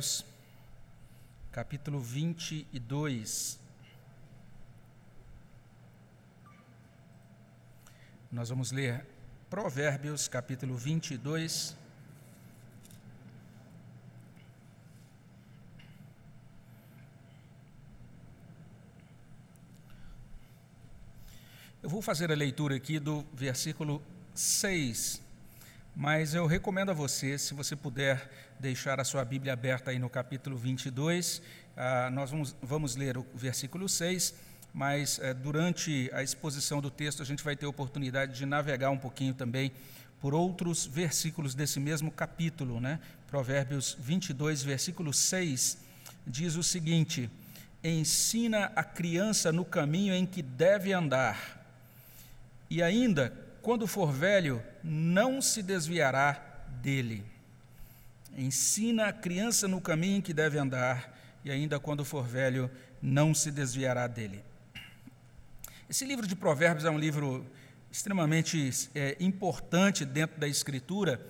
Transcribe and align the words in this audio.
Provérbios, 0.00 0.24
capítulo 1.52 2.00
22. 2.00 3.60
Nós 8.32 8.48
vamos 8.48 8.72
ler 8.72 9.06
Provérbios, 9.50 10.26
capítulo 10.26 10.74
22. 10.74 11.76
Eu 21.82 21.90
vou 21.90 22.00
fazer 22.00 22.32
a 22.32 22.34
leitura 22.34 22.76
aqui 22.76 22.98
do 22.98 23.22
versículo 23.34 24.02
6 24.34 25.29
mas 26.00 26.32
eu 26.32 26.46
recomendo 26.46 26.88
a 26.88 26.94
você, 26.94 27.36
se 27.36 27.52
você 27.52 27.76
puder 27.76 28.26
deixar 28.58 28.98
a 28.98 29.04
sua 29.04 29.22
Bíblia 29.22 29.52
aberta 29.52 29.90
aí 29.90 29.98
no 29.98 30.08
capítulo 30.08 30.56
22, 30.56 31.42
ah, 31.76 32.08
nós 32.10 32.30
vamos, 32.30 32.56
vamos, 32.62 32.96
ler 32.96 33.18
o 33.18 33.26
versículo 33.34 33.86
6, 33.86 34.34
mas 34.72 35.18
eh, 35.18 35.34
durante 35.34 36.08
a 36.14 36.22
exposição 36.22 36.80
do 36.80 36.90
texto 36.90 37.20
a 37.20 37.26
gente 37.26 37.44
vai 37.44 37.54
ter 37.54 37.66
oportunidade 37.66 38.34
de 38.34 38.46
navegar 38.46 38.88
um 38.88 38.96
pouquinho 38.96 39.34
também 39.34 39.72
por 40.22 40.32
outros 40.32 40.86
versículos 40.86 41.54
desse 41.54 41.78
mesmo 41.78 42.10
capítulo, 42.10 42.80
né? 42.80 42.98
Provérbios 43.28 43.94
22, 44.00 44.62
versículo 44.62 45.12
6, 45.12 45.76
diz 46.26 46.56
o 46.56 46.62
seguinte: 46.62 47.28
Ensina 47.84 48.72
a 48.74 48.82
criança 48.82 49.52
no 49.52 49.66
caminho 49.66 50.14
em 50.14 50.24
que 50.24 50.40
deve 50.40 50.94
andar, 50.94 51.62
e 52.70 52.82
ainda 52.82 53.49
quando 53.62 53.86
for 53.86 54.12
velho, 54.12 54.62
não 54.82 55.40
se 55.40 55.62
desviará 55.62 56.32
dele. 56.82 57.24
Ensina 58.36 59.06
a 59.06 59.12
criança 59.12 59.66
no 59.66 59.80
caminho 59.80 60.22
que 60.22 60.32
deve 60.32 60.58
andar, 60.58 61.18
e 61.44 61.50
ainda 61.50 61.78
quando 61.80 62.04
for 62.04 62.24
velho, 62.24 62.70
não 63.02 63.34
se 63.34 63.50
desviará 63.50 64.06
dele. 64.06 64.44
Esse 65.88 66.04
livro 66.04 66.26
de 66.26 66.36
Provérbios 66.36 66.84
é 66.84 66.90
um 66.90 66.98
livro 66.98 67.44
extremamente 67.90 68.88
é, 68.94 69.16
importante 69.18 70.04
dentro 70.04 70.38
da 70.38 70.46
Escritura. 70.46 71.20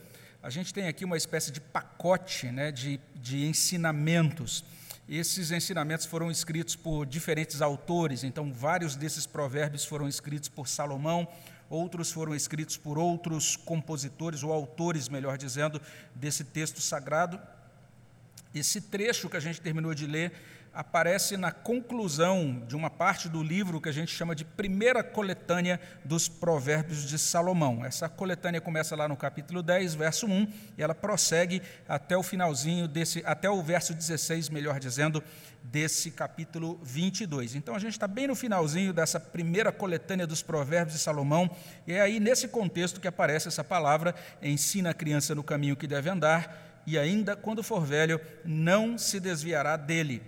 A 0.42 0.50
gente 0.50 0.72
tem 0.74 0.86
aqui 0.86 1.04
uma 1.04 1.16
espécie 1.16 1.50
de 1.50 1.60
pacote 1.60 2.46
né, 2.48 2.70
de, 2.70 3.00
de 3.14 3.46
ensinamentos. 3.46 4.64
Esses 5.08 5.50
ensinamentos 5.50 6.06
foram 6.06 6.30
escritos 6.30 6.76
por 6.76 7.04
diferentes 7.04 7.60
autores, 7.60 8.22
então, 8.22 8.52
vários 8.52 8.94
desses 8.94 9.26
provérbios 9.26 9.84
foram 9.84 10.06
escritos 10.06 10.48
por 10.48 10.68
Salomão, 10.68 11.26
outros 11.70 12.10
foram 12.10 12.34
escritos 12.34 12.76
por 12.76 12.98
outros 12.98 13.56
compositores, 13.56 14.42
ou 14.42 14.52
autores, 14.52 15.08
melhor 15.08 15.38
dizendo, 15.38 15.80
desse 16.14 16.42
texto 16.42 16.80
sagrado. 16.80 17.40
Esse 18.52 18.80
trecho 18.80 19.30
que 19.30 19.36
a 19.36 19.40
gente 19.40 19.60
terminou 19.60 19.94
de 19.94 20.06
ler 20.06 20.32
aparece 20.72 21.36
na 21.36 21.50
conclusão 21.50 22.62
de 22.66 22.76
uma 22.76 22.88
parte 22.88 23.28
do 23.28 23.42
livro 23.42 23.80
que 23.80 23.88
a 23.88 23.92
gente 23.92 24.14
chama 24.14 24.34
de 24.34 24.44
Primeira 24.44 25.02
Coletânea 25.02 25.80
dos 26.04 26.28
Provérbios 26.28 27.08
de 27.08 27.18
Salomão. 27.18 27.84
Essa 27.84 28.08
coletânea 28.08 28.60
começa 28.60 28.94
lá 28.94 29.08
no 29.08 29.16
capítulo 29.16 29.62
10, 29.62 29.94
verso 29.94 30.26
1, 30.26 30.46
e 30.78 30.82
ela 30.82 30.94
prossegue 30.94 31.60
até 31.88 32.16
o 32.16 32.22
finalzinho 32.22 32.86
desse, 32.86 33.22
até 33.26 33.50
o 33.50 33.60
verso 33.62 33.92
16, 33.92 34.48
melhor 34.48 34.78
dizendo, 34.78 35.22
desse 35.62 36.10
capítulo 36.10 36.78
22. 36.82 37.56
Então 37.56 37.74
a 37.74 37.78
gente 37.78 37.92
está 37.92 38.06
bem 38.06 38.28
no 38.28 38.36
finalzinho 38.36 38.92
dessa 38.92 39.18
primeira 39.18 39.72
coletânea 39.72 40.26
dos 40.26 40.42
Provérbios 40.42 40.96
de 40.96 41.02
Salomão, 41.02 41.50
e 41.86 41.92
é 41.92 42.00
aí 42.00 42.20
nesse 42.20 42.46
contexto 42.46 43.00
que 43.00 43.08
aparece 43.08 43.48
essa 43.48 43.64
palavra: 43.64 44.14
ensina 44.40 44.90
a 44.90 44.94
criança 44.94 45.34
no 45.34 45.42
caminho 45.42 45.76
que 45.76 45.86
deve 45.86 46.08
andar, 46.08 46.82
e 46.86 46.96
ainda 46.96 47.34
quando 47.34 47.62
for 47.62 47.84
velho, 47.84 48.20
não 48.44 48.96
se 48.96 49.18
desviará 49.18 49.76
dele. 49.76 50.22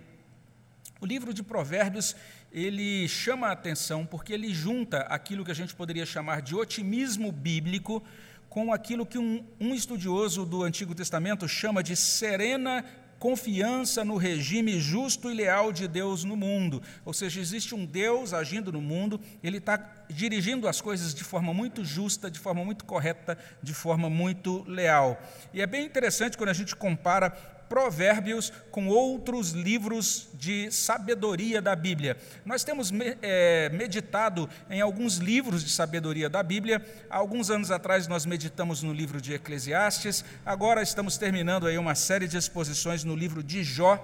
O 1.03 1.05
livro 1.05 1.33
de 1.33 1.43
Provérbios, 1.43 2.15
ele 2.49 3.09
chama 3.09 3.47
a 3.47 3.51
atenção 3.51 4.05
porque 4.05 4.31
ele 4.31 4.53
junta 4.53 4.99
aquilo 4.99 5.43
que 5.43 5.51
a 5.51 5.53
gente 5.53 5.75
poderia 5.75 6.05
chamar 6.05 6.41
de 6.41 6.55
otimismo 6.55 7.29
bíblico 7.29 8.01
com 8.47 8.71
aquilo 8.71 9.05
que 9.05 9.17
um, 9.17 9.43
um 9.59 9.75
estudioso 9.75 10.45
do 10.45 10.63
Antigo 10.63 10.95
Testamento 10.95 11.45
chama 11.45 11.83
de 11.83 11.93
serena 11.93 12.85
confiança 13.19 14.03
no 14.03 14.17
regime 14.17 14.81
justo 14.81 15.31
e 15.31 15.33
leal 15.33 15.71
de 15.71 15.87
Deus 15.87 16.25
no 16.25 16.35
mundo. 16.35 16.81
Ou 17.05 17.13
seja, 17.13 17.39
existe 17.39 17.73
um 17.73 17.85
Deus 17.85 18.33
agindo 18.33 18.69
no 18.69 18.81
mundo, 18.81 19.19
ele 19.41 19.59
está 19.59 19.77
dirigindo 20.09 20.67
as 20.67 20.81
coisas 20.81 21.13
de 21.13 21.23
forma 21.23 21.53
muito 21.53 21.85
justa, 21.85 22.29
de 22.29 22.37
forma 22.37 22.65
muito 22.65 22.83
correta, 22.83 23.37
de 23.61 23.73
forma 23.73 24.09
muito 24.09 24.63
leal. 24.67 25.21
E 25.53 25.61
é 25.61 25.65
bem 25.65 25.85
interessante 25.85 26.37
quando 26.37 26.49
a 26.49 26.53
gente 26.53 26.75
compara 26.75 27.29
Provérbios 27.69 28.51
com 28.71 28.87
outros 28.87 29.51
livros 29.51 30.27
de 30.33 30.71
sabedoria 30.71 31.61
da 31.61 31.75
Bíblia. 31.75 32.17
Nós 32.45 32.63
temos 32.63 32.91
é, 33.21 33.69
meditado 33.69 34.49
em 34.69 34.81
alguns 34.81 35.17
livros 35.17 35.63
de 35.63 35.69
sabedoria 35.69 36.29
da 36.29 36.43
Bíblia. 36.43 36.85
Há 37.09 37.17
alguns 37.17 37.49
anos 37.49 37.71
atrás 37.71 38.07
nós 38.07 38.25
meditamos 38.25 38.83
no 38.83 38.93
livro 38.93 39.21
de 39.21 39.33
Eclesiastes. 39.33 40.23
Agora 40.45 40.81
estamos 40.81 41.17
terminando 41.17 41.67
aí 41.67 41.77
uma 41.77 41.95
série 41.95 42.27
de 42.27 42.37
exposições 42.37 43.03
no 43.03 43.15
livro 43.15 43.43
de 43.43 43.63
Jó. 43.63 43.97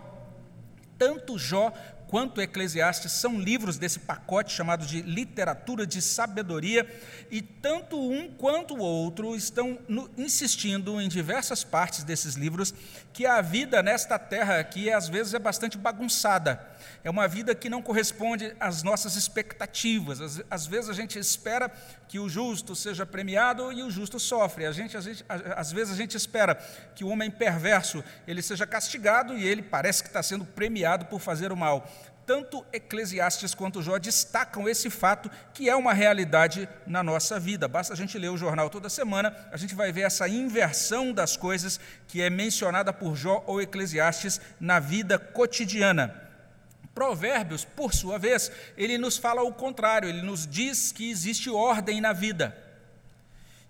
Tanto 0.97 1.37
Jó 1.37 1.73
quanto 2.09 2.41
Eclesiastes 2.41 3.11
são 3.11 3.39
livros 3.39 3.77
desse 3.77 3.99
pacote 3.99 4.51
chamado 4.51 4.83
de 4.83 5.03
literatura 5.03 5.85
de 5.85 6.01
sabedoria, 6.01 6.89
e 7.29 7.39
tanto 7.39 7.99
um 7.99 8.27
quanto 8.31 8.73
o 8.73 8.79
outro 8.79 9.35
estão 9.35 9.77
no, 9.87 10.09
insistindo 10.17 10.99
em 10.99 11.07
diversas 11.07 11.63
partes 11.63 12.03
desses 12.03 12.33
livros 12.33 12.73
que 13.13 13.25
a 13.25 13.41
vida 13.41 13.81
nesta 13.81 14.17
terra 14.17 14.59
aqui 14.59 14.91
às 14.91 15.07
vezes 15.07 15.33
é 15.33 15.39
bastante 15.39 15.77
bagunçada. 15.77 16.65
É 17.03 17.09
uma 17.09 17.27
vida 17.27 17.55
que 17.55 17.69
não 17.69 17.81
corresponde 17.81 18.55
às 18.59 18.83
nossas 18.83 19.15
expectativas. 19.15 20.21
Às, 20.21 20.41
às 20.49 20.67
vezes 20.67 20.89
a 20.89 20.93
gente 20.93 21.17
espera 21.17 21.71
que 22.07 22.19
o 22.19 22.29
justo 22.29 22.75
seja 22.75 23.05
premiado 23.05 23.71
e 23.71 23.83
o 23.83 23.91
justo 23.91 24.19
sofre. 24.19 24.65
A 24.65 24.71
gente, 24.71 24.95
a 24.97 25.01
gente, 25.01 25.23
às 25.27 25.71
vezes 25.71 25.93
a 25.93 25.97
gente 25.97 26.15
espera 26.15 26.55
que 26.95 27.03
o 27.03 27.09
homem 27.09 27.31
perverso 27.31 28.03
ele 28.27 28.41
seja 28.41 28.65
castigado 28.65 29.37
e 29.37 29.45
ele 29.45 29.61
parece 29.61 30.03
que 30.03 30.09
está 30.09 30.23
sendo 30.23 30.45
premiado 30.45 31.05
por 31.05 31.19
fazer 31.19 31.51
o 31.51 31.57
mal 31.57 31.87
tanto 32.29 32.63
Eclesiastes 32.71 33.55
quanto 33.55 33.81
Jó 33.81 33.97
destacam 33.97 34.69
esse 34.69 34.87
fato 34.87 35.31
que 35.51 35.67
é 35.67 35.75
uma 35.75 35.93
realidade 35.93 36.69
na 36.85 37.01
nossa 37.01 37.39
vida. 37.39 37.67
Basta 37.67 37.93
a 37.93 37.97
gente 37.97 38.19
ler 38.19 38.29
o 38.29 38.37
jornal 38.37 38.69
toda 38.69 38.87
semana, 38.87 39.35
a 39.51 39.57
gente 39.57 39.73
vai 39.73 39.91
ver 39.91 40.01
essa 40.01 40.29
inversão 40.29 41.11
das 41.11 41.35
coisas 41.35 41.79
que 42.07 42.21
é 42.21 42.29
mencionada 42.29 42.93
por 42.93 43.15
Jó 43.15 43.43
ou 43.47 43.59
Eclesiastes 43.59 44.39
na 44.59 44.79
vida 44.79 45.17
cotidiana. 45.17 46.21
Provérbios, 46.93 47.65
por 47.65 47.95
sua 47.95 48.19
vez, 48.19 48.51
ele 48.77 48.99
nos 48.99 49.17
fala 49.17 49.41
o 49.41 49.51
contrário, 49.51 50.07
ele 50.07 50.21
nos 50.21 50.45
diz 50.45 50.91
que 50.91 51.09
existe 51.09 51.49
ordem 51.49 51.99
na 51.99 52.13
vida. 52.13 52.55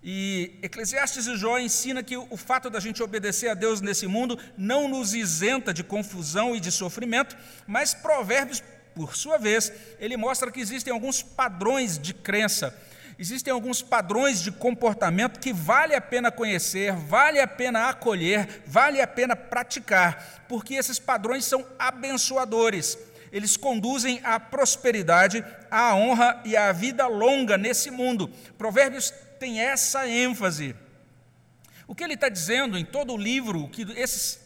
E 0.02 0.58
Eclesiastes 0.62 1.26
e 1.26 1.36
Jó 1.36 1.58
ensina 1.58 2.02
que 2.02 2.16
o 2.16 2.36
fato 2.36 2.70
da 2.70 2.80
gente 2.80 3.02
obedecer 3.02 3.48
a 3.48 3.54
Deus 3.54 3.82
nesse 3.82 4.06
mundo 4.06 4.38
não 4.56 4.88
nos 4.88 5.12
isenta 5.12 5.74
de 5.74 5.84
confusão 5.84 6.56
e 6.56 6.60
de 6.60 6.72
sofrimento, 6.72 7.36
mas 7.66 7.92
Provérbios, 7.92 8.62
por 8.94 9.14
sua 9.14 9.36
vez, 9.36 9.70
ele 9.98 10.16
mostra 10.16 10.50
que 10.50 10.60
existem 10.60 10.90
alguns 10.90 11.22
padrões 11.22 11.98
de 11.98 12.14
crença, 12.14 12.74
existem 13.18 13.52
alguns 13.52 13.82
padrões 13.82 14.40
de 14.42 14.50
comportamento 14.50 15.38
que 15.38 15.52
vale 15.52 15.94
a 15.94 16.00
pena 16.00 16.32
conhecer, 16.32 16.94
vale 16.94 17.38
a 17.38 17.46
pena 17.46 17.90
acolher, 17.90 18.62
vale 18.66 19.02
a 19.02 19.06
pena 19.06 19.36
praticar, 19.36 20.46
porque 20.48 20.76
esses 20.76 20.98
padrões 20.98 21.44
são 21.44 21.66
abençoadores. 21.78 22.96
Eles 23.30 23.56
conduzem 23.56 24.20
à 24.24 24.40
prosperidade, 24.40 25.44
à 25.70 25.94
honra 25.94 26.40
e 26.44 26.56
à 26.56 26.72
vida 26.72 27.06
longa 27.06 27.56
nesse 27.56 27.88
mundo. 27.90 28.28
Provérbios 28.58 29.12
tem 29.40 29.58
essa 29.58 30.06
ênfase. 30.06 30.76
O 31.88 31.94
que 31.94 32.04
ele 32.04 32.14
está 32.14 32.28
dizendo 32.28 32.78
em 32.78 32.84
todo 32.84 33.14
o 33.14 33.16
livro, 33.16 33.64
o 33.64 33.68
que 33.68 33.82
esses 33.96 34.38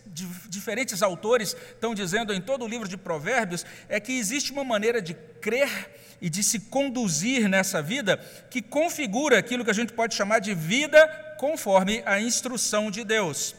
diferentes 0.48 1.02
autores 1.02 1.54
estão 1.74 1.94
dizendo 1.94 2.32
em 2.32 2.40
todo 2.40 2.64
o 2.64 2.68
livro 2.68 2.88
de 2.88 2.96
Provérbios, 2.96 3.66
é 3.86 4.00
que 4.00 4.12
existe 4.12 4.52
uma 4.52 4.64
maneira 4.64 5.02
de 5.02 5.12
crer 5.12 5.90
e 6.22 6.30
de 6.30 6.42
se 6.42 6.58
conduzir 6.60 7.46
nessa 7.48 7.82
vida 7.82 8.16
que 8.48 8.62
configura 8.62 9.38
aquilo 9.38 9.62
que 9.64 9.70
a 9.70 9.74
gente 9.74 9.92
pode 9.92 10.14
chamar 10.14 10.38
de 10.38 10.54
vida 10.54 11.06
conforme 11.38 12.02
a 12.06 12.18
instrução 12.18 12.90
de 12.90 13.04
Deus. 13.04 13.54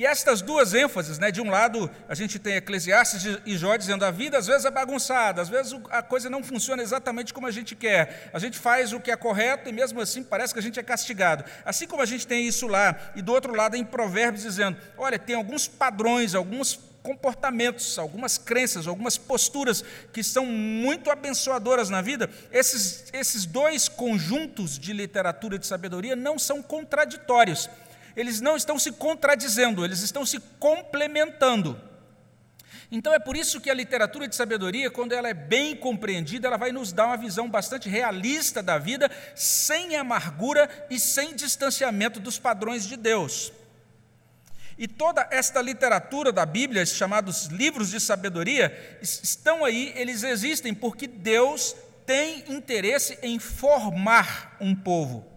E 0.00 0.06
estas 0.06 0.40
duas 0.40 0.72
ênfases, 0.72 1.18
né, 1.18 1.30
de 1.30 1.42
um 1.42 1.50
lado 1.50 1.90
a 2.08 2.14
gente 2.14 2.38
tem 2.38 2.54
Eclesiastes 2.54 3.38
e 3.44 3.54
Jó 3.54 3.76
dizendo 3.76 4.02
a 4.02 4.10
vida 4.10 4.38
às 4.38 4.46
vezes 4.46 4.64
é 4.64 4.70
bagunçada, 4.70 5.42
às 5.42 5.50
vezes 5.50 5.78
a 5.90 6.00
coisa 6.00 6.30
não 6.30 6.42
funciona 6.42 6.82
exatamente 6.82 7.34
como 7.34 7.46
a 7.46 7.50
gente 7.50 7.76
quer, 7.76 8.30
a 8.32 8.38
gente 8.38 8.58
faz 8.58 8.94
o 8.94 8.98
que 8.98 9.10
é 9.10 9.16
correto 9.16 9.68
e 9.68 9.72
mesmo 9.72 10.00
assim 10.00 10.24
parece 10.24 10.54
que 10.54 10.58
a 10.58 10.62
gente 10.62 10.80
é 10.80 10.82
castigado. 10.82 11.44
Assim 11.66 11.86
como 11.86 12.00
a 12.00 12.06
gente 12.06 12.26
tem 12.26 12.48
isso 12.48 12.66
lá, 12.66 12.98
e 13.14 13.20
do 13.20 13.30
outro 13.30 13.54
lado 13.54 13.76
em 13.76 13.84
Provérbios 13.84 14.42
dizendo: 14.42 14.78
olha, 14.96 15.18
tem 15.18 15.36
alguns 15.36 15.68
padrões, 15.68 16.34
alguns 16.34 16.80
comportamentos, 17.02 17.98
algumas 17.98 18.38
crenças, 18.38 18.86
algumas 18.86 19.18
posturas 19.18 19.84
que 20.14 20.22
são 20.24 20.46
muito 20.46 21.10
abençoadoras 21.10 21.90
na 21.90 22.00
vida, 22.00 22.30
esses, 22.50 23.04
esses 23.12 23.44
dois 23.44 23.86
conjuntos 23.86 24.78
de 24.78 24.94
literatura 24.94 25.58
de 25.58 25.66
sabedoria 25.66 26.16
não 26.16 26.38
são 26.38 26.62
contraditórios 26.62 27.68
eles 28.20 28.40
não 28.40 28.56
estão 28.56 28.78
se 28.78 28.92
contradizendo, 28.92 29.84
eles 29.84 30.00
estão 30.00 30.24
se 30.26 30.38
complementando. 30.58 31.80
Então 32.92 33.14
é 33.14 33.18
por 33.18 33.36
isso 33.36 33.60
que 33.60 33.70
a 33.70 33.74
literatura 33.74 34.26
de 34.26 34.34
sabedoria, 34.34 34.90
quando 34.90 35.12
ela 35.12 35.28
é 35.28 35.34
bem 35.34 35.76
compreendida, 35.76 36.48
ela 36.48 36.56
vai 36.56 36.72
nos 36.72 36.92
dar 36.92 37.06
uma 37.06 37.16
visão 37.16 37.48
bastante 37.48 37.88
realista 37.88 38.62
da 38.62 38.78
vida, 38.78 39.08
sem 39.34 39.96
amargura 39.96 40.68
e 40.90 40.98
sem 40.98 41.34
distanciamento 41.34 42.18
dos 42.18 42.38
padrões 42.38 42.86
de 42.86 42.96
Deus. 42.96 43.52
E 44.76 44.88
toda 44.88 45.28
esta 45.30 45.62
literatura 45.62 46.32
da 46.32 46.44
Bíblia, 46.44 46.84
chamados 46.84 47.46
livros 47.46 47.90
de 47.90 48.00
sabedoria, 48.00 48.98
estão 49.00 49.64
aí, 49.64 49.92
eles 49.94 50.24
existem 50.24 50.74
porque 50.74 51.06
Deus 51.06 51.76
tem 52.04 52.44
interesse 52.48 53.18
em 53.22 53.38
formar 53.38 54.56
um 54.60 54.74
povo. 54.74 55.30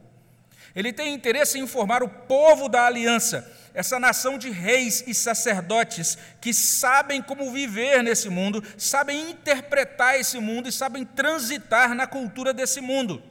Ele 0.76 0.92
tem 0.92 1.14
interesse 1.14 1.60
em 1.60 1.68
formar 1.68 2.02
o 2.04 2.10
povo 2.10 2.68
da 2.68 2.86
aliança 2.86 3.52
essa 3.74 4.00
nação 4.00 4.38
de 4.38 4.50
reis 4.50 5.04
e 5.08 5.14
sacerdotes 5.14 6.18
que 6.40 6.54
sabem 6.54 7.22
como 7.22 7.52
viver 7.52 8.04
nesse 8.04 8.30
mundo, 8.30 8.64
sabem 8.78 9.32
interpretar 9.32 10.20
esse 10.20 10.40
mundo 10.40 10.70
e 10.70 10.72
sabem 10.72 11.04
transitar 11.04 11.96
na 11.96 12.06
cultura 12.06 12.54
desse 12.54 12.80
mundo. 12.80 13.22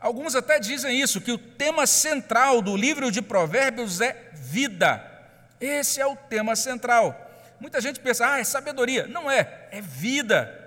Alguns 0.00 0.34
até 0.34 0.58
dizem 0.58 0.98
isso, 1.00 1.20
que 1.20 1.32
o 1.32 1.38
tema 1.38 1.86
central 1.86 2.62
do 2.62 2.76
livro 2.76 3.10
de 3.10 3.20
Provérbios 3.20 4.00
é 4.00 4.30
vida. 4.32 5.04
Esse 5.60 6.00
é 6.00 6.06
o 6.06 6.16
tema 6.16 6.54
central. 6.54 7.26
Muita 7.60 7.80
gente 7.80 7.98
pensa, 7.98 8.32
ah, 8.32 8.38
é 8.38 8.44
sabedoria. 8.44 9.08
Não 9.08 9.28
é, 9.28 9.68
é 9.72 9.80
vida. 9.80 10.57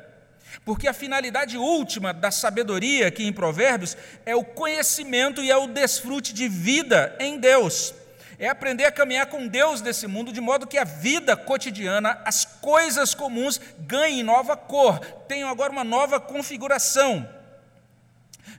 Porque 0.64 0.88
a 0.88 0.94
finalidade 0.94 1.58
última 1.58 2.14
da 2.14 2.32
sabedoria 2.32 3.08
aqui 3.08 3.26
em 3.26 3.34
Provérbios 3.34 3.98
é 4.26 4.36
o 4.36 4.44
conhecimento 4.44 5.42
e 5.44 5.50
é 5.50 5.58
o 5.58 5.68
desfrute 5.68 6.34
de 6.34 6.48
vida 6.48 7.16
em 7.20 7.38
Deus 7.38 7.94
é 8.42 8.50
aprender 8.50 8.86
a 8.86 8.92
caminhar 8.92 9.28
com 9.28 9.48
Deus 9.48 9.82
nesse 9.82 10.08
mundo, 10.08 10.34
de 10.34 10.42
modo 10.42 10.66
que 10.66 10.80
a 10.80 10.84
vida 10.84 11.38
cotidiana, 11.38 12.20
as 12.26 12.44
coisas 12.44 13.14
comuns, 13.14 13.62
ganhem 13.78 14.24
nova 14.24 14.58
cor, 14.58 14.98
tenham 15.28 15.48
agora 15.48 15.72
uma 15.72 15.84
nova 15.84 16.20
configuração. 16.20 17.30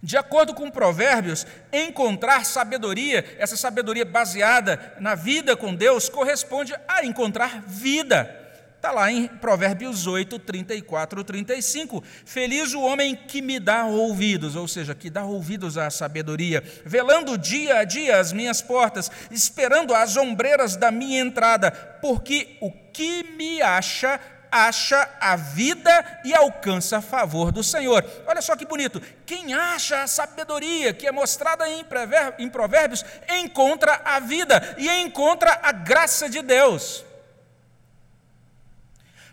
De 0.00 0.16
acordo 0.16 0.54
com 0.54 0.70
Provérbios, 0.70 1.44
encontrar 1.72 2.46
sabedoria, 2.46 3.36
essa 3.40 3.56
sabedoria 3.56 4.04
baseada 4.04 4.94
na 5.00 5.16
vida 5.16 5.56
com 5.56 5.74
Deus, 5.74 6.08
corresponde 6.08 6.72
a 6.86 7.04
encontrar 7.04 7.60
vida. 7.66 8.41
Está 8.82 8.90
lá 8.90 9.12
em 9.12 9.28
Provérbios 9.28 10.08
8, 10.08 10.40
34, 10.40 11.22
35. 11.22 12.02
Feliz 12.26 12.74
o 12.74 12.80
homem 12.80 13.14
que 13.14 13.40
me 13.40 13.60
dá 13.60 13.84
ouvidos, 13.84 14.56
ou 14.56 14.66
seja, 14.66 14.92
que 14.92 15.08
dá 15.08 15.22
ouvidos 15.22 15.78
à 15.78 15.88
sabedoria, 15.88 16.64
velando 16.84 17.38
dia 17.38 17.76
a 17.76 17.84
dia 17.84 18.18
as 18.18 18.32
minhas 18.32 18.60
portas, 18.60 19.08
esperando 19.30 19.94
as 19.94 20.16
ombreiras 20.16 20.74
da 20.74 20.90
minha 20.90 21.20
entrada, 21.20 21.70
porque 22.02 22.58
o 22.60 22.72
que 22.92 23.22
me 23.36 23.62
acha 23.62 24.18
acha 24.50 25.08
a 25.20 25.36
vida 25.36 26.20
e 26.24 26.34
alcança 26.34 27.00
favor 27.00 27.52
do 27.52 27.62
Senhor. 27.62 28.04
Olha 28.26 28.42
só 28.42 28.56
que 28.56 28.66
bonito. 28.66 29.00
Quem 29.24 29.54
acha 29.54 30.02
a 30.02 30.08
sabedoria 30.08 30.92
que 30.92 31.06
é 31.06 31.12
mostrada 31.12 31.66
em 31.68 32.50
Provérbios, 32.50 33.04
encontra 33.28 34.02
a 34.04 34.18
vida 34.18 34.74
e 34.76 34.90
encontra 34.90 35.60
a 35.62 35.70
graça 35.70 36.28
de 36.28 36.42
Deus. 36.42 37.04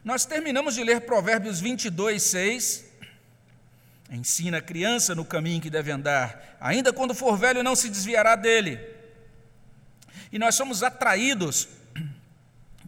Nós 0.03 0.23
terminamos 0.25 0.75
de 0.75 0.83
ler 0.83 1.01
Provérbios 1.01 1.59
22, 1.59 2.23
6. 2.23 2.85
Ensina 4.09 4.59
a 4.59 4.61
criança 4.61 5.13
no 5.13 5.25
caminho 5.25 5.61
que 5.61 5.69
deve 5.69 5.91
andar, 5.91 6.57
ainda 6.59 6.91
quando 6.91 7.13
for 7.13 7.37
velho 7.37 7.61
não 7.61 7.75
se 7.75 7.89
desviará 7.89 8.35
dele. 8.35 8.79
E 10.31 10.39
nós 10.39 10.55
somos 10.55 10.83
atraídos 10.83 11.67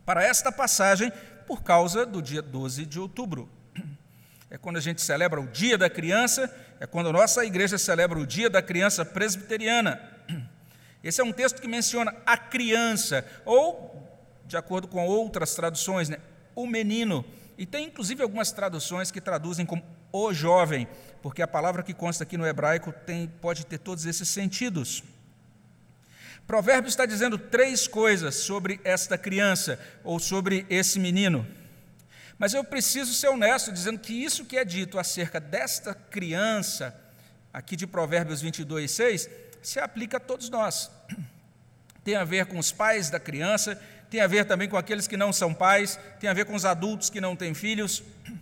para 0.06 0.24
esta 0.24 0.52
passagem 0.52 1.12
por 1.46 1.62
causa 1.64 2.06
do 2.06 2.22
dia 2.22 2.42
12 2.42 2.86
de 2.86 3.00
outubro. 3.00 3.50
É 4.50 4.58
quando 4.58 4.78
a 4.78 4.82
gente 4.82 5.02
celebra 5.02 5.40
o 5.40 5.48
Dia 5.48 5.78
da 5.78 5.90
Criança, 5.90 6.54
é 6.80 6.88
quando 6.88 7.10
a 7.10 7.14
nossa 7.14 7.46
igreja 7.46 7.78
celebra 7.78 8.18
o 8.18 8.26
Dia 8.26 8.50
da 8.50 8.62
Criança 8.62 9.06
Presbiteriana. 9.06 10.02
Esse 11.04 11.22
é 11.22 11.24
um 11.24 11.32
texto 11.32 11.62
que 11.62 11.68
menciona 11.68 12.16
a 12.26 12.38
criança, 12.38 13.26
ou, 13.46 14.08
de 14.46 14.58
acordo 14.58 14.88
com 14.88 15.06
outras 15.06 15.56
traduções, 15.56 16.10
né, 16.10 16.18
o 16.62 16.68
menino. 16.68 17.26
E 17.58 17.66
tem 17.66 17.86
inclusive 17.86 18.24
algumas 18.24 18.52
traduções 18.52 19.12
que 19.12 19.22
traduzem 19.22 19.66
como 19.66 19.84
o 20.12 20.34
jovem, 20.34 20.88
porque 21.22 21.42
a 21.42 21.48
palavra 21.48 21.84
que 21.84 21.94
consta 21.94 22.24
aqui 22.24 22.38
no 22.38 22.46
hebraico 22.46 22.92
tem, 22.92 23.28
pode 23.28 23.66
ter 23.66 23.78
todos 23.78 24.06
esses 24.06 24.28
sentidos. 24.28 25.04
Provérbios 26.48 26.94
está 26.94 27.06
dizendo 27.06 27.38
três 27.38 27.88
coisas 27.88 28.36
sobre 28.36 28.82
esta 28.84 29.18
criança 29.18 29.80
ou 30.04 30.20
sobre 30.20 30.66
esse 30.70 31.00
menino. 31.00 31.48
Mas 32.38 32.54
eu 32.54 32.64
preciso 32.64 33.14
ser 33.14 33.28
honesto 33.28 33.72
dizendo 33.72 34.00
que 34.00 34.14
isso 34.14 34.46
que 34.46 34.58
é 34.58 34.66
dito 34.66 34.98
acerca 34.98 35.40
desta 35.40 35.94
criança, 35.94 37.00
aqui 37.54 37.76
de 37.76 37.86
Provérbios 37.86 38.42
22, 38.42 38.90
6, 38.90 39.30
se 39.62 39.80
aplica 39.80 40.18
a 40.18 40.20
todos 40.20 40.50
nós. 40.50 40.90
Tem 42.04 42.16
a 42.16 42.24
ver 42.24 42.48
com 42.48 42.58
os 42.58 42.72
pais 42.72 43.12
da 43.12 43.20
criança, 43.20 43.80
tem 44.12 44.20
a 44.20 44.28
ver 44.28 44.44
também 44.44 44.68
com 44.68 44.76
aqueles 44.76 45.08
que 45.08 45.16
não 45.16 45.32
são 45.32 45.54
pais, 45.54 45.98
tem 46.20 46.30
a 46.30 46.34
ver 46.34 46.44
com 46.44 46.54
os 46.54 46.66
adultos 46.66 47.10
que 47.10 47.22
não 47.22 47.34
têm 47.34 47.54
filhos. 47.54 48.04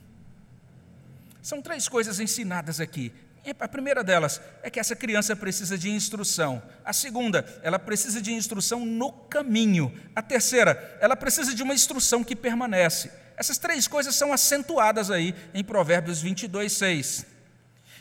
São 1.43 1.61
três 1.61 1.87
coisas 1.87 2.19
ensinadas 2.19 2.79
aqui. 2.79 3.13
A 3.59 3.67
primeira 3.67 4.03
delas 4.03 4.41
é 4.63 4.69
que 4.69 4.79
essa 4.79 4.95
criança 4.95 5.35
precisa 5.35 5.77
de 5.77 5.89
instrução. 5.89 6.61
A 6.83 6.91
segunda, 6.91 7.45
ela 7.61 7.77
precisa 7.77 8.19
de 8.19 8.33
instrução 8.33 8.83
no 8.83 9.11
caminho. 9.11 9.95
A 10.15 10.23
terceira, 10.23 10.97
ela 10.99 11.15
precisa 11.15 11.53
de 11.53 11.61
uma 11.61 11.73
instrução 11.73 12.23
que 12.23 12.35
permanece. 12.35 13.11
Essas 13.37 13.59
três 13.59 13.87
coisas 13.87 14.15
são 14.15 14.33
acentuadas 14.33 15.11
aí 15.11 15.35
em 15.53 15.63
Provérbios 15.63 16.19
22, 16.19 16.73
6. 16.73 17.25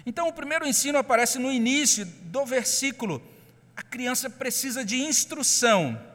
Então, 0.06 0.26
o 0.26 0.32
primeiro 0.32 0.66
ensino 0.66 0.98
aparece 0.98 1.38
no 1.38 1.52
início 1.52 2.06
do 2.06 2.46
versículo. 2.46 3.22
A 3.76 3.82
criança 3.82 4.30
precisa 4.30 4.82
de 4.82 4.96
instrução. 4.96 6.08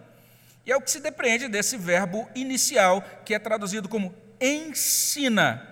E 0.66 0.72
é 0.72 0.78
o 0.78 0.82
que 0.82 0.92
se 0.92 1.00
depreende 1.00 1.48
desse 1.48 1.78
verbo 1.78 2.28
inicial, 2.34 3.04
que 3.26 3.34
é 3.34 3.40
traduzido 3.40 3.90
como 3.90 4.16
ensina. 4.40 5.68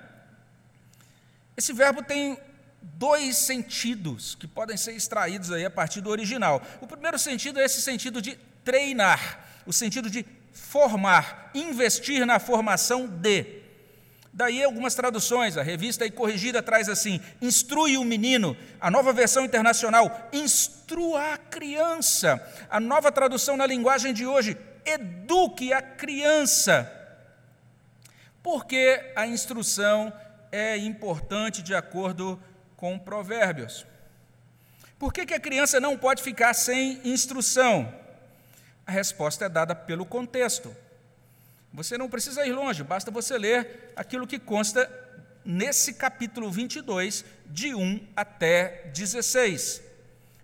Esse 1.55 1.73
verbo 1.73 2.03
tem 2.03 2.38
dois 2.81 3.38
sentidos 3.38 4.35
que 4.35 4.47
podem 4.47 4.75
ser 4.75 4.93
extraídos 4.93 5.51
aí 5.51 5.65
a 5.65 5.69
partir 5.69 6.01
do 6.01 6.09
original. 6.09 6.61
O 6.81 6.88
primeiro 6.88 7.19
sentido 7.19 7.59
é 7.59 7.65
esse 7.65 7.81
sentido 7.81 8.21
de 8.21 8.38
treinar, 8.63 9.45
o 9.65 9.71
sentido 9.71 10.09
de 10.09 10.25
formar, 10.51 11.51
investir 11.53 12.25
na 12.25 12.39
formação 12.39 13.07
de. 13.07 13.61
Daí 14.33 14.63
algumas 14.63 14.95
traduções, 14.95 15.57
a 15.57 15.62
revista 15.62 16.05
aí 16.05 16.12
corrigida 16.12 16.63
traz 16.63 16.88
assim: 16.88 17.19
instrui 17.41 17.98
o 17.98 18.03
menino. 18.03 18.55
A 18.79 18.89
nova 18.89 19.12
versão 19.12 19.43
internacional, 19.43 20.29
instrua 20.31 21.33
a 21.33 21.38
criança. 21.38 22.41
A 22.69 22.79
nova 22.79 23.12
tradução 23.12 23.57
na 23.57 23.65
linguagem 23.65 24.13
de 24.13 24.25
hoje, 24.25 24.57
eduque 24.85 25.73
a 25.73 25.81
criança. 25.81 26.91
Porque 28.43 29.11
a 29.15 29.27
instrução 29.27 30.11
é 30.51 30.77
importante 30.77 31.61
de 31.61 31.73
acordo 31.73 32.41
com 32.75 32.97
Provérbios. 32.97 33.85
Por 34.97 35.13
que, 35.13 35.25
que 35.25 35.33
a 35.33 35.39
criança 35.39 35.79
não 35.79 35.97
pode 35.97 36.21
ficar 36.21 36.53
sem 36.53 37.01
instrução? 37.03 37.93
A 38.85 38.91
resposta 38.91 39.45
é 39.45 39.50
dada 39.50 39.73
pelo 39.73 40.05
contexto. 40.05 40.75
Você 41.73 41.97
não 41.97 42.09
precisa 42.09 42.45
ir 42.45 42.51
longe, 42.51 42.83
basta 42.83 43.09
você 43.09 43.38
ler 43.38 43.93
aquilo 43.95 44.27
que 44.27 44.38
consta 44.38 44.89
nesse 45.45 45.93
capítulo 45.93 46.51
22, 46.51 47.25
de 47.47 47.73
1 47.73 48.07
até 48.15 48.89
16. 48.93 49.81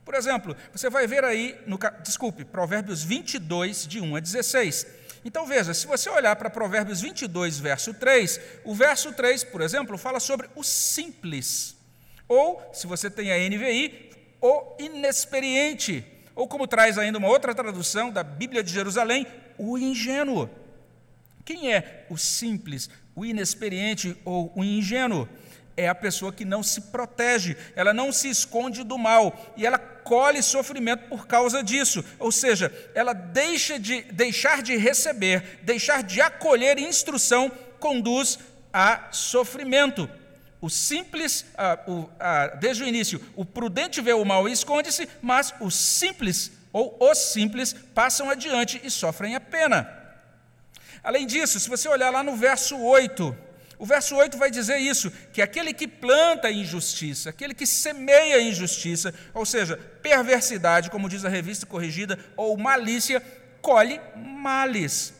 Por 0.08 0.16
exemplo, 0.16 0.56
você 0.72 0.90
vai 0.90 1.06
ver 1.06 1.26
aí, 1.26 1.60
no, 1.68 1.78
desculpe, 2.02 2.46
Provérbios 2.46 3.04
22, 3.04 3.86
de 3.86 4.00
1 4.00 4.16
a 4.16 4.20
16. 4.22 4.88
Então 5.26 5.46
veja, 5.46 5.74
se 5.74 5.86
você 5.86 6.10
olhar 6.10 6.34
para 6.38 6.50
Provérbios 6.50 7.02
22, 7.02 7.60
verso 7.60 7.94
3, 7.94 8.40
o 8.64 8.74
verso 8.74 9.12
3, 9.12 9.44
por 9.44 9.60
exemplo, 9.60 9.98
fala 9.98 10.22
sobre 10.22 10.50
o 10.56 10.64
simples. 10.64 11.76
Ou, 12.26 12.62
se 12.72 12.88
você 12.88 13.10
tem 13.10 13.34
a 13.34 13.50
NVI, 13.50 14.12
o 14.40 14.78
inexperiente. 14.80 16.06
Ou, 16.34 16.48
como 16.48 16.68
traz 16.68 16.98
ainda 16.98 17.18
uma 17.18 17.28
outra 17.28 17.54
tradução 17.54 18.10
da 18.10 18.24
Bíblia 18.24 18.64
de 18.64 18.72
Jerusalém, 18.72 19.28
o 19.58 19.78
ingênuo. 19.78 20.50
Quem 21.44 21.74
é 21.74 22.06
o 22.10 22.18
simples, 22.18 22.90
o 23.14 23.26
inexperiente 23.26 24.16
ou 24.24 24.54
o 24.56 24.64
ingênuo? 24.64 25.28
É 25.78 25.88
a 25.88 25.96
pessoa 25.96 26.34
que 26.34 26.44
não 26.44 26.64
se 26.64 26.82
protege, 26.82 27.56
ela 27.76 27.94
não 27.94 28.12
se 28.12 28.28
esconde 28.28 28.84
do 28.84 28.98
mal 28.98 29.54
e 29.56 29.66
ela 29.66 29.78
colhe 29.78 30.42
sofrimento 30.42 31.08
por 31.08 31.28
causa 31.28 31.64
disso. 31.64 32.04
Ou 32.18 32.32
seja, 32.32 32.74
ela 32.96 33.14
deixa 33.14 33.80
de 33.80 34.02
deixar 34.12 34.64
de 34.64 34.76
receber, 34.76 35.60
deixar 35.62 36.02
de 36.02 36.20
acolher 36.20 36.80
instrução 36.80 37.52
conduz 37.80 38.40
a 38.74 39.10
sofrimento. 39.12 40.10
O 40.60 40.70
simples, 40.70 41.46
ah, 41.56 41.80
o, 41.88 42.10
ah, 42.20 42.48
desde 42.60 42.84
o 42.84 42.88
início, 42.88 43.24
o 43.36 43.46
prudente 43.46 44.02
vê 44.02 44.14
o 44.14 44.26
mal 44.26 44.50
e 44.50 44.52
esconde-se, 44.52 45.08
mas 45.22 45.54
os 45.62 45.76
simples 45.76 46.52
ou 46.74 46.98
os 47.00 47.18
simples 47.20 47.74
passam 47.94 48.30
adiante 48.32 48.82
e 48.84 48.90
sofrem 48.90 49.36
a 49.36 49.40
pena. 49.40 49.88
Além 51.04 51.28
disso, 51.28 51.60
se 51.60 51.70
você 51.70 51.88
olhar 51.88 52.10
lá 52.10 52.24
no 52.24 52.36
verso 52.36 52.76
8, 52.78 53.47
o 53.80 53.86
verso 53.86 54.16
8 54.16 54.38
vai 54.38 54.50
dizer 54.50 54.78
isso: 54.78 55.12
que 55.32 55.42
aquele 55.42 55.74
que 55.74 55.88
planta 55.88 56.50
injustiça, 56.50 57.30
aquele 57.30 57.54
que 57.54 57.68
semeia 57.68 58.42
injustiça, 58.42 59.14
ou 59.34 59.46
seja, 59.46 59.78
perversidade, 60.02 60.90
como 60.90 61.10
diz 61.10 61.24
a 61.24 61.30
revista 61.30 61.66
corrigida, 61.66 62.18
ou 62.36 62.58
malícia, 62.58 63.22
colhe 63.62 64.00
males. 64.16 65.14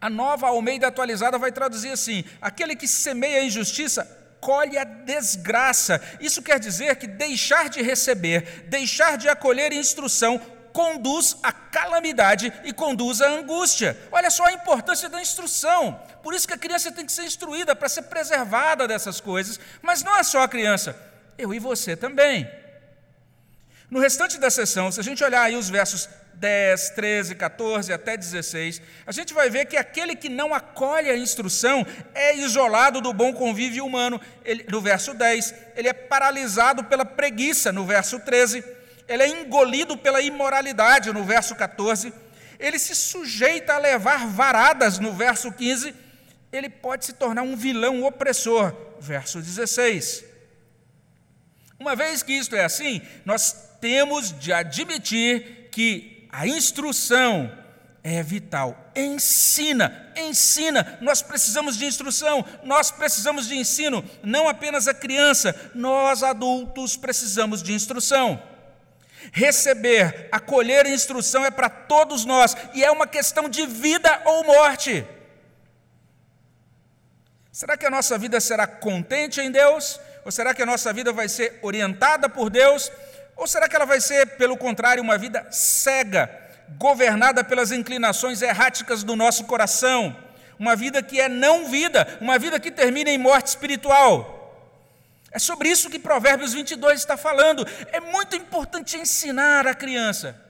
A 0.00 0.10
nova 0.10 0.48
Almeida 0.48 0.88
atualizada 0.88 1.38
vai 1.38 1.50
traduzir 1.50 1.90
assim: 1.90 2.24
aquele 2.40 2.76
que 2.76 2.86
semeia 2.86 3.42
injustiça, 3.42 4.04
colhe 4.40 4.76
a 4.76 4.84
desgraça. 4.84 6.02
Isso 6.20 6.42
quer 6.42 6.60
dizer 6.60 6.96
que 6.96 7.06
deixar 7.06 7.70
de 7.70 7.80
receber, 7.80 8.66
deixar 8.68 9.16
de 9.16 9.26
acolher 9.26 9.72
instrução, 9.72 10.38
conduz 10.74 11.36
à 11.40 11.52
calamidade 11.52 12.52
e 12.64 12.72
conduz 12.72 13.22
à 13.22 13.28
angústia. 13.28 13.96
Olha 14.10 14.28
só 14.28 14.44
a 14.46 14.52
importância 14.52 15.08
da 15.08 15.22
instrução. 15.22 16.02
Por 16.20 16.34
isso 16.34 16.48
que 16.48 16.52
a 16.52 16.58
criança 16.58 16.90
tem 16.90 17.06
que 17.06 17.12
ser 17.12 17.22
instruída 17.22 17.76
para 17.76 17.88
ser 17.88 18.02
preservada 18.02 18.88
dessas 18.88 19.20
coisas, 19.20 19.60
mas 19.80 20.02
não 20.02 20.16
é 20.16 20.24
só 20.24 20.42
a 20.42 20.48
criança, 20.48 20.96
eu 21.38 21.54
e 21.54 21.60
você 21.60 21.96
também. 21.96 22.50
No 23.88 24.00
restante 24.00 24.36
da 24.36 24.50
sessão, 24.50 24.90
se 24.90 24.98
a 24.98 25.04
gente 25.04 25.22
olhar 25.22 25.42
aí 25.42 25.54
os 25.54 25.70
versos 25.70 26.08
10, 26.34 26.90
13, 26.90 27.36
14 27.36 27.92
até 27.92 28.16
16, 28.16 28.82
a 29.06 29.12
gente 29.12 29.32
vai 29.32 29.48
ver 29.48 29.66
que 29.66 29.76
aquele 29.76 30.16
que 30.16 30.28
não 30.28 30.52
acolhe 30.52 31.08
a 31.08 31.16
instrução 31.16 31.86
é 32.12 32.36
isolado 32.36 33.00
do 33.00 33.12
bom 33.12 33.32
convívio 33.32 33.86
humano. 33.86 34.20
Ele, 34.44 34.66
no 34.68 34.80
verso 34.80 35.14
10, 35.14 35.54
ele 35.76 35.86
é 35.86 35.92
paralisado 35.92 36.82
pela 36.82 37.04
preguiça, 37.04 37.70
no 37.70 37.86
verso 37.86 38.18
13 38.18 38.73
ele 39.08 39.22
é 39.22 39.28
engolido 39.28 39.96
pela 39.96 40.20
imoralidade, 40.20 41.12
no 41.12 41.24
verso 41.24 41.54
14, 41.54 42.12
ele 42.58 42.78
se 42.78 42.94
sujeita 42.94 43.74
a 43.74 43.78
levar 43.78 44.26
varadas, 44.26 44.98
no 44.98 45.12
verso 45.12 45.52
15, 45.52 45.94
ele 46.52 46.68
pode 46.68 47.04
se 47.04 47.12
tornar 47.12 47.42
um 47.42 47.56
vilão 47.56 48.04
opressor, 48.04 48.74
verso 49.00 49.40
16. 49.40 50.24
Uma 51.78 51.96
vez 51.96 52.22
que 52.22 52.32
isto 52.32 52.56
é 52.56 52.64
assim, 52.64 53.02
nós 53.24 53.54
temos 53.80 54.32
de 54.38 54.52
admitir 54.52 55.68
que 55.70 56.26
a 56.30 56.46
instrução 56.46 57.52
é 58.02 58.22
vital. 58.22 58.92
Ensina, 58.94 60.12
ensina. 60.16 60.98
Nós 61.00 61.22
precisamos 61.22 61.76
de 61.76 61.84
instrução, 61.84 62.44
nós 62.62 62.90
precisamos 62.90 63.48
de 63.48 63.56
ensino, 63.56 64.04
não 64.22 64.48
apenas 64.48 64.86
a 64.86 64.94
criança, 64.94 65.54
nós 65.74 66.22
adultos 66.22 66.96
precisamos 66.96 67.62
de 67.62 67.72
instrução. 67.72 68.40
Receber, 69.32 70.28
acolher 70.30 70.86
instrução 70.86 71.44
é 71.44 71.50
para 71.50 71.68
todos 71.68 72.24
nós 72.24 72.56
e 72.74 72.84
é 72.84 72.90
uma 72.90 73.06
questão 73.06 73.48
de 73.48 73.66
vida 73.66 74.22
ou 74.24 74.44
morte. 74.44 75.06
Será 77.50 77.76
que 77.76 77.86
a 77.86 77.90
nossa 77.90 78.18
vida 78.18 78.40
será 78.40 78.66
contente 78.66 79.40
em 79.40 79.50
Deus? 79.50 80.00
Ou 80.24 80.32
será 80.32 80.52
que 80.52 80.62
a 80.62 80.66
nossa 80.66 80.92
vida 80.92 81.12
vai 81.12 81.28
ser 81.28 81.58
orientada 81.62 82.28
por 82.28 82.50
Deus? 82.50 82.90
Ou 83.36 83.46
será 83.46 83.68
que 83.68 83.76
ela 83.76 83.84
vai 83.84 84.00
ser, 84.00 84.36
pelo 84.36 84.56
contrário, 84.56 85.02
uma 85.02 85.16
vida 85.16 85.46
cega, 85.50 86.30
governada 86.78 87.44
pelas 87.44 87.70
inclinações 87.70 88.42
erráticas 88.42 89.04
do 89.04 89.14
nosso 89.14 89.44
coração? 89.44 90.16
Uma 90.58 90.74
vida 90.74 91.02
que 91.02 91.20
é 91.20 91.28
não 91.28 91.66
vida, 91.66 92.18
uma 92.20 92.38
vida 92.38 92.58
que 92.58 92.70
termina 92.70 93.10
em 93.10 93.18
morte 93.18 93.48
espiritual. 93.48 94.43
É 95.34 95.38
sobre 95.40 95.68
isso 95.68 95.90
que 95.90 95.98
Provérbios 95.98 96.52
22 96.52 97.00
está 97.00 97.16
falando. 97.16 97.66
É 97.90 97.98
muito 97.98 98.36
importante 98.36 98.96
ensinar 98.96 99.66
a 99.66 99.74
criança. 99.74 100.40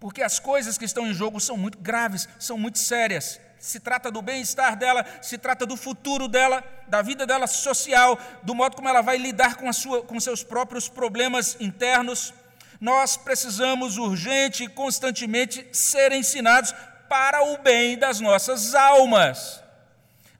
Porque 0.00 0.24
as 0.24 0.40
coisas 0.40 0.76
que 0.76 0.84
estão 0.84 1.06
em 1.06 1.14
jogo 1.14 1.38
são 1.38 1.56
muito 1.56 1.78
graves, 1.78 2.28
são 2.36 2.58
muito 2.58 2.80
sérias. 2.80 3.40
Se 3.60 3.78
trata 3.78 4.10
do 4.10 4.20
bem-estar 4.20 4.74
dela, 4.74 5.06
se 5.22 5.38
trata 5.38 5.64
do 5.64 5.76
futuro 5.76 6.26
dela, 6.26 6.64
da 6.88 7.00
vida 7.00 7.24
dela 7.24 7.46
social, 7.46 8.18
do 8.42 8.56
modo 8.56 8.74
como 8.74 8.88
ela 8.88 9.02
vai 9.02 9.18
lidar 9.18 9.54
com, 9.54 9.68
a 9.68 9.72
sua, 9.72 10.02
com 10.02 10.18
seus 10.18 10.42
próprios 10.42 10.88
problemas 10.88 11.56
internos. 11.60 12.34
Nós 12.80 13.16
precisamos 13.16 13.98
urgente 13.98 14.64
e 14.64 14.68
constantemente 14.68 15.64
ser 15.72 16.10
ensinados 16.10 16.74
para 17.08 17.44
o 17.44 17.58
bem 17.58 17.96
das 17.96 18.18
nossas 18.18 18.74
almas. 18.74 19.61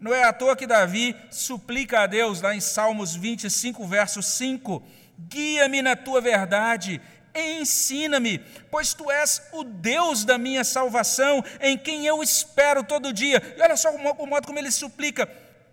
Não 0.02 0.12
é 0.12 0.24
à 0.24 0.32
toa 0.32 0.56
que 0.56 0.66
Davi 0.66 1.14
suplica 1.30 2.00
a 2.00 2.06
Deus, 2.08 2.40
lá 2.40 2.56
em 2.56 2.60
Salmos 2.60 3.14
25, 3.14 3.86
verso 3.86 4.20
5: 4.20 4.84
Guia-me 5.16 5.80
na 5.80 5.94
tua 5.94 6.20
verdade, 6.20 7.00
ensina-me, 7.32 8.40
pois 8.68 8.92
tu 8.92 9.08
és 9.12 9.40
o 9.52 9.62
Deus 9.62 10.24
da 10.24 10.36
minha 10.36 10.64
salvação, 10.64 11.44
em 11.60 11.78
quem 11.78 12.04
eu 12.04 12.20
espero 12.20 12.82
todo 12.82 13.12
dia. 13.12 13.40
E 13.56 13.62
olha 13.62 13.76
só 13.76 13.94
o 13.94 14.26
modo 14.26 14.44
como 14.44 14.58
ele 14.58 14.72
suplica: 14.72 15.30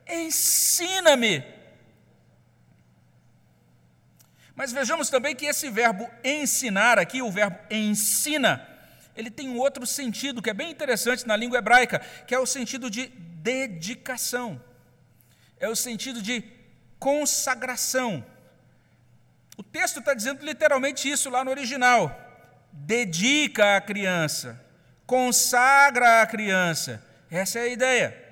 ensina-me. 0.08 1.44
Mas 4.56 4.72
vejamos 4.72 5.10
também 5.10 5.36
que 5.36 5.48
esse 5.48 5.72
verbo 5.72 6.08
ensinar 6.24 7.00
aqui, 7.00 7.24
o 7.24 7.32
verbo 7.32 7.58
ensina, 7.72 8.64
ele 9.18 9.32
tem 9.32 9.50
um 9.50 9.58
outro 9.58 9.88
sentido 9.88 10.40
que 10.40 10.52
é 10.52 10.54
bem 10.54 10.70
interessante 10.70 11.26
na 11.26 11.36
língua 11.36 11.58
hebraica, 11.58 11.98
que 12.28 12.36
é 12.36 12.38
o 12.38 12.46
sentido 12.46 12.92
de 12.92 13.12
dedicação, 13.42 14.62
é 15.60 15.68
o 15.68 15.76
sentido 15.76 16.22
de 16.22 16.44
consagração. 17.00 18.26
O 19.58 19.64
texto 19.64 20.00
está 20.00 20.14
dizendo 20.14 20.46
literalmente 20.46 21.10
isso 21.10 21.30
lá 21.30 21.44
no 21.44 21.52
original. 21.52 22.16
Dedica 22.72 23.76
a 23.76 23.82
criança, 23.82 24.64
consagra 25.06 26.22
a 26.22 26.28
criança. 26.28 27.04
Essa 27.30 27.60
é 27.60 27.64
a 27.64 27.68
ideia. 27.68 28.30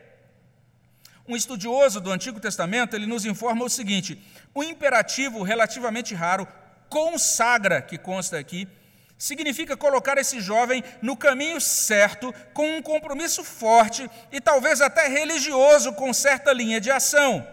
Um 1.27 1.35
estudioso 1.35 1.99
do 1.99 2.11
Antigo 2.11 2.39
Testamento, 2.39 2.95
ele 2.95 3.05
nos 3.05 3.25
informa 3.25 3.65
o 3.65 3.69
seguinte: 3.69 4.21
o 4.53 4.63
imperativo 4.63 5.43
relativamente 5.43 6.13
raro, 6.15 6.47
consagra, 6.89 7.81
que 7.81 7.97
consta 7.97 8.37
aqui, 8.39 8.67
Significa 9.17 9.75
colocar 9.75 10.17
esse 10.17 10.39
jovem 10.39 10.83
no 11.01 11.17
caminho 11.17 11.59
certo, 11.59 12.33
com 12.53 12.77
um 12.77 12.81
compromisso 12.81 13.43
forte 13.43 14.07
e 14.31 14.39
talvez 14.39 14.79
até 14.79 15.07
religioso 15.07 15.93
com 15.93 16.13
certa 16.13 16.53
linha 16.53 16.79
de 16.79 16.91
ação. 16.91 17.45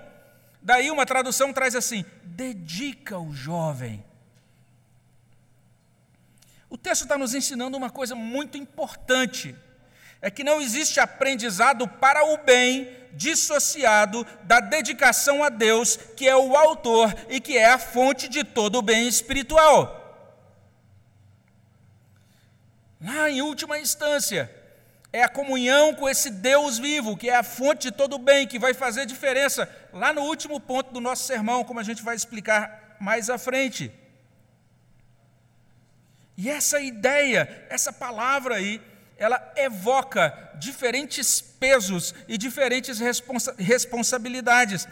Daí 0.60 0.90
uma 0.90 1.06
tradução 1.06 1.52
traz 1.54 1.74
assim: 1.74 2.04
dedica 2.22 3.18
o 3.18 3.32
jovem. 3.32 4.04
O 6.68 6.76
texto 6.76 7.02
está 7.02 7.16
nos 7.16 7.34
ensinando 7.34 7.78
uma 7.78 7.88
coisa 7.88 8.14
muito 8.14 8.58
importante: 8.58 9.56
é 10.20 10.30
que 10.30 10.44
não 10.44 10.60
existe 10.60 11.00
aprendizado 11.00 11.88
para 11.88 12.24
o 12.24 12.38
bem 12.38 12.94
dissociado 13.12 14.26
da 14.42 14.60
dedicação 14.60 15.42
a 15.42 15.48
Deus, 15.48 15.96
que 15.96 16.28
é 16.28 16.36
o 16.36 16.56
autor 16.56 17.14
e 17.30 17.40
que 17.40 17.56
é 17.56 17.66
a 17.66 17.78
fonte 17.78 18.28
de 18.28 18.44
todo 18.44 18.76
o 18.76 18.82
bem 18.82 19.08
espiritual. 19.08 20.03
Lá 23.04 23.28
em 23.28 23.42
última 23.42 23.78
instância, 23.78 24.50
é 25.12 25.22
a 25.22 25.28
comunhão 25.28 25.94
com 25.94 26.08
esse 26.08 26.30
Deus 26.30 26.78
vivo, 26.78 27.18
que 27.18 27.28
é 27.28 27.36
a 27.36 27.42
fonte 27.42 27.82
de 27.82 27.92
todo 27.92 28.16
o 28.16 28.18
bem, 28.18 28.46
que 28.46 28.58
vai 28.58 28.72
fazer 28.72 29.04
diferença 29.04 29.68
lá 29.92 30.10
no 30.10 30.22
último 30.22 30.58
ponto 30.58 30.90
do 30.90 31.02
nosso 31.02 31.24
sermão, 31.24 31.64
como 31.64 31.78
a 31.78 31.82
gente 31.82 32.02
vai 32.02 32.16
explicar 32.16 32.96
mais 32.98 33.28
à 33.28 33.36
frente. 33.36 33.92
E 36.34 36.48
essa 36.48 36.80
ideia, 36.80 37.66
essa 37.68 37.92
palavra 37.92 38.54
aí, 38.54 38.80
ela 39.18 39.52
evoca 39.54 40.52
diferentes 40.54 41.42
pesos 41.42 42.14
e 42.26 42.38
diferentes 42.38 42.98
responsa 42.98 43.54
responsabilidades. 43.58 44.88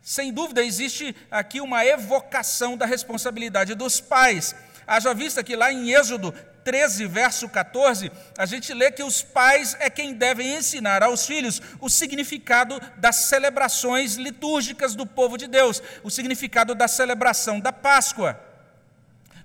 Sem 0.00 0.32
dúvida, 0.32 0.64
existe 0.64 1.14
aqui 1.30 1.60
uma 1.60 1.84
evocação 1.84 2.74
da 2.74 2.86
responsabilidade 2.86 3.74
dos 3.74 4.00
pais. 4.00 4.54
Haja 4.86 5.14
vista 5.14 5.44
que 5.44 5.54
lá 5.54 5.70
em 5.70 5.92
Êxodo 5.92 6.34
13, 6.70 7.04
verso 7.06 7.48
14, 7.48 8.12
a 8.38 8.46
gente 8.46 8.72
lê 8.72 8.92
que 8.92 9.02
os 9.02 9.22
pais 9.22 9.76
é 9.80 9.90
quem 9.90 10.14
devem 10.14 10.54
ensinar 10.54 11.02
aos 11.02 11.26
filhos 11.26 11.60
o 11.80 11.90
significado 11.90 12.80
das 12.96 13.16
celebrações 13.16 14.14
litúrgicas 14.14 14.94
do 14.94 15.04
povo 15.04 15.36
de 15.36 15.48
Deus, 15.48 15.82
o 16.04 16.10
significado 16.10 16.72
da 16.72 16.86
celebração 16.86 17.58
da 17.58 17.72
Páscoa. 17.72 18.49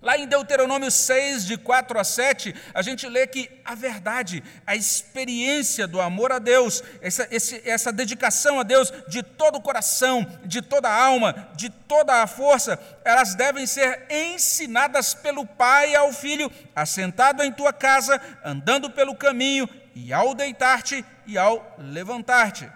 Lá 0.02 0.18
em 0.18 0.28
Deuteronômio 0.28 0.92
6, 0.92 1.46
de 1.46 1.58
4 1.58 2.00
a 2.00 2.04
7, 2.04 2.54
a 2.74 2.82
gente 2.82 3.08
lê 3.08 3.25
que 3.25 3.50
a 3.64 3.74
verdade, 3.74 4.44
a 4.66 4.75
experiência 4.75 5.88
do 5.88 6.00
amor 6.00 6.32
a 6.32 6.40
Deus, 6.40 6.84
essa, 7.02 7.28
esse, 7.32 7.62
essa 7.68 7.92
dedicação 7.92 8.60
a 8.60 8.64
Deus 8.64 8.92
de 9.08 9.24
todo 9.24 9.58
o 9.58 9.62
coração, 9.62 10.25
de 10.46 10.62
toda 10.62 10.90
a 10.90 11.04
alma, 11.04 11.50
de 11.56 11.70
toda 11.70 12.22
a 12.22 12.28
força, 12.28 12.80
elas 13.04 13.36
devem 13.36 13.66
ser 13.66 14.06
ensinadas 14.10 15.14
pelo 15.14 15.46
pai 15.46 15.96
ao 15.96 16.14
filho, 16.14 16.52
assentado 16.75 17.42
em 17.44 17.52
tua 17.52 17.74
casa, 17.74 18.22
andando 18.44 18.90
pelo 18.90 19.16
caminho, 19.16 19.68
e 19.96 20.12
ao 20.12 20.36
deitar-te 20.36 21.06
e 21.25 21.38
ao 21.38 21.75
levantar-te. 21.78 22.70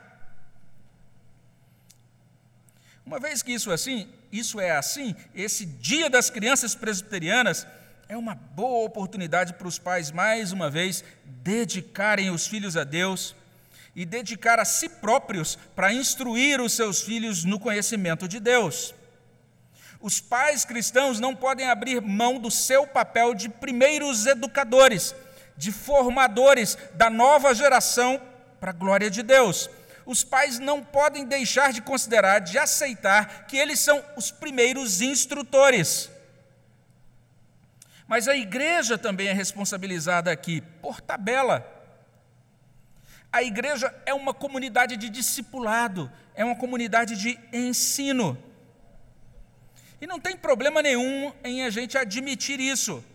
Uma 3.05 3.19
vez 3.19 3.43
que 3.43 3.51
isso 3.51 3.71
é 3.71 3.73
assim, 3.73 4.07
isso 4.31 4.59
é 4.59 4.71
assim, 4.71 5.15
esse 5.33 5.65
dia 5.65 6.09
das 6.09 6.29
crianças 6.29 6.75
presbiterianas 6.75 7.65
é 8.07 8.17
uma 8.17 8.35
boa 8.35 8.85
oportunidade 8.85 9.53
para 9.53 9.67
os 9.67 9.77
pais, 9.77 10.11
mais 10.11 10.51
uma 10.51 10.69
vez, 10.69 11.03
dedicarem 11.25 12.29
os 12.29 12.47
filhos 12.47 12.75
a 12.75 12.83
Deus 12.83 13.35
e 13.95 14.05
dedicar 14.05 14.59
a 14.59 14.65
si 14.65 14.89
próprios 14.89 15.57
para 15.75 15.93
instruir 15.93 16.61
os 16.61 16.73
seus 16.73 17.01
filhos 17.01 17.43
no 17.43 17.59
conhecimento 17.59 18.27
de 18.27 18.39
Deus. 18.39 18.93
Os 20.01 20.19
pais 20.21 20.63
cristãos 20.63 21.19
não 21.19 21.35
podem 21.35 21.69
abrir 21.69 22.01
mão 22.01 22.39
do 22.39 22.49
seu 22.49 22.87
papel 22.87 23.33
de 23.33 23.49
primeiros 23.49 24.25
educadores, 24.25 25.13
de 25.57 25.71
formadores 25.71 26.77
da 26.93 27.09
nova 27.09 27.53
geração 27.53 28.21
para 28.59 28.69
a 28.71 28.73
glória 28.73 29.09
de 29.09 29.21
Deus. 29.21 29.69
Os 30.09 30.23
pais 30.23 30.57
não 30.57 30.83
podem 30.83 31.23
deixar 31.23 31.71
de 31.71 31.83
considerar, 31.83 32.39
de 32.39 32.57
aceitar 32.57 33.45
que 33.45 33.55
eles 33.55 33.79
são 33.79 34.03
os 34.17 34.31
primeiros 34.31 35.01
instrutores. 35.01 36.09
Mas 38.07 38.27
a 38.27 38.35
igreja 38.35 38.97
também 38.97 39.27
é 39.27 39.33
responsabilizada 39.33 40.31
aqui, 40.31 40.61
por 40.81 40.99
tabela. 40.99 41.63
A 43.31 43.43
igreja 43.43 43.93
é 44.03 44.11
uma 44.11 44.33
comunidade 44.33 44.97
de 44.97 45.11
discipulado, 45.11 46.11
é 46.33 46.43
uma 46.43 46.55
comunidade 46.55 47.15
de 47.15 47.39
ensino. 47.53 48.35
E 50.01 50.07
não 50.07 50.19
tem 50.19 50.35
problema 50.35 50.81
nenhum 50.81 51.31
em 51.43 51.63
a 51.63 51.69
gente 51.69 51.99
admitir 51.99 52.59
isso. 52.59 53.05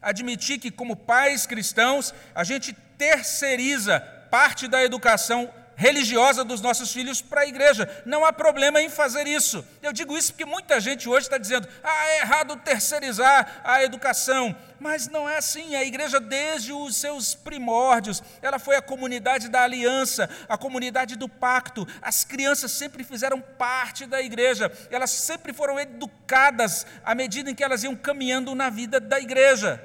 Admitir 0.00 0.60
que, 0.60 0.70
como 0.70 0.94
pais 0.94 1.48
cristãos, 1.48 2.14
a 2.32 2.44
gente 2.44 2.72
terceiriza 2.96 3.98
parte 4.30 4.68
da 4.68 4.84
educação 4.84 5.52
religiosa 5.76 6.44
dos 6.44 6.60
nossos 6.60 6.92
filhos 6.92 7.20
para 7.20 7.42
a 7.42 7.46
igreja. 7.46 7.88
Não 8.04 8.24
há 8.24 8.32
problema 8.32 8.80
em 8.80 8.88
fazer 8.88 9.26
isso. 9.26 9.64
Eu 9.82 9.92
digo 9.92 10.16
isso 10.16 10.32
porque 10.32 10.44
muita 10.44 10.80
gente 10.80 11.08
hoje 11.08 11.26
está 11.26 11.38
dizendo: 11.38 11.68
ah, 11.82 12.06
é 12.08 12.20
errado 12.20 12.56
terceirizar 12.56 13.60
a 13.64 13.82
educação. 13.82 14.54
Mas 14.78 15.08
não 15.08 15.28
é 15.28 15.36
assim. 15.36 15.76
A 15.76 15.84
igreja, 15.84 16.18
desde 16.18 16.72
os 16.72 16.96
seus 16.96 17.34
primórdios, 17.34 18.22
ela 18.40 18.58
foi 18.58 18.76
a 18.76 18.82
comunidade 18.82 19.48
da 19.48 19.62
aliança, 19.62 20.28
a 20.48 20.58
comunidade 20.58 21.16
do 21.16 21.28
pacto. 21.28 21.86
As 22.00 22.24
crianças 22.24 22.72
sempre 22.72 23.04
fizeram 23.04 23.40
parte 23.40 24.06
da 24.06 24.20
igreja, 24.20 24.72
elas 24.90 25.10
sempre 25.10 25.52
foram 25.52 25.78
educadas 25.78 26.84
à 27.04 27.14
medida 27.14 27.50
em 27.50 27.54
que 27.54 27.62
elas 27.62 27.84
iam 27.84 27.94
caminhando 27.94 28.54
na 28.54 28.70
vida 28.70 28.98
da 28.98 29.20
igreja. 29.20 29.82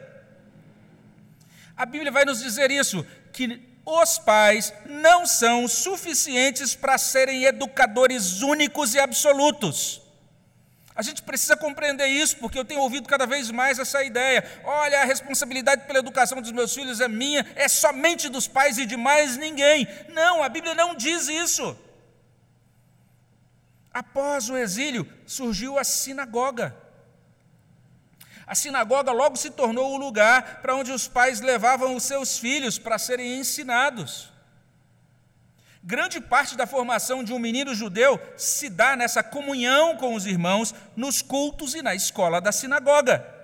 A 1.76 1.86
Bíblia 1.86 2.12
vai 2.12 2.26
nos 2.26 2.42
dizer 2.42 2.72
isso, 2.72 3.06
que 3.32 3.77
os 3.90 4.20
pais 4.20 4.74
não 4.86 5.26
são 5.26 5.66
suficientes 5.66 6.76
para 6.76 6.98
serem 6.98 7.46
educadores 7.46 8.42
únicos 8.42 8.94
e 8.94 9.00
absolutos. 9.00 10.02
A 10.94 11.02
gente 11.02 11.22
precisa 11.22 11.56
compreender 11.56 12.08
isso, 12.08 12.36
porque 12.36 12.60
eu 12.60 12.66
tenho 12.66 12.82
ouvido 12.82 13.08
cada 13.08 13.26
vez 13.26 13.50
mais 13.50 13.80
essa 13.80 14.04
ideia. 14.04 14.44
Olha, 14.66 15.02
a 15.02 15.06
responsabilidade 15.06 15.86
pela 15.86 16.00
educação 16.00 16.42
dos 16.42 16.52
meus 16.52 16.74
filhos 16.74 17.00
é 17.00 17.08
minha, 17.08 17.46
é 17.56 17.70
somente 17.70 18.28
dos 18.28 18.46
pais 18.46 18.78
e 18.78 18.86
de 18.86 18.98
mais 18.98 19.38
ninguém. 19.38 19.88
Não, 20.10 20.44
a 20.44 20.50
Bíblia 20.50 20.76
não 20.76 20.94
diz 20.94 21.30
isso. 21.30 21.78
Após 23.94 24.50
o 24.50 24.58
exílio, 24.58 25.08
surgiu 25.26 25.80
a 25.80 25.84
sinagoga. 25.86 26.76
A 28.48 28.56
sinagoga 28.56 29.12
logo 29.12 29.36
se 29.36 29.52
tornou 29.52 29.94
o 29.94 29.98
lugar 29.98 30.62
para 30.62 30.74
onde 30.74 30.94
os 30.94 31.06
pais 31.06 31.42
levavam 31.42 31.94
os 31.98 32.04
seus 32.04 32.40
filhos 32.40 32.80
para 32.80 32.98
serem 32.98 33.38
ensinados. 33.38 34.32
Grande 35.84 36.22
parte 36.22 36.56
da 36.56 36.66
formação 36.66 37.26
de 37.26 37.34
um 37.34 37.40
menino 37.40 37.76
judeu 37.76 38.20
se 38.38 38.70
dá 38.70 38.96
nessa 38.96 39.22
comunhão 39.22 39.98
com 39.98 40.16
os 40.16 40.26
irmãos, 40.26 40.74
nos 40.96 41.22
cultos 41.22 41.76
e 41.76 41.82
na 41.82 41.94
escola 41.94 42.40
da 42.40 42.54
sinagoga. 42.54 43.36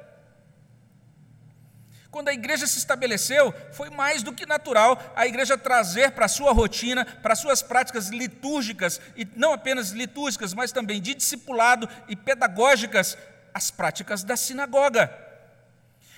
Quando 2.10 2.30
a 2.30 2.34
igreja 2.34 2.68
se 2.68 2.78
estabeleceu, 2.78 3.54
foi 3.72 3.90
mais 3.90 4.22
do 4.22 4.34
que 4.34 4.46
natural 4.46 5.02
a 5.16 5.26
igreja 5.26 5.58
trazer 5.58 6.12
para 6.12 6.26
a 6.26 6.30
sua 6.30 6.54
rotina, 6.54 7.06
para 7.06 7.36
suas 7.36 7.62
práticas 7.62 8.10
litúrgicas, 8.10 9.02
e 9.16 9.28
não 9.36 9.52
apenas 9.52 9.90
litúrgicas, 9.90 10.54
mas 10.54 10.72
também 10.72 11.02
de 11.02 11.16
discipulado 11.16 11.90
e 12.08 12.16
pedagógicas, 12.16 13.18
as 13.54 13.72
práticas 13.72 14.24
da 14.24 14.36
sinagoga. 14.36 15.24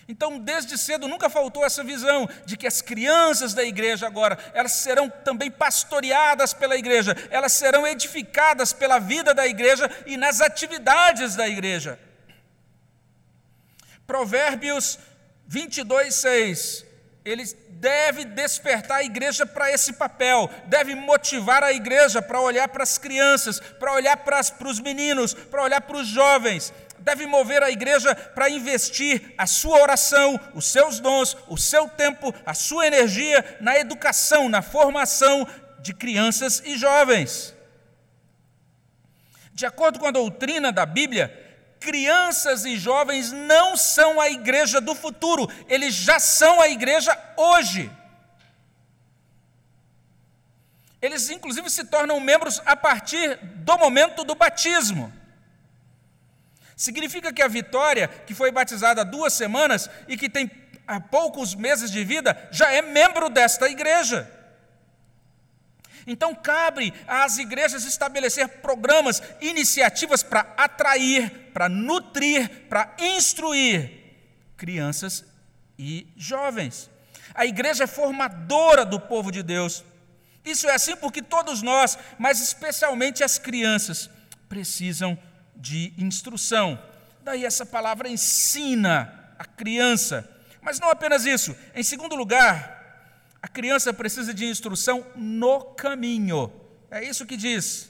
Então, 0.08 0.38
desde 0.38 0.78
cedo 0.78 1.08
nunca 1.08 1.30
faltou 1.30 1.66
essa 1.66 1.84
visão 1.84 2.30
de 2.46 2.56
que 2.56 2.68
as 2.68 2.80
crianças 2.80 3.56
da 3.56 3.64
igreja 3.64 4.06
agora, 4.06 4.38
elas 4.54 4.74
serão 4.74 5.10
também 5.10 5.50
pastoreadas 5.50 6.54
pela 6.54 6.76
igreja, 6.76 7.16
elas 7.32 7.54
serão 7.54 7.88
edificadas 7.88 8.72
pela 8.72 9.00
vida 9.00 9.34
da 9.34 9.48
igreja 9.48 9.90
e 10.06 10.16
nas 10.16 10.42
atividades 10.42 11.36
da 11.36 11.48
igreja. 11.48 12.00
Provérbios 14.06 15.00
22, 15.48 16.14
6. 16.14 16.86
Ele 17.24 17.44
deve 17.70 18.26
despertar 18.26 18.98
a 18.98 19.04
igreja 19.04 19.46
para 19.46 19.72
esse 19.72 19.94
papel, 19.94 20.50
deve 20.68 20.94
motivar 20.94 21.64
a 21.64 21.74
igreja 21.74 22.22
para 22.22 22.40
olhar 22.40 22.68
para 22.68 22.84
as 22.84 23.00
crianças, 23.00 23.60
para 23.60 23.94
olhar 23.94 24.18
para, 24.18 24.44
para 24.44 24.68
os 24.68 24.80
meninos, 24.80 25.34
para 25.34 25.64
olhar 25.64 25.82
para 25.82 25.98
os 25.98 26.08
jovens, 26.08 26.72
deve 27.00 27.26
mover 27.26 27.62
a 27.64 27.70
igreja 27.70 28.16
para 28.16 28.50
investir 28.50 29.34
a 29.38 29.46
sua 29.46 29.80
oração, 29.80 30.40
os 30.54 30.66
seus 30.66 31.00
dons, 31.00 31.38
o 31.48 31.58
seu 31.58 31.88
tempo, 31.88 32.34
a 32.46 32.54
sua 32.54 32.88
energia 32.88 33.58
na 33.62 33.78
educação, 33.78 34.50
na 34.50 34.62
formação 34.62 35.48
de 35.80 35.94
crianças 35.94 36.62
e 36.66 36.78
jovens. 36.78 37.54
De 39.54 39.66
acordo 39.66 40.00
com 40.00 40.08
a 40.08 40.12
doutrina 40.12 40.72
da 40.72 40.86
Bíblia, 40.86 41.46
crianças 41.80 42.66
e 42.66 42.78
jovens 42.78 43.32
não 43.32 43.78
são 43.78 44.20
a 44.20 44.30
igreja 44.30 44.82
do 44.82 44.96
futuro, 44.96 45.48
eles 45.70 45.94
já 45.94 46.20
são 46.20 46.60
a 46.60 46.68
igreja 46.68 47.18
hoje. 47.38 47.92
Eles, 51.02 51.30
inclusive, 51.30 51.70
se 51.70 51.84
tornam 51.84 52.20
membros 52.20 52.60
a 52.66 52.76
partir 52.76 53.38
do 53.38 53.78
momento 53.78 54.24
do 54.24 54.34
batismo. 54.34 55.14
Significa 56.76 57.32
que 57.32 57.42
a 57.42 57.48
Vitória, 57.48 58.08
que 58.08 58.34
foi 58.34 58.52
batizada 58.52 59.02
há 59.02 59.06
duas 59.06 59.34
semanas 59.34 59.90
e 60.08 60.18
que 60.18 60.30
tem 60.30 60.52
há 60.86 61.00
poucos 61.00 61.56
meses 61.56 61.90
de 61.90 62.04
vida, 62.04 62.50
já 62.52 62.72
é 62.72 62.82
membro 62.82 63.30
desta 63.30 63.70
igreja. 63.70 64.30
Então, 66.08 66.36
cabe 66.36 66.94
às 67.08 67.38
igrejas 67.38 67.84
estabelecer 67.86 68.48
programas, 68.60 69.24
iniciativas 69.42 70.22
para 70.22 70.42
atrair, 70.56 71.50
para 71.52 71.68
nutrir, 71.68 72.68
para 72.70 72.96
instruir 73.00 73.92
crianças 74.56 75.26
e 75.80 76.08
jovens. 76.16 76.90
A 77.34 77.46
igreja 77.46 77.86
é 77.86 77.88
formadora 77.88 78.86
do 78.86 79.00
povo 79.00 79.32
de 79.32 79.42
Deus. 79.42 79.84
Isso 80.44 80.68
é 80.70 80.76
assim 80.76 80.96
porque 80.96 81.24
todos 81.24 81.64
nós, 81.64 81.98
mas 82.20 82.40
especialmente 82.40 83.24
as 83.24 83.40
crianças, 83.40 84.10
precisam 84.48 85.18
de 85.56 85.94
instrução. 85.98 86.80
Daí 87.24 87.46
essa 87.46 87.66
palavra 87.66 88.08
ensina 88.08 89.34
a 89.38 89.46
criança. 89.46 90.30
Mas 90.62 90.80
não 90.80 90.90
apenas 90.90 91.26
isso. 91.26 91.56
Em 91.74 91.84
segundo 91.84 92.16
lugar, 92.16 92.76
a 93.42 93.48
criança 93.48 93.94
precisa 93.94 94.34
de 94.34 94.46
instrução 94.46 95.06
no 95.16 95.62
caminho. 95.62 96.52
É 96.90 97.04
isso 97.04 97.26
que 97.26 97.38
diz. 97.38 97.90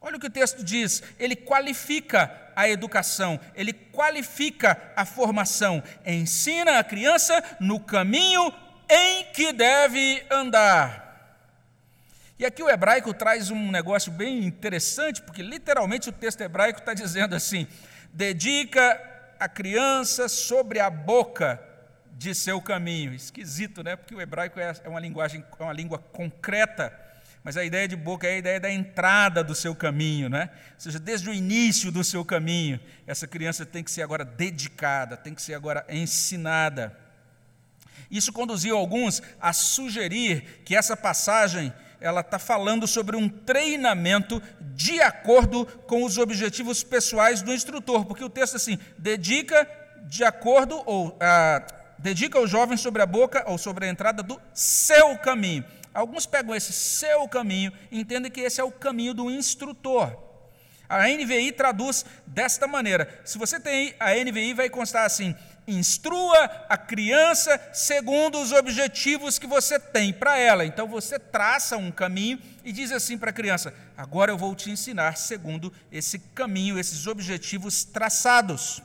Olha 0.00 0.16
o 0.16 0.20
que 0.20 0.26
o 0.26 0.30
texto 0.30 0.62
diz. 0.62 1.02
Ele 1.18 1.34
qualifica 1.34 2.50
a 2.54 2.68
educação, 2.68 3.38
ele 3.54 3.72
qualifica 3.72 4.92
a 4.96 5.04
formação, 5.04 5.82
ensina 6.04 6.78
a 6.78 6.84
criança 6.84 7.42
no 7.60 7.78
caminho 7.78 8.52
em 8.88 9.24
que 9.32 9.52
deve 9.52 10.24
andar. 10.30 11.07
E 12.38 12.46
aqui 12.46 12.62
o 12.62 12.70
hebraico 12.70 13.12
traz 13.12 13.50
um 13.50 13.70
negócio 13.70 14.12
bem 14.12 14.44
interessante, 14.44 15.20
porque 15.20 15.42
literalmente 15.42 16.08
o 16.08 16.12
texto 16.12 16.40
hebraico 16.40 16.78
está 16.78 16.94
dizendo 16.94 17.34
assim: 17.34 17.66
dedica 18.12 19.00
a 19.40 19.48
criança 19.48 20.28
sobre 20.28 20.78
a 20.78 20.88
boca 20.88 21.60
de 22.12 22.32
seu 22.36 22.60
caminho. 22.60 23.12
Esquisito, 23.12 23.82
né? 23.82 23.96
Porque 23.96 24.14
o 24.14 24.20
hebraico 24.20 24.60
é, 24.60 24.72
é 24.84 24.88
uma 24.88 25.00
linguagem, 25.00 25.44
é 25.58 25.62
uma 25.62 25.72
língua 25.72 25.98
concreta, 25.98 26.96
mas 27.42 27.56
a 27.56 27.64
ideia 27.64 27.88
de 27.88 27.96
boca 27.96 28.28
é 28.28 28.34
a 28.34 28.38
ideia 28.38 28.60
da 28.60 28.70
entrada 28.70 29.42
do 29.42 29.54
seu 29.54 29.74
caminho, 29.74 30.28
né? 30.28 30.50
Ou 30.74 30.80
seja, 30.80 31.00
desde 31.00 31.28
o 31.28 31.34
início 31.34 31.90
do 31.90 32.04
seu 32.04 32.24
caminho, 32.24 32.78
essa 33.04 33.26
criança 33.26 33.66
tem 33.66 33.82
que 33.82 33.90
ser 33.90 34.02
agora 34.02 34.24
dedicada, 34.24 35.16
tem 35.16 35.34
que 35.34 35.42
ser 35.42 35.54
agora 35.54 35.84
ensinada. 35.88 36.96
Isso 38.08 38.32
conduziu 38.32 38.76
alguns 38.76 39.20
a 39.40 39.52
sugerir 39.52 40.62
que 40.64 40.76
essa 40.76 40.96
passagem 40.96 41.72
ela 42.00 42.20
está 42.20 42.38
falando 42.38 42.86
sobre 42.86 43.16
um 43.16 43.28
treinamento 43.28 44.42
de 44.60 45.00
acordo 45.00 45.66
com 45.86 46.04
os 46.04 46.18
objetivos 46.18 46.82
pessoais 46.82 47.42
do 47.42 47.52
instrutor, 47.52 48.04
porque 48.04 48.24
o 48.24 48.30
texto 48.30 48.56
assim, 48.56 48.78
dedica 48.96 49.68
de 50.06 50.24
acordo, 50.24 50.82
ou 50.86 51.16
ah, 51.20 51.64
dedica 51.98 52.40
o 52.40 52.46
jovem 52.46 52.76
sobre 52.76 53.02
a 53.02 53.06
boca 53.06 53.44
ou 53.46 53.58
sobre 53.58 53.86
a 53.86 53.88
entrada 53.88 54.22
do 54.22 54.40
seu 54.54 55.16
caminho. 55.18 55.64
Alguns 55.92 56.26
pegam 56.26 56.54
esse 56.54 56.72
seu 56.72 57.26
caminho 57.28 57.72
e 57.90 58.00
entendem 58.00 58.30
que 58.30 58.40
esse 58.40 58.60
é 58.60 58.64
o 58.64 58.70
caminho 58.70 59.12
do 59.12 59.30
instrutor. 59.30 60.16
A 60.88 61.06
NVI 61.08 61.52
traduz 61.52 62.04
desta 62.26 62.66
maneira. 62.66 63.20
Se 63.24 63.36
você 63.36 63.60
tem 63.60 63.94
a 64.00 64.14
NVI, 64.14 64.54
vai 64.54 64.70
constar 64.70 65.04
assim: 65.04 65.34
instrua 65.68 66.66
a 66.68 66.76
criança 66.76 67.60
segundo 67.72 68.40
os 68.40 68.52
objetivos 68.52 69.38
que 69.38 69.46
você 69.46 69.78
tem 69.78 70.12
para 70.12 70.38
ela. 70.38 70.64
Então 70.64 70.88
você 70.88 71.18
traça 71.18 71.76
um 71.76 71.90
caminho 71.90 72.40
e 72.64 72.72
diz 72.72 72.90
assim 72.90 73.18
para 73.18 73.30
a 73.30 73.32
criança: 73.32 73.74
agora 73.96 74.32
eu 74.32 74.38
vou 74.38 74.54
te 74.54 74.70
ensinar 74.70 75.16
segundo 75.16 75.72
esse 75.92 76.18
caminho, 76.18 76.78
esses 76.78 77.06
objetivos 77.06 77.84
traçados. 77.84 78.82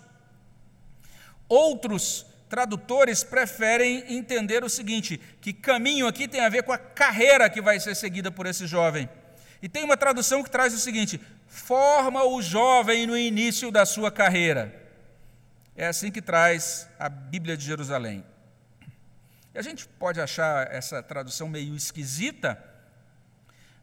Outros 1.47 2.25
tradutores 2.49 3.23
preferem 3.23 4.03
entender 4.09 4.63
o 4.63 4.69
seguinte: 4.69 5.19
que 5.39 5.53
caminho 5.53 6.05
aqui 6.05 6.27
tem 6.27 6.41
a 6.41 6.49
ver 6.49 6.63
com 6.63 6.73
a 6.73 6.77
carreira 6.77 7.49
que 7.49 7.61
vai 7.61 7.79
ser 7.79 7.95
seguida 7.95 8.29
por 8.29 8.45
esse 8.45 8.67
jovem. 8.67 9.09
E 9.61 9.69
tem 9.69 9.85
uma 9.85 9.95
tradução 9.95 10.43
que 10.43 10.51
traz 10.51 10.73
o 10.73 10.79
seguinte: 10.79 11.19
forma 11.47 12.25
o 12.25 12.41
jovem 12.41 13.07
no 13.07 13.17
início 13.17 13.71
da 13.71 13.85
sua 13.85 14.11
carreira. 14.11 14.82
É 15.75 15.87
assim 15.87 16.11
que 16.11 16.21
traz 16.21 16.87
a 16.99 17.09
Bíblia 17.09 17.57
de 17.57 17.65
Jerusalém. 17.65 18.23
E 19.53 19.57
a 19.57 19.61
gente 19.61 19.87
pode 19.87 20.21
achar 20.21 20.71
essa 20.71 21.01
tradução 21.01 21.47
meio 21.47 21.75
esquisita, 21.75 22.63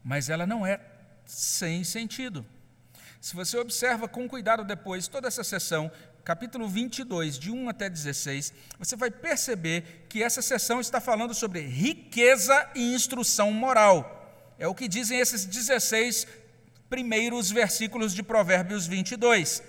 mas 0.03 0.29
ela 0.29 0.45
não 0.45 0.65
é 0.65 0.79
sem 1.25 1.83
sentido. 1.83 2.45
Se 3.19 3.35
você 3.35 3.57
observa 3.57 4.07
com 4.07 4.27
cuidado 4.27 4.63
depois 4.63 5.07
toda 5.07 5.27
essa 5.27 5.43
sessão, 5.43 5.91
capítulo 6.23 6.67
22, 6.67 7.37
de 7.37 7.51
1 7.51 7.69
até 7.69 7.89
16, 7.89 8.53
você 8.79 8.95
vai 8.95 9.11
perceber 9.11 10.05
que 10.09 10.23
essa 10.23 10.41
sessão 10.41 10.79
está 10.79 10.99
falando 10.99 11.33
sobre 11.33 11.61
riqueza 11.61 12.69
e 12.73 12.93
instrução 12.93 13.51
moral. 13.51 14.17
É 14.57 14.67
o 14.67 14.75
que 14.75 14.87
dizem 14.87 15.19
esses 15.19 15.45
16 15.45 16.27
primeiros 16.89 17.51
versículos 17.51 18.13
de 18.13 18.23
Provérbios 18.23 18.87
22. 18.87 19.63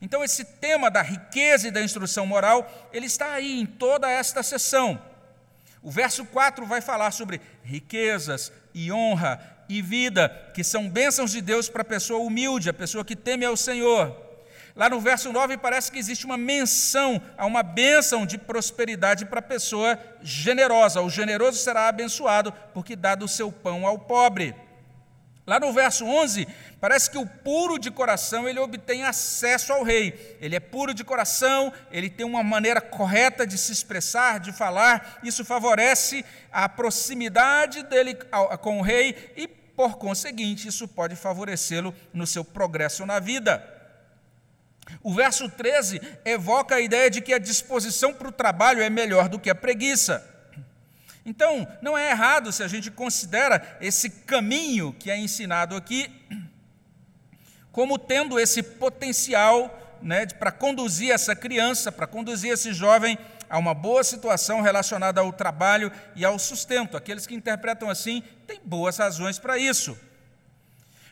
Então, 0.00 0.22
esse 0.22 0.44
tema 0.44 0.90
da 0.90 1.02
riqueza 1.02 1.68
e 1.68 1.70
da 1.70 1.82
instrução 1.82 2.26
moral, 2.26 2.88
ele 2.92 3.06
está 3.06 3.32
aí 3.32 3.60
em 3.60 3.66
toda 3.66 4.10
esta 4.10 4.42
sessão. 4.42 5.00
O 5.82 5.90
verso 5.90 6.24
4 6.24 6.66
vai 6.66 6.80
falar 6.80 7.10
sobre 7.12 7.40
riquezas 7.62 8.52
e 8.74 8.92
honra 8.92 9.40
e 9.68 9.80
vida, 9.80 10.28
que 10.54 10.62
são 10.62 10.88
bênçãos 10.88 11.30
de 11.32 11.40
Deus 11.40 11.68
para 11.68 11.82
a 11.82 11.84
pessoa 11.84 12.20
humilde, 12.20 12.68
a 12.68 12.74
pessoa 12.74 13.04
que 13.04 13.16
teme 13.16 13.44
ao 13.44 13.56
Senhor. 13.56 14.26
Lá 14.76 14.90
no 14.90 15.00
verso 15.00 15.32
9 15.32 15.56
parece 15.56 15.90
que 15.90 15.98
existe 15.98 16.26
uma 16.26 16.36
menção 16.36 17.22
a 17.38 17.46
uma 17.46 17.62
bênção 17.62 18.26
de 18.26 18.36
prosperidade 18.36 19.24
para 19.24 19.38
a 19.38 19.42
pessoa 19.42 19.98
generosa. 20.20 21.00
O 21.00 21.08
generoso 21.08 21.58
será 21.58 21.88
abençoado 21.88 22.52
porque 22.74 22.94
dá 22.94 23.14
do 23.14 23.26
seu 23.26 23.50
pão 23.50 23.86
ao 23.86 23.98
pobre. 23.98 24.54
Lá 25.46 25.60
no 25.60 25.72
verso 25.72 26.04
11, 26.04 26.48
parece 26.80 27.08
que 27.08 27.16
o 27.16 27.24
puro 27.24 27.78
de 27.78 27.88
coração 27.88 28.48
ele 28.48 28.58
obtém 28.58 29.04
acesso 29.04 29.72
ao 29.72 29.84
rei. 29.84 30.36
Ele 30.40 30.56
é 30.56 30.60
puro 30.60 30.92
de 30.92 31.04
coração, 31.04 31.72
ele 31.92 32.10
tem 32.10 32.26
uma 32.26 32.42
maneira 32.42 32.80
correta 32.80 33.46
de 33.46 33.56
se 33.56 33.70
expressar, 33.70 34.40
de 34.40 34.52
falar. 34.52 35.20
Isso 35.22 35.44
favorece 35.44 36.24
a 36.50 36.68
proximidade 36.68 37.84
dele 37.84 38.14
com 38.60 38.80
o 38.80 38.82
rei 38.82 39.32
e, 39.36 39.46
por 39.46 39.96
conseguinte, 39.98 40.66
isso 40.66 40.88
pode 40.88 41.14
favorecê-lo 41.14 41.94
no 42.12 42.26
seu 42.26 42.44
progresso 42.44 43.06
na 43.06 43.20
vida. 43.20 43.72
O 45.00 45.14
verso 45.14 45.48
13 45.48 46.00
evoca 46.24 46.74
a 46.74 46.80
ideia 46.80 47.08
de 47.08 47.20
que 47.20 47.32
a 47.32 47.38
disposição 47.38 48.12
para 48.12 48.28
o 48.28 48.32
trabalho 48.32 48.82
é 48.82 48.90
melhor 48.90 49.28
do 49.28 49.38
que 49.38 49.50
a 49.50 49.54
preguiça. 49.54 50.35
Então, 51.26 51.66
não 51.82 51.98
é 51.98 52.12
errado 52.12 52.52
se 52.52 52.62
a 52.62 52.68
gente 52.68 52.88
considera 52.88 53.76
esse 53.80 54.08
caminho 54.08 54.94
que 54.96 55.10
é 55.10 55.18
ensinado 55.18 55.74
aqui 55.74 56.08
como 57.72 57.98
tendo 57.98 58.40
esse 58.40 58.62
potencial 58.62 59.98
né, 60.00 60.24
para 60.24 60.50
conduzir 60.50 61.10
essa 61.10 61.36
criança, 61.36 61.92
para 61.92 62.06
conduzir 62.06 62.52
esse 62.52 62.72
jovem 62.72 63.18
a 63.50 63.58
uma 63.58 63.74
boa 63.74 64.02
situação 64.02 64.62
relacionada 64.62 65.20
ao 65.20 65.30
trabalho 65.30 65.92
e 66.14 66.24
ao 66.24 66.38
sustento. 66.38 66.96
Aqueles 66.96 67.26
que 67.26 67.34
interpretam 67.34 67.90
assim 67.90 68.22
têm 68.46 68.60
boas 68.64 68.96
razões 68.96 69.38
para 69.38 69.58
isso. 69.58 69.98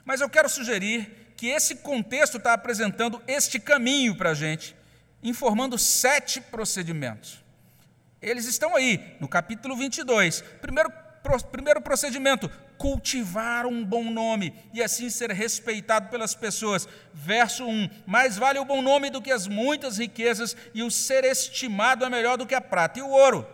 Mas 0.06 0.22
eu 0.22 0.30
quero 0.30 0.48
sugerir 0.48 1.34
que 1.36 1.48
esse 1.48 1.74
contexto 1.76 2.38
está 2.38 2.54
apresentando 2.54 3.20
este 3.26 3.58
caminho 3.58 4.16
para 4.16 4.30
a 4.30 4.34
gente, 4.34 4.74
informando 5.22 5.76
sete 5.76 6.40
procedimentos. 6.40 7.43
Eles 8.24 8.46
estão 8.46 8.74
aí, 8.74 9.16
no 9.20 9.28
capítulo 9.28 9.76
22. 9.76 10.42
Primeiro, 10.62 10.90
primeiro 11.52 11.80
procedimento, 11.82 12.50
cultivar 12.78 13.66
um 13.66 13.84
bom 13.84 14.10
nome 14.10 14.54
e 14.72 14.82
assim 14.82 15.10
ser 15.10 15.30
respeitado 15.30 16.08
pelas 16.08 16.34
pessoas. 16.34 16.88
Verso 17.12 17.66
1: 17.66 17.90
Mais 18.06 18.38
vale 18.38 18.58
o 18.58 18.64
bom 18.64 18.80
nome 18.80 19.10
do 19.10 19.20
que 19.20 19.30
as 19.30 19.46
muitas 19.46 19.98
riquezas, 19.98 20.56
e 20.72 20.82
o 20.82 20.90
ser 20.90 21.24
estimado 21.24 22.04
é 22.04 22.08
melhor 22.08 22.38
do 22.38 22.46
que 22.46 22.54
a 22.54 22.62
prata 22.62 22.98
e 22.98 23.02
o 23.02 23.10
ouro. 23.10 23.46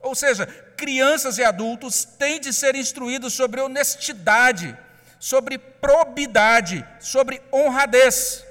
Ou 0.00 0.14
seja, 0.14 0.46
crianças 0.76 1.36
e 1.36 1.44
adultos 1.44 2.04
têm 2.04 2.40
de 2.40 2.54
ser 2.54 2.74
instruídos 2.74 3.34
sobre 3.34 3.60
honestidade, 3.60 4.76
sobre 5.20 5.58
probidade, 5.58 6.86
sobre 7.00 7.42
honradez. 7.52 8.42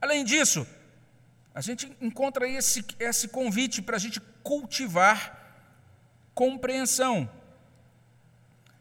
Além 0.00 0.24
disso, 0.24 0.66
a 1.56 1.62
gente 1.62 1.90
encontra 2.02 2.46
esse, 2.46 2.84
esse 3.00 3.28
convite 3.28 3.80
para 3.80 3.96
a 3.96 3.98
gente 3.98 4.20
cultivar 4.42 5.42
compreensão. 6.34 7.30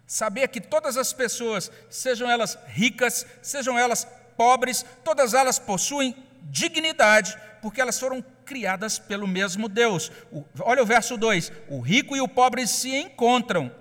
Saber 0.06 0.50
que 0.50 0.60
todas 0.60 0.98
as 0.98 1.14
pessoas, 1.14 1.72
sejam 1.90 2.30
elas 2.30 2.60
ricas, 2.68 3.26
sejam 3.42 3.80
elas 3.80 4.06
pobres, 4.36 4.86
todas 5.06 5.34
elas 5.34 5.58
possuem 5.58 6.14
dignidade, 6.42 7.38
porque 7.62 7.80
elas 7.80 7.98
foram 7.98 8.22
criadas 8.44 9.00
pelo 9.00 9.26
mesmo 9.26 9.70
Deus. 9.70 10.12
O, 10.30 10.44
olha 10.60 10.84
o 10.84 10.86
verso 10.86 11.16
2: 11.16 11.54
o 11.70 11.80
rico 11.80 12.14
e 12.14 12.20
o 12.20 12.28
pobre 12.28 12.68
se 12.68 12.94
encontram, 12.94 13.74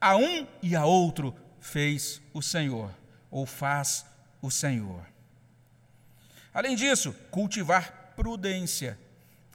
a 0.00 0.16
um 0.16 0.46
e 0.62 0.74
a 0.74 0.86
outro 0.86 1.36
fez 1.60 2.22
o 2.32 2.40
Senhor, 2.40 2.90
ou 3.30 3.44
faz 3.44 4.06
o 4.40 4.50
Senhor. 4.50 5.06
Além 6.54 6.74
disso, 6.74 7.14
cultivar 7.30 7.97
prudência, 8.18 8.98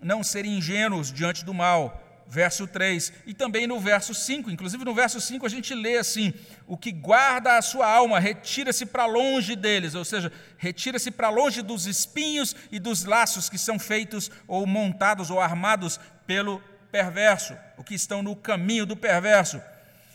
não 0.01 0.23
ser 0.23 0.45
ingênuos 0.45 1.11
diante 1.11 1.43
do 1.43 1.53
mal. 1.53 1.99
Verso 2.25 2.65
3, 2.65 3.11
e 3.27 3.33
também 3.33 3.67
no 3.67 3.81
verso 3.81 4.13
5, 4.13 4.49
inclusive 4.49 4.85
no 4.85 4.95
verso 4.95 5.19
5 5.19 5.45
a 5.45 5.49
gente 5.49 5.75
lê 5.75 5.97
assim: 5.97 6.33
o 6.65 6.77
que 6.77 6.89
guarda 6.89 7.57
a 7.57 7.61
sua 7.61 7.85
alma, 7.85 8.17
retira-se 8.17 8.85
para 8.85 9.05
longe 9.05 9.57
deles, 9.57 9.93
ou 9.93 10.05
seja, 10.05 10.31
retira-se 10.57 11.11
para 11.11 11.29
longe 11.29 11.61
dos 11.61 11.85
espinhos 11.85 12.55
e 12.71 12.79
dos 12.79 13.03
laços 13.03 13.49
que 13.49 13.57
são 13.57 13.77
feitos 13.77 14.31
ou 14.47 14.65
montados 14.65 15.29
ou 15.29 15.39
armados 15.39 15.99
pelo 16.25 16.63
perverso, 16.89 17.55
o 17.77 17.83
que 17.83 17.93
estão 17.93 18.23
no 18.23 18.37
caminho 18.37 18.85
do 18.85 18.95
perverso. 18.95 19.61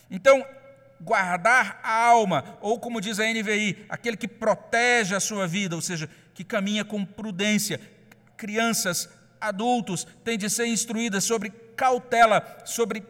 Então, 0.09 0.43
guardar 0.99 1.79
a 1.83 2.05
alma, 2.05 2.57
ou 2.59 2.79
como 2.79 2.99
diz 2.99 3.19
a 3.19 3.31
NVI, 3.31 3.85
aquele 3.87 4.17
que 4.17 4.27
protege 4.27 5.15
a 5.15 5.19
sua 5.19 5.47
vida, 5.47 5.75
ou 5.75 5.81
seja, 5.81 6.09
que 6.33 6.43
caminha 6.43 6.83
com 6.83 7.05
prudência, 7.05 7.79
crianças, 8.39 9.09
adultos 9.39 10.07
têm 10.23 10.37
de 10.37 10.49
ser 10.49 10.65
instruídas 10.65 11.25
sobre 11.25 11.49
cautela, 11.75 12.63
sobre 12.65 13.01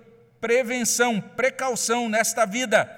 prevenção, 0.41 1.21
precaução 1.21 2.09
nesta 2.09 2.45
vida. 2.45 2.97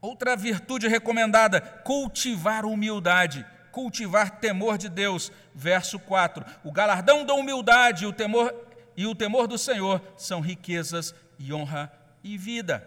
Outra 0.00 0.34
virtude 0.34 0.88
recomendada: 0.88 1.60
cultivar 1.60 2.64
humildade, 2.64 3.46
cultivar 3.70 4.40
temor 4.40 4.78
de 4.78 4.88
Deus. 4.88 5.30
Verso 5.54 5.98
4: 5.98 6.44
O 6.64 6.72
galardão 6.72 7.24
da 7.24 7.34
humildade 7.34 8.04
e 8.04 8.06
o 8.06 8.12
temor, 8.12 8.54
e 8.96 9.06
o 9.06 9.14
temor 9.14 9.46
do 9.46 9.58
Senhor 9.58 10.00
são 10.16 10.40
riquezas 10.40 11.14
e 11.38 11.52
honra 11.52 11.92
e 12.24 12.38
vida. 12.38 12.86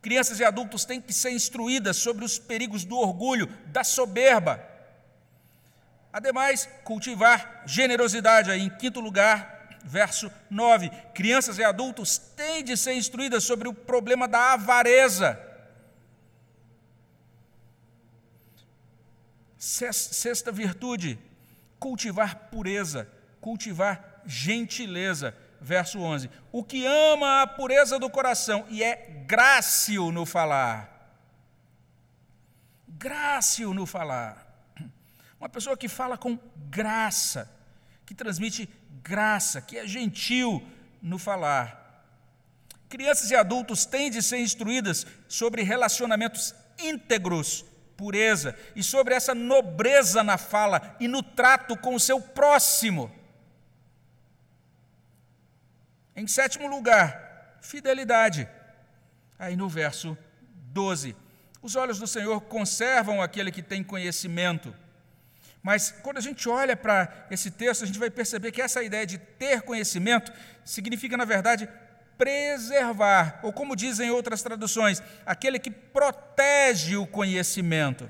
Crianças 0.00 0.40
e 0.40 0.44
adultos 0.44 0.84
têm 0.84 1.00
que 1.00 1.12
ser 1.12 1.32
instruídas 1.32 1.96
sobre 1.96 2.24
os 2.24 2.38
perigos 2.38 2.84
do 2.84 2.96
orgulho, 2.96 3.48
da 3.66 3.82
soberba 3.84 4.75
Ademais, 6.16 6.66
cultivar 6.82 7.62
generosidade. 7.66 8.50
Aí, 8.50 8.62
em 8.62 8.70
quinto 8.70 9.00
lugar, 9.00 9.68
verso 9.84 10.32
9: 10.48 10.88
crianças 11.12 11.58
e 11.58 11.62
adultos 11.62 12.16
têm 12.16 12.64
de 12.64 12.74
ser 12.74 12.94
instruídas 12.94 13.44
sobre 13.44 13.68
o 13.68 13.74
problema 13.74 14.26
da 14.26 14.54
avareza. 14.54 15.38
Sexta 19.58 20.50
virtude, 20.50 21.18
cultivar 21.78 22.48
pureza, 22.50 23.06
cultivar 23.38 24.22
gentileza. 24.24 25.36
Verso 25.60 25.98
11: 26.00 26.30
O 26.50 26.64
que 26.64 26.86
ama 26.86 27.42
a 27.42 27.46
pureza 27.46 27.98
do 27.98 28.08
coração 28.08 28.64
e 28.70 28.82
é 28.82 29.22
grácil 29.26 30.10
no 30.10 30.24
falar. 30.24 31.12
Grácil 32.88 33.74
no 33.74 33.84
falar. 33.84 34.45
Uma 35.38 35.48
pessoa 35.48 35.76
que 35.76 35.88
fala 35.88 36.16
com 36.16 36.38
graça, 36.68 37.50
que 38.04 38.14
transmite 38.14 38.68
graça, 39.02 39.60
que 39.60 39.76
é 39.78 39.86
gentil 39.86 40.66
no 41.02 41.18
falar. 41.18 42.04
Crianças 42.88 43.30
e 43.30 43.34
adultos 43.34 43.84
têm 43.84 44.10
de 44.10 44.22
ser 44.22 44.38
instruídas 44.38 45.06
sobre 45.28 45.62
relacionamentos 45.62 46.54
íntegros, 46.78 47.64
pureza, 47.96 48.56
e 48.74 48.82
sobre 48.82 49.14
essa 49.14 49.34
nobreza 49.34 50.22
na 50.22 50.38
fala 50.38 50.96
e 51.00 51.08
no 51.08 51.22
trato 51.22 51.76
com 51.76 51.94
o 51.94 52.00
seu 52.00 52.20
próximo. 52.20 53.10
Em 56.14 56.26
sétimo 56.26 56.66
lugar, 56.68 57.58
fidelidade. 57.60 58.48
Aí 59.38 59.56
no 59.56 59.68
verso 59.68 60.16
12: 60.72 61.14
Os 61.60 61.76
olhos 61.76 61.98
do 61.98 62.06
Senhor 62.06 62.40
conservam 62.42 63.20
aquele 63.20 63.52
que 63.52 63.62
tem 63.62 63.82
conhecimento. 63.82 64.74
Mas 65.62 65.92
quando 66.02 66.18
a 66.18 66.20
gente 66.20 66.48
olha 66.48 66.76
para 66.76 67.26
esse 67.30 67.50
texto, 67.50 67.82
a 67.82 67.86
gente 67.86 67.98
vai 67.98 68.10
perceber 68.10 68.52
que 68.52 68.62
essa 68.62 68.82
ideia 68.82 69.06
de 69.06 69.18
ter 69.18 69.62
conhecimento 69.62 70.32
significa, 70.64 71.16
na 71.16 71.24
verdade, 71.24 71.68
preservar, 72.16 73.40
ou 73.42 73.52
como 73.52 73.76
dizem 73.76 74.10
outras 74.10 74.42
traduções, 74.42 75.02
aquele 75.24 75.58
que 75.58 75.70
protege 75.70 76.96
o 76.96 77.06
conhecimento. 77.06 78.08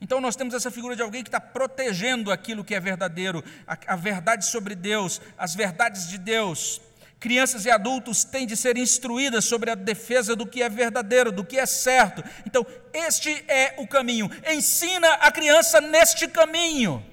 Então 0.00 0.20
nós 0.20 0.34
temos 0.34 0.54
essa 0.54 0.70
figura 0.70 0.96
de 0.96 1.02
alguém 1.02 1.22
que 1.22 1.28
está 1.28 1.40
protegendo 1.40 2.32
aquilo 2.32 2.64
que 2.64 2.74
é 2.74 2.80
verdadeiro, 2.80 3.44
a, 3.66 3.76
a, 3.86 3.96
verdade 3.96 4.46
sobre 4.46 4.74
Deus, 4.74 5.20
as 5.36 5.54
verdades 5.54 6.08
de 6.08 6.16
Deus. 6.16 6.80
Crianças 7.20 7.66
e 7.66 7.70
adultos 7.70 8.24
têm 8.24 8.46
de 8.46 8.56
ser 8.56 8.78
instruídas 8.78 9.44
sobre 9.44 9.70
a 9.70 9.74
defesa 9.74 10.34
do 10.34 10.46
que 10.46 10.62
é 10.62 10.70
verdadeiro, 10.70 11.30
do 11.30 11.44
que 11.44 11.58
é 11.58 11.66
certo. 11.66 12.24
Então, 12.46 12.66
este 12.94 13.44
é 13.46 13.74
o 13.76 13.86
caminho. 13.86 14.30
Ensina 14.50 15.06
a 15.16 15.30
criança 15.30 15.82
neste 15.82 16.26
caminho. 16.26 17.04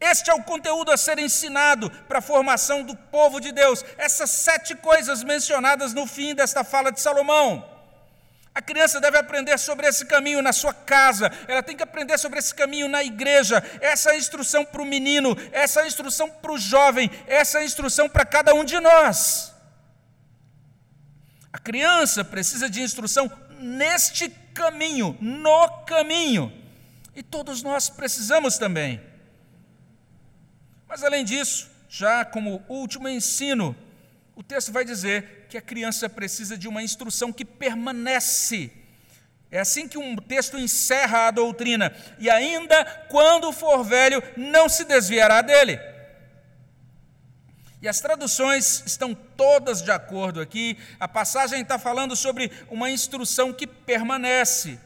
Este 0.00 0.28
é 0.30 0.34
o 0.34 0.42
conteúdo 0.42 0.90
a 0.90 0.96
ser 0.96 1.20
ensinado 1.20 1.88
para 2.08 2.18
a 2.18 2.22
formação 2.22 2.82
do 2.82 2.96
povo 2.96 3.40
de 3.40 3.52
Deus. 3.52 3.84
Essas 3.96 4.30
sete 4.30 4.74
coisas 4.74 5.22
mencionadas 5.22 5.94
no 5.94 6.04
fim 6.04 6.34
desta 6.34 6.64
fala 6.64 6.90
de 6.90 7.00
Salomão. 7.00 7.77
A 8.58 8.60
criança 8.60 9.00
deve 9.00 9.16
aprender 9.16 9.56
sobre 9.56 9.86
esse 9.86 10.04
caminho 10.04 10.42
na 10.42 10.52
sua 10.52 10.74
casa, 10.74 11.30
ela 11.46 11.62
tem 11.62 11.76
que 11.76 11.82
aprender 11.84 12.18
sobre 12.18 12.40
esse 12.40 12.52
caminho 12.52 12.88
na 12.88 13.04
igreja. 13.04 13.62
Essa 13.80 14.10
é 14.10 14.18
instrução 14.18 14.64
para 14.64 14.82
o 14.82 14.84
menino, 14.84 15.36
essa 15.52 15.82
é 15.82 15.86
instrução 15.86 16.28
para 16.28 16.50
o 16.50 16.58
jovem, 16.58 17.08
essa 17.28 17.60
é 17.60 17.64
instrução 17.64 18.08
para 18.08 18.26
cada 18.26 18.52
um 18.52 18.64
de 18.64 18.80
nós. 18.80 19.54
A 21.52 21.58
criança 21.60 22.24
precisa 22.24 22.68
de 22.68 22.82
instrução 22.82 23.30
neste 23.60 24.28
caminho, 24.52 25.16
no 25.20 25.84
caminho. 25.84 26.52
E 27.14 27.22
todos 27.22 27.62
nós 27.62 27.88
precisamos 27.88 28.58
também. 28.58 29.00
Mas 30.88 31.04
além 31.04 31.24
disso, 31.24 31.70
já 31.88 32.24
como 32.24 32.64
último 32.68 33.08
ensino, 33.08 33.76
o 34.38 34.42
texto 34.44 34.70
vai 34.70 34.84
dizer 34.84 35.46
que 35.50 35.58
a 35.58 35.60
criança 35.60 36.08
precisa 36.08 36.56
de 36.56 36.68
uma 36.68 36.80
instrução 36.80 37.32
que 37.32 37.44
permanece. 37.44 38.70
É 39.50 39.58
assim 39.58 39.88
que 39.88 39.98
um 39.98 40.14
texto 40.14 40.56
encerra 40.56 41.26
a 41.26 41.30
doutrina. 41.32 41.92
E 42.20 42.30
ainda 42.30 42.84
quando 43.08 43.50
for 43.50 43.82
velho, 43.82 44.22
não 44.36 44.68
se 44.68 44.84
desviará 44.84 45.42
dele. 45.42 45.80
E 47.82 47.88
as 47.88 47.98
traduções 48.00 48.84
estão 48.86 49.12
todas 49.12 49.82
de 49.82 49.90
acordo 49.90 50.40
aqui. 50.40 50.78
A 51.00 51.08
passagem 51.08 51.62
está 51.62 51.76
falando 51.76 52.14
sobre 52.14 52.52
uma 52.70 52.88
instrução 52.88 53.52
que 53.52 53.66
permanece. 53.66 54.78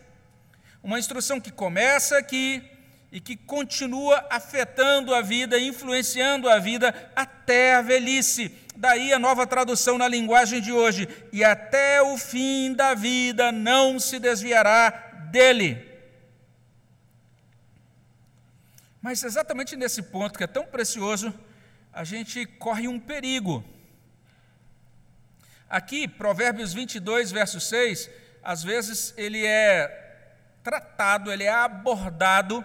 Uma 0.83 0.99
instrução 0.99 1.39
que 1.39 1.51
começa 1.51 2.17
aqui 2.17 2.63
e 3.13 3.21
que 3.21 3.37
continua 3.37 4.27
afetando 4.31 5.15
a 5.15 5.21
vida, 5.21 5.61
influenciando 5.61 6.49
a 6.49 6.59
vida 6.59 7.13
até 7.15 7.75
a 7.75 7.83
velhice. 7.83 8.62
Daí 8.75 9.13
a 9.13 9.19
nova 9.19 9.47
tradução 9.47 9.99
na 9.99 10.09
linguagem 10.09 10.61
de 10.61 10.73
hoje: 10.73 11.09
e 11.33 11.45
até 11.45 12.03
o 12.03 12.17
fim 12.17 12.73
da 12.73 12.95
vida 12.95 13.53
não 13.53 14.01
se 14.01 14.19
desviará 14.19 14.91
dele. 15.31 15.91
Mas 19.01 19.23
exatamente 19.25 19.77
nesse 19.77 20.03
ponto 20.03 20.39
que 20.39 20.45
é 20.45 20.47
tão 20.47 20.65
precioso, 20.65 21.35
a 21.93 22.05
gente 22.05 22.47
corre 22.47 22.87
um 22.87 22.99
perigo. 22.99 23.65
Aqui, 25.69 26.07
Provérbios 26.07 26.73
22, 26.73 27.33
verso 27.33 27.59
6, 27.59 28.09
às 28.43 28.63
vezes 28.63 29.13
ele 29.17 29.45
é 29.45 29.89
tratado, 30.63 31.33
ele 31.33 31.45
é 31.45 31.53
abordado 31.53 32.65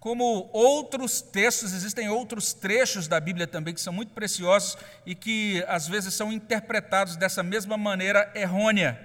como 0.00 0.48
outros 0.54 1.20
textos, 1.20 1.74
existem 1.74 2.08
outros 2.08 2.54
trechos 2.54 3.06
da 3.06 3.20
Bíblia 3.20 3.46
também 3.46 3.74
que 3.74 3.80
são 3.82 3.92
muito 3.92 4.14
preciosos 4.14 4.78
e 5.04 5.14
que 5.14 5.62
às 5.68 5.86
vezes 5.86 6.14
são 6.14 6.32
interpretados 6.32 7.16
dessa 7.16 7.42
mesma 7.42 7.76
maneira 7.76 8.32
errônea. 8.34 8.98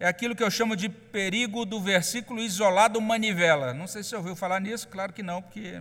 É 0.00 0.08
aquilo 0.08 0.34
que 0.34 0.42
eu 0.42 0.50
chamo 0.50 0.74
de 0.74 0.88
perigo 0.88 1.64
do 1.64 1.80
versículo 1.80 2.40
isolado 2.40 3.00
manivela. 3.00 3.72
Não 3.72 3.86
sei 3.86 4.02
se 4.02 4.16
ouviu 4.16 4.34
falar 4.34 4.60
nisso, 4.60 4.88
claro 4.88 5.12
que 5.12 5.22
não, 5.22 5.40
porque 5.40 5.80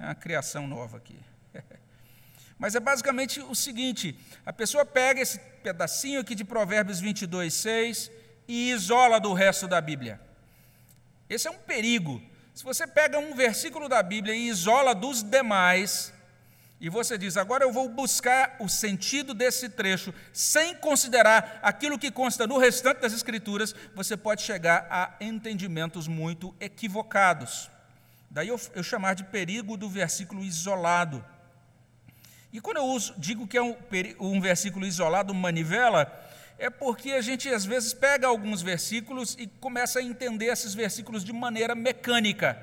é 0.00 0.04
uma 0.04 0.16
criação 0.16 0.66
nova 0.66 0.96
aqui. 0.96 1.16
Mas 2.58 2.74
é 2.74 2.80
basicamente 2.80 3.38
o 3.38 3.54
seguinte: 3.54 4.18
a 4.44 4.52
pessoa 4.52 4.84
pega 4.84 5.20
esse 5.20 5.38
pedacinho 5.62 6.20
aqui 6.20 6.34
de 6.34 6.42
Provérbios 6.42 6.98
22, 6.98 7.54
6 7.54 8.10
e 8.48 8.72
isola 8.72 9.20
do 9.20 9.32
resto 9.32 9.68
da 9.68 9.80
Bíblia. 9.80 10.20
Esse 11.28 11.46
é 11.46 11.50
um 11.52 11.58
perigo 11.58 12.20
se 12.54 12.64
você 12.64 12.86
pega 12.86 13.18
um 13.18 13.34
versículo 13.34 13.88
da 13.88 14.02
Bíblia 14.02 14.34
e 14.34 14.48
isola 14.48 14.94
dos 14.94 15.22
demais, 15.22 16.12
e 16.80 16.88
você 16.88 17.18
diz, 17.18 17.36
agora 17.36 17.62
eu 17.62 17.72
vou 17.72 17.88
buscar 17.90 18.56
o 18.58 18.68
sentido 18.68 19.34
desse 19.34 19.68
trecho, 19.68 20.14
sem 20.32 20.74
considerar 20.74 21.60
aquilo 21.62 21.98
que 21.98 22.10
consta 22.10 22.46
no 22.46 22.56
restante 22.56 23.02
das 23.02 23.12
Escrituras, 23.12 23.74
você 23.94 24.16
pode 24.16 24.42
chegar 24.42 24.86
a 24.90 25.14
entendimentos 25.20 26.08
muito 26.08 26.54
equivocados. 26.58 27.70
Daí 28.30 28.48
eu, 28.48 28.58
eu 28.74 28.82
chamar 28.82 29.14
de 29.14 29.24
perigo 29.24 29.76
do 29.76 29.90
versículo 29.90 30.42
isolado. 30.42 31.22
E 32.50 32.60
quando 32.60 32.78
eu 32.78 32.84
uso, 32.84 33.14
digo 33.18 33.46
que 33.46 33.58
é 33.58 33.62
um, 33.62 33.76
um 34.18 34.40
versículo 34.40 34.86
isolado, 34.86 35.34
manivela, 35.34 36.06
é 36.60 36.68
porque 36.68 37.12
a 37.12 37.22
gente 37.22 37.48
às 37.48 37.64
vezes 37.64 37.94
pega 37.94 38.26
alguns 38.26 38.60
versículos 38.60 39.34
e 39.38 39.46
começa 39.46 39.98
a 39.98 40.02
entender 40.02 40.46
esses 40.46 40.74
versículos 40.74 41.24
de 41.24 41.32
maneira 41.32 41.74
mecânica. 41.74 42.56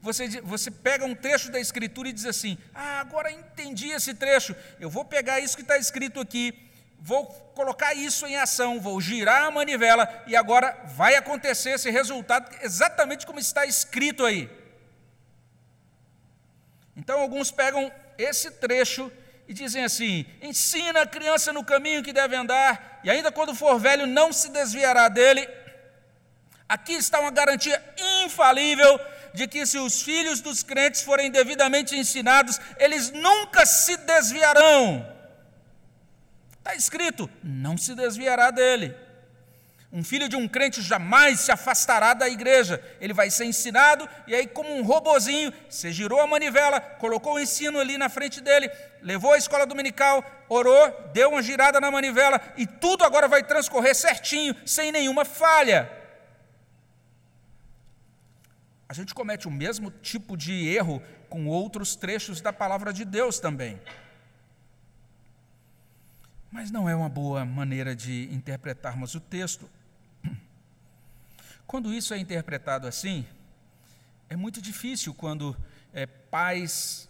Você, 0.00 0.40
você 0.40 0.70
pega 0.70 1.04
um 1.04 1.14
trecho 1.14 1.52
da 1.52 1.60
Escritura 1.60 2.08
e 2.08 2.12
diz 2.12 2.24
assim: 2.24 2.56
Ah, 2.74 3.00
agora 3.00 3.30
entendi 3.30 3.90
esse 3.90 4.14
trecho, 4.14 4.56
eu 4.80 4.88
vou 4.88 5.04
pegar 5.04 5.40
isso 5.40 5.54
que 5.54 5.62
está 5.62 5.76
escrito 5.76 6.20
aqui, 6.20 6.54
vou 6.98 7.26
colocar 7.54 7.92
isso 7.92 8.26
em 8.26 8.36
ação, 8.36 8.80
vou 8.80 8.98
girar 8.98 9.42
a 9.42 9.50
manivela 9.50 10.08
e 10.26 10.34
agora 10.34 10.76
vai 10.96 11.14
acontecer 11.14 11.72
esse 11.72 11.90
resultado 11.90 12.50
exatamente 12.62 13.26
como 13.26 13.38
está 13.38 13.66
escrito 13.66 14.24
aí. 14.24 14.50
Então, 16.96 17.20
alguns 17.20 17.50
pegam 17.50 17.92
esse 18.16 18.50
trecho 18.52 19.12
e 19.48 19.54
dizem 19.54 19.84
assim: 19.84 20.26
ensina 20.40 21.02
a 21.02 21.06
criança 21.06 21.52
no 21.52 21.64
caminho 21.64 22.02
que 22.02 22.12
deve 22.12 22.34
andar, 22.36 23.00
e 23.04 23.10
ainda 23.10 23.32
quando 23.32 23.54
for 23.54 23.78
velho 23.78 24.06
não 24.06 24.32
se 24.32 24.50
desviará 24.50 25.08
dele. 25.08 25.48
Aqui 26.68 26.94
está 26.94 27.20
uma 27.20 27.30
garantia 27.30 27.82
infalível 28.24 28.98
de 29.34 29.46
que, 29.46 29.66
se 29.66 29.78
os 29.78 30.02
filhos 30.02 30.40
dos 30.40 30.62
crentes 30.62 31.02
forem 31.02 31.30
devidamente 31.30 31.96
ensinados, 31.96 32.58
eles 32.78 33.10
nunca 33.10 33.66
se 33.66 33.96
desviarão. 33.96 35.06
Está 36.58 36.74
escrito: 36.74 37.28
não 37.42 37.76
se 37.76 37.94
desviará 37.94 38.50
dele. 38.50 38.94
Um 39.92 40.02
filho 40.02 40.26
de 40.26 40.36
um 40.36 40.48
crente 40.48 40.80
jamais 40.80 41.40
se 41.40 41.52
afastará 41.52 42.14
da 42.14 42.26
igreja. 42.26 42.82
Ele 42.98 43.12
vai 43.12 43.28
ser 43.28 43.44
ensinado, 43.44 44.08
e 44.26 44.34
aí, 44.34 44.46
como 44.46 44.74
um 44.74 44.82
robozinho, 44.82 45.52
você 45.68 45.92
girou 45.92 46.18
a 46.18 46.26
manivela, 46.26 46.80
colocou 46.80 47.34
o 47.34 47.38
ensino 47.38 47.78
ali 47.78 47.98
na 47.98 48.08
frente 48.08 48.40
dele, 48.40 48.70
levou 49.02 49.34
a 49.34 49.38
escola 49.38 49.66
dominical, 49.66 50.24
orou, 50.48 51.10
deu 51.12 51.28
uma 51.30 51.42
girada 51.42 51.78
na 51.78 51.90
manivela, 51.90 52.40
e 52.56 52.66
tudo 52.66 53.04
agora 53.04 53.28
vai 53.28 53.42
transcorrer 53.42 53.94
certinho, 53.94 54.56
sem 54.64 54.90
nenhuma 54.90 55.26
falha. 55.26 55.92
A 58.88 58.94
gente 58.94 59.14
comete 59.14 59.46
o 59.46 59.50
mesmo 59.50 59.90
tipo 59.90 60.38
de 60.38 60.68
erro 60.68 61.02
com 61.28 61.46
outros 61.46 61.96
trechos 61.96 62.40
da 62.40 62.52
palavra 62.52 62.94
de 62.94 63.04
Deus 63.04 63.38
também. 63.38 63.78
Mas 66.50 66.70
não 66.70 66.88
é 66.88 66.94
uma 66.94 67.10
boa 67.10 67.44
maneira 67.44 67.94
de 67.94 68.28
interpretarmos 68.32 69.14
o 69.14 69.20
texto. 69.20 69.68
Quando 71.72 71.90
isso 71.90 72.12
é 72.12 72.18
interpretado 72.18 72.86
assim, 72.86 73.24
é 74.28 74.36
muito 74.36 74.60
difícil 74.60 75.14
quando 75.14 75.56
é, 75.94 76.04
pais 76.04 77.08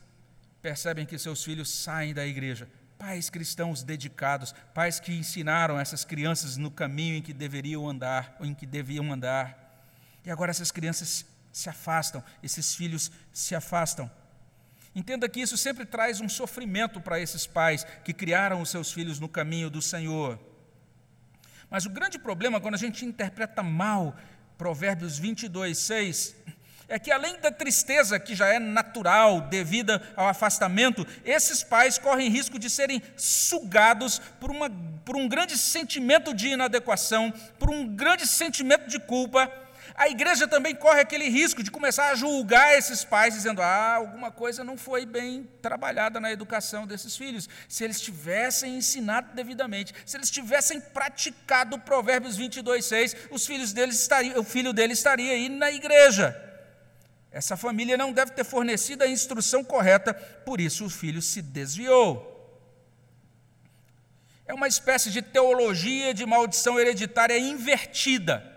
percebem 0.62 1.05
que 1.05 1.18
seus 1.18 1.42
filhos 1.42 1.68
saem 1.68 2.14
da 2.14 2.25
igreja. 2.25 2.68
Pais 2.96 3.29
cristãos 3.29 3.83
dedicados, 3.83 4.55
pais 4.72 5.01
que 5.01 5.12
ensinaram 5.12 5.81
essas 5.81 6.05
crianças 6.05 6.57
no 6.57 6.70
caminho 6.70 7.16
em 7.16 7.20
que 7.20 7.33
deveriam 7.33 7.90
andar, 7.90 8.37
ou 8.38 8.46
em 8.46 8.55
que 8.55 8.64
deviam 8.64 9.12
andar. 9.12 9.83
E 10.25 10.31
agora 10.31 10.53
essas 10.53 10.70
crianças 10.70 11.27
se 11.53 11.68
afastam, 11.68 12.22
esses 12.40 12.72
filhos 12.72 13.11
se 13.33 13.57
afastam. 13.57 14.09
Entenda 14.94 15.29
que 15.29 15.40
isso 15.40 15.57
sempre 15.57 15.85
traz 15.85 16.20
um 16.20 16.29
sofrimento 16.29 17.01
para 17.01 17.18
esses 17.18 17.48
pais 17.48 17.83
que 18.05 18.12
criaram 18.12 18.61
os 18.61 18.70
seus 18.70 18.92
filhos 18.92 19.18
no 19.18 19.29
caminho 19.29 19.68
do 19.68 19.83
Senhor. 19.83 20.38
Mas 21.68 21.85
o 21.85 21.90
grande 21.90 22.16
problema, 22.16 22.61
quando 22.61 22.75
a 22.75 22.79
gente 22.79 23.05
interpreta 23.05 23.61
mal 23.61 24.16
Provérbios 24.62 25.18
22, 25.18 25.77
6, 25.77 26.37
é 26.88 26.96
que 26.96 27.11
além 27.11 27.37
da 27.40 27.51
tristeza 27.51 28.20
que 28.20 28.33
já 28.33 28.46
é 28.46 28.61
natural 28.61 29.40
devida 29.40 30.01
ao 30.14 30.29
afastamento, 30.29 31.05
esses 31.25 31.64
pais 31.64 31.98
correm 31.98 32.31
risco 32.31 32.61
de 32.61 32.70
serem 32.70 33.03
sugados 33.16 34.20
por, 34.38 34.53
uma, 34.53 34.70
por 35.05 35.16
um 35.16 35.27
grande 35.27 35.59
sentimento 35.59 36.33
de 36.33 36.46
inadequação, 36.46 37.35
por 37.59 37.70
um 37.70 37.85
grande 37.85 38.25
sentimento 38.25 38.88
de 38.88 39.01
culpa. 39.01 39.51
A 39.94 40.09
igreja 40.09 40.48
também 40.48 40.74
corre 40.74 41.00
aquele 41.00 41.28
risco 41.28 41.62
de 41.62 41.70
começar 41.70 42.11
a 42.11 42.14
julgar 42.14 42.76
esses 42.76 43.05
pais, 43.05 43.35
dizendo: 43.35 43.61
ah, 43.61 43.94
alguma 43.96 44.31
coisa 44.31 44.64
não 44.64 44.76
foi 44.76 45.05
bem 45.05 45.48
trabalhada 45.61 46.18
na 46.18 46.33
educação 46.33 46.87
desses 46.87 47.16
filhos. 47.16 47.48
Se 47.68 47.85
eles 47.85 48.00
tivessem 48.00 48.76
ensinado 48.76 49.35
devidamente, 49.35 49.94
se 50.07 50.16
eles 50.16 50.31
tivessem 50.31 50.81
praticado 50.81 51.78
Provérbios 51.78 52.37
22, 52.37 52.85
6, 52.85 53.16
os 53.31 53.46
filhos 53.46 53.72
deles 53.72 54.00
estariam, 54.00 54.40
o 54.40 54.44
filho 54.44 54.72
dele 54.72 54.94
estaria 54.94 55.33
aí 55.33 55.48
na 55.48 55.70
igreja. 55.70 56.37
Essa 57.31 57.57
família 57.57 57.96
não 57.96 58.12
deve 58.12 58.33
ter 58.33 58.44
fornecido 58.44 59.02
a 59.02 59.09
instrução 59.09 59.64
correta, 59.64 60.12
por 60.12 60.61
isso 60.61 60.85
o 60.85 60.90
filho 60.90 61.22
se 61.22 61.40
desviou. 61.40 62.31
É 64.46 64.52
uma 64.52 64.68
espécie 64.68 65.11
de 65.11 65.22
teologia 65.22 66.12
de 66.12 66.26
maldição 66.26 66.78
hereditária 66.78 67.38
invertida. 67.38 68.51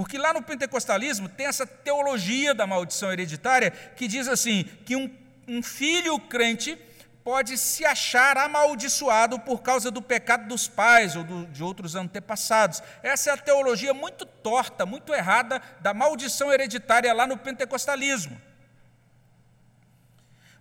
Porque 0.00 0.16
lá 0.16 0.32
no 0.32 0.40
pentecostalismo 0.40 1.28
tem 1.28 1.44
essa 1.44 1.66
teologia 1.66 2.54
da 2.54 2.66
maldição 2.66 3.12
hereditária 3.12 3.70
que 3.70 4.08
diz 4.08 4.28
assim: 4.28 4.64
que 4.86 4.96
um, 4.96 5.14
um 5.46 5.62
filho 5.62 6.18
crente 6.18 6.78
pode 7.22 7.58
se 7.58 7.84
achar 7.84 8.38
amaldiçoado 8.38 9.38
por 9.40 9.60
causa 9.60 9.90
do 9.90 10.00
pecado 10.00 10.48
dos 10.48 10.66
pais 10.66 11.16
ou 11.16 11.22
do, 11.22 11.44
de 11.48 11.62
outros 11.62 11.96
antepassados. 11.96 12.82
Essa 13.02 13.28
é 13.28 13.32
a 13.34 13.36
teologia 13.36 13.92
muito 13.92 14.24
torta, 14.24 14.86
muito 14.86 15.12
errada 15.12 15.60
da 15.80 15.92
maldição 15.92 16.50
hereditária 16.50 17.12
lá 17.12 17.26
no 17.26 17.36
pentecostalismo. 17.36 18.40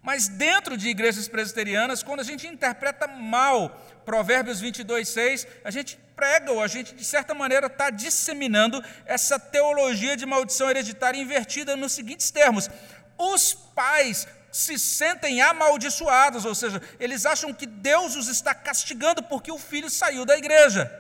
Mas 0.02 0.28
dentro 0.28 0.78
de 0.78 0.88
igrejas 0.88 1.28
presbiterianas, 1.28 2.02
quando 2.02 2.22
a 2.22 2.24
gente 2.24 2.48
interpreta 2.48 3.06
mal 3.08 3.70
Provérbios 4.06 4.60
22, 4.60 5.08
6, 5.08 5.48
a 5.64 5.70
gente 5.70 6.00
prega 6.16 6.52
ou 6.52 6.62
a 6.62 6.68
gente, 6.68 6.96
de 6.96 7.04
certa 7.04 7.34
maneira, 7.34 7.68
está 7.68 7.90
disseminando 7.90 8.84
essa 9.06 9.38
teologia 9.38 10.16
de 10.16 10.26
maldição 10.26 10.70
hereditária 10.70 11.20
invertida 11.20 11.76
nos 11.76 11.92
seguintes 11.92 12.32
termos: 12.32 12.70
os 13.18 13.54
pais 13.54 14.28
se 14.52 14.80
sentem 14.80 15.42
amaldiçoados, 15.42 16.46
ou 16.46 16.56
seja, 16.56 16.82
eles 17.00 17.26
acham 17.26 17.54
que 17.54 17.66
Deus 17.66 18.16
os 18.16 18.28
está 18.28 18.54
castigando 18.56 19.22
porque 19.22 19.52
o 19.52 19.60
filho 19.60 19.90
saiu 19.90 20.26
da 20.26 20.38
igreja. 20.38 20.92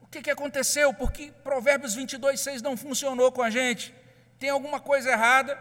O 0.00 0.06
que, 0.06 0.20
que 0.20 0.30
aconteceu? 0.30 0.92
Porque 0.92 1.32
Provérbios 1.42 1.94
22, 1.94 2.38
6 2.40 2.60
não 2.60 2.76
funcionou 2.76 3.32
com 3.32 3.42
a 3.42 3.50
gente? 3.50 3.94
Tem 4.38 4.50
alguma 4.50 4.78
coisa 4.78 5.10
errada? 5.10 5.58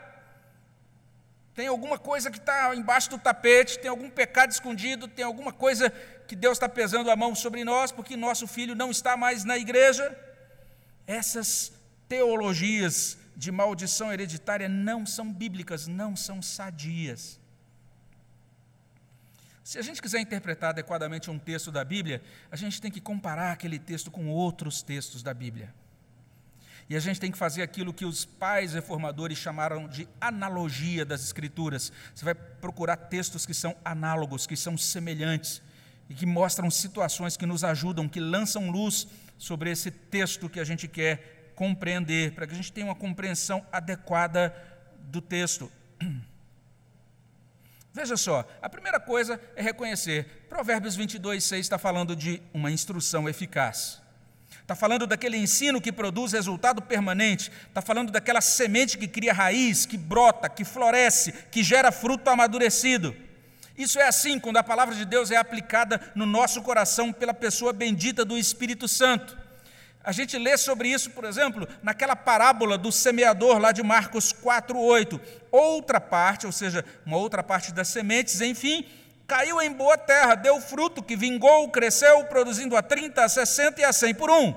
Tem 1.56 1.68
alguma 1.68 2.00
coisa 2.00 2.32
que 2.32 2.40
está 2.40 2.76
embaixo 2.76 3.10
do 3.12 3.20
tapete? 3.20 3.78
Tem 3.78 3.90
algum 3.90 4.10
pecado 4.10 4.52
escondido? 4.52 5.08
Tem 5.08 5.24
alguma 5.24 5.54
coisa 5.54 5.92
que 6.28 6.36
Deus 6.36 6.54
está 6.54 6.68
pesando 6.68 7.12
a 7.12 7.16
mão 7.16 7.36
sobre 7.36 7.64
nós 7.64 7.92
porque 7.92 8.18
nosso 8.18 8.48
filho 8.48 8.76
não 8.76 8.90
está 8.90 9.16
mais 9.16 9.44
na 9.44 9.58
igreja? 9.58 10.18
Essas 11.06 11.72
teologias 12.10 13.18
de 13.36 13.52
maldição 13.52 14.12
hereditária 14.12 14.68
não 14.68 15.06
são 15.06 15.32
bíblicas, 15.32 15.86
não 15.88 16.16
são 16.16 16.42
sadias. 16.42 17.40
Se 19.64 19.80
a 19.80 19.82
gente 19.82 20.02
quiser 20.02 20.20
interpretar 20.20 20.72
adequadamente 20.72 21.30
um 21.30 21.40
texto 21.40 21.72
da 21.72 21.86
Bíblia, 21.86 22.22
a 22.52 22.56
gente 22.56 22.82
tem 22.82 22.92
que 22.92 23.00
comparar 23.00 23.52
aquele 23.52 23.80
texto 23.80 24.12
com 24.12 24.28
outros 24.28 24.82
textos 24.82 25.24
da 25.24 25.34
Bíblia. 25.34 25.74
E 26.94 26.96
a 26.96 27.00
gente 27.00 27.20
tem 27.20 27.32
que 27.32 27.38
fazer 27.40 27.64
aquilo 27.64 27.92
que 27.92 28.06
os 28.06 28.24
pais 28.24 28.76
reformadores 28.76 29.40
chamaram 29.40 29.88
de 29.88 30.08
analogia 30.22 31.04
das 31.04 31.24
Escrituras. 31.24 31.92
Você 32.14 32.24
vai 32.24 32.36
procurar 32.36 32.96
textos 32.96 33.48
que 33.48 33.54
são 33.56 33.76
análogos, 33.84 34.46
que 34.46 34.56
são 34.56 34.78
semelhantes 34.78 35.60
e 36.08 36.14
que 36.14 36.28
mostram 36.28 36.70
situações 36.70 37.36
que 37.36 37.48
nos 37.48 37.64
ajudam, 37.64 38.08
que 38.08 38.20
lançam 38.20 38.70
luz 38.70 39.08
sobre 39.40 39.72
esse 39.72 39.90
texto 39.90 40.48
que 40.48 40.60
a 40.60 40.64
gente 40.64 40.88
quer 40.88 41.52
compreender, 41.56 42.34
para 42.34 42.46
que 42.46 42.54
a 42.54 42.56
gente 42.56 42.72
tenha 42.72 42.86
uma 42.86 42.94
compreensão 42.94 43.66
adequada 43.72 44.56
do 45.06 45.20
texto. 45.20 45.72
Veja 47.92 48.16
só, 48.16 48.48
a 48.62 48.70
primeira 48.70 49.00
coisa 49.00 49.42
é 49.56 49.64
reconhecer, 49.64 50.46
Provérbios 50.48 50.96
22, 50.96 51.44
6 51.44 51.66
está 51.66 51.80
falando 51.80 52.16
de 52.16 52.40
uma 52.54 52.70
instrução 52.70 53.28
eficaz. 53.28 54.03
Está 54.64 54.76
falando 54.76 55.06
daquele 55.06 55.36
ensino 55.36 55.82
que 55.82 55.92
produz 55.92 56.32
resultado 56.32 56.82
permanente, 56.82 57.52
está 57.68 57.82
falando 57.82 58.12
daquela 58.12 58.40
semente 58.40 58.98
que 58.98 59.10
cria 59.10 59.34
raiz, 59.34 59.86
que 59.86 59.98
brota, 59.98 60.48
que 60.48 60.64
floresce, 60.64 61.34
que 61.52 61.62
gera 61.62 61.92
fruto 61.92 62.30
amadurecido. 62.30 63.14
Isso 63.78 64.00
é 64.00 64.08
assim 64.08 64.40
quando 64.40 64.58
a 64.58 64.64
palavra 64.64 64.96
de 64.96 65.04
Deus 65.04 65.32
é 65.32 65.36
aplicada 65.36 66.00
no 66.16 66.26
nosso 66.26 66.62
coração 66.62 67.12
pela 67.12 67.34
pessoa 67.34 67.74
bendita 67.74 68.24
do 68.24 68.38
Espírito 68.38 68.88
Santo. 68.88 69.38
A 70.02 70.14
gente 70.14 70.38
lê 70.38 70.58
sobre 70.58 70.90
isso, 70.90 71.12
por 71.12 71.26
exemplo, 71.26 71.68
naquela 71.82 72.16
parábola 72.16 72.78
do 72.78 72.92
semeador 72.92 73.58
lá 73.58 73.74
de 73.74 73.84
Marcos 73.84 74.32
4:8. 74.32 75.20
Outra 75.52 76.00
parte, 76.00 76.46
ou 76.46 76.52
seja, 76.52 76.86
uma 77.06 77.18
outra 77.18 77.44
parte 77.44 77.74
das 77.74 77.90
sementes, 77.90 78.40
enfim, 78.40 78.86
caiu 79.28 79.62
em 79.62 79.72
boa 79.72 79.98
terra, 79.98 80.36
deu 80.36 80.60
fruto 80.62 81.02
que 81.02 81.16
vingou, 81.16 81.70
cresceu, 81.70 82.26
produzindo 82.26 82.76
a 82.76 82.82
30, 82.82 83.24
a 83.24 83.30
60 83.30 83.82
e 83.82 83.84
a 83.84 83.94
100 83.94 84.16
por 84.16 84.30
um. 84.30 84.54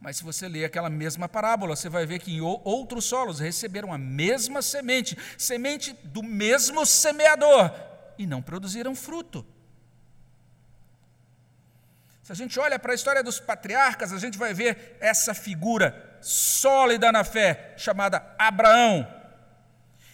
Mas 0.00 0.18
se 0.18 0.24
você 0.24 0.48
ler 0.48 0.64
aquela 0.64 0.88
mesma 0.88 1.28
parábola, 1.28 1.74
você 1.74 1.88
vai 1.88 2.06
ver 2.06 2.20
que 2.20 2.32
em 2.32 2.40
outros 2.40 3.04
solos 3.06 3.40
receberam 3.40 3.92
a 3.92 3.98
mesma 3.98 4.62
semente, 4.62 5.18
semente 5.36 5.92
do 6.04 6.22
mesmo 6.22 6.86
semeador, 6.86 7.72
e 8.16 8.26
não 8.26 8.40
produziram 8.40 8.94
fruto. 8.94 9.44
Se 12.22 12.32
a 12.32 12.34
gente 12.34 12.58
olha 12.58 12.78
para 12.78 12.92
a 12.92 12.94
história 12.94 13.22
dos 13.22 13.38
patriarcas, 13.38 14.12
a 14.12 14.18
gente 14.18 14.36
vai 14.36 14.52
ver 14.52 14.96
essa 15.00 15.32
figura 15.32 16.18
sólida 16.20 17.12
na 17.12 17.22
fé, 17.22 17.74
chamada 17.76 18.34
Abraão. 18.38 19.06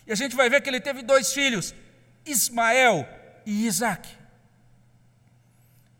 E 0.06 0.12
a 0.12 0.14
gente 0.14 0.36
vai 0.36 0.50
ver 0.50 0.60
que 0.60 0.68
ele 0.68 0.80
teve 0.80 1.02
dois 1.02 1.32
filhos, 1.32 1.74
Ismael 2.24 3.08
e 3.44 3.66
Isaac. 3.66 4.08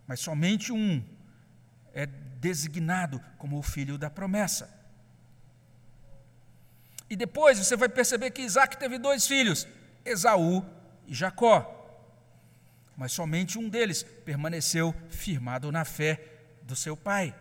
Mas 0.07 0.21
somente 0.21 0.73
um 0.73 1.03
é 1.93 2.07
designado 2.07 3.23
como 3.39 3.59
o 3.59 3.63
filho 3.63 3.97
da 3.97 4.11
promessa. 4.11 4.73
E 7.09 7.17
depois 7.17 7.59
você 7.59 7.77
vai 7.77 7.89
perceber 7.89 8.31
que 8.31 8.43
Isaac 8.43 8.77
teve 8.77 8.99
dois 8.99 9.27
filhos, 9.27 9.67
Esaú 10.05 10.65
e 11.07 11.15
Jacó 11.15 11.83
mas 12.97 13.13
somente 13.13 13.59
um 13.59 13.69
deles 13.69 14.03
permaneceu 14.03 14.95
firmado 15.09 15.73
na 15.73 15.85
fé 15.85 16.21
do 16.63 16.77
seu 16.77 16.97
pai. 16.97 17.35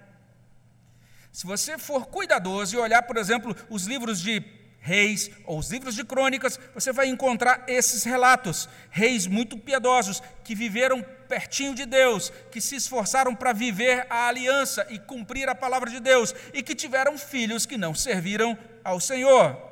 Se 1.32 1.46
você 1.46 1.78
for 1.78 2.08
cuidadoso 2.08 2.76
e 2.76 2.80
olhar, 2.80 3.04
por 3.04 3.18
exemplo, 3.18 3.56
os 3.70 3.86
livros 3.86 4.20
de 4.22 4.40
reis 4.82 5.30
ou 5.46 5.60
os 5.60 5.70
livros 5.70 5.96
de 5.96 6.04
crônicas, 6.04 6.60
você 6.74 6.92
vai 6.92 7.08
encontrar 7.08 7.64
esses 7.68 8.04
relatos. 8.04 8.68
Reis 8.90 9.28
muito 9.28 9.58
piedosos 9.58 10.22
que 10.44 10.56
viveram 10.56 11.06
pertinho 11.30 11.74
de 11.74 11.86
Deus, 11.86 12.34
que 12.52 12.60
se 12.60 12.76
esforçaram 12.76 13.34
para 13.34 13.54
viver 13.54 14.06
a 14.10 14.28
aliança 14.28 14.86
e 14.90 15.00
cumprir 15.00 15.48
a 15.48 15.56
palavra 15.56 15.90
de 15.90 16.00
Deus, 16.00 16.36
e 16.54 16.62
que 16.62 16.76
tiveram 16.76 17.18
filhos 17.18 17.66
que 17.66 17.78
não 17.78 17.96
serviram 17.96 18.58
ao 18.84 19.00
Senhor. 19.00 19.71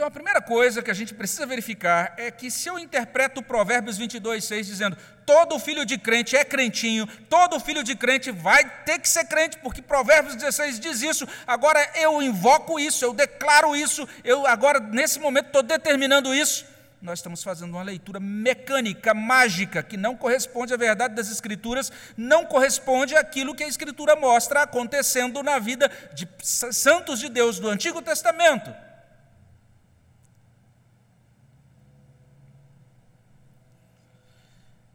Então, 0.00 0.08
a 0.08 0.10
primeira 0.10 0.40
coisa 0.40 0.80
que 0.80 0.90
a 0.90 0.94
gente 0.94 1.12
precisa 1.12 1.44
verificar 1.44 2.14
é 2.16 2.30
que 2.30 2.50
se 2.50 2.66
eu 2.66 2.78
interpreto 2.78 3.42
Provérbios 3.42 3.98
22, 3.98 4.42
6 4.42 4.66
dizendo 4.66 4.96
todo 5.26 5.58
filho 5.58 5.84
de 5.84 5.98
crente 5.98 6.34
é 6.34 6.42
crentinho, 6.42 7.06
todo 7.28 7.60
filho 7.60 7.84
de 7.84 7.94
crente 7.94 8.30
vai 8.30 8.64
ter 8.86 8.98
que 8.98 9.06
ser 9.06 9.26
crente, 9.26 9.58
porque 9.58 9.82
Provérbios 9.82 10.36
16 10.36 10.80
diz 10.80 11.02
isso, 11.02 11.28
agora 11.46 11.86
eu 11.96 12.22
invoco 12.22 12.80
isso, 12.80 13.04
eu 13.04 13.12
declaro 13.12 13.76
isso, 13.76 14.08
eu 14.24 14.46
agora, 14.46 14.80
nesse 14.80 15.20
momento, 15.20 15.48
estou 15.48 15.62
determinando 15.62 16.34
isso. 16.34 16.64
Nós 17.02 17.18
estamos 17.18 17.42
fazendo 17.42 17.74
uma 17.74 17.82
leitura 17.82 18.18
mecânica, 18.18 19.12
mágica, 19.12 19.82
que 19.82 19.98
não 19.98 20.16
corresponde 20.16 20.72
à 20.72 20.78
verdade 20.78 21.14
das 21.14 21.30
Escrituras, 21.30 21.92
não 22.16 22.46
corresponde 22.46 23.14
àquilo 23.14 23.54
que 23.54 23.64
a 23.64 23.68
Escritura 23.68 24.16
mostra 24.16 24.62
acontecendo 24.62 25.42
na 25.42 25.58
vida 25.58 25.90
de 26.14 26.26
santos 26.42 27.20
de 27.20 27.28
Deus 27.28 27.58
do 27.58 27.68
Antigo 27.68 28.00
Testamento. 28.00 28.74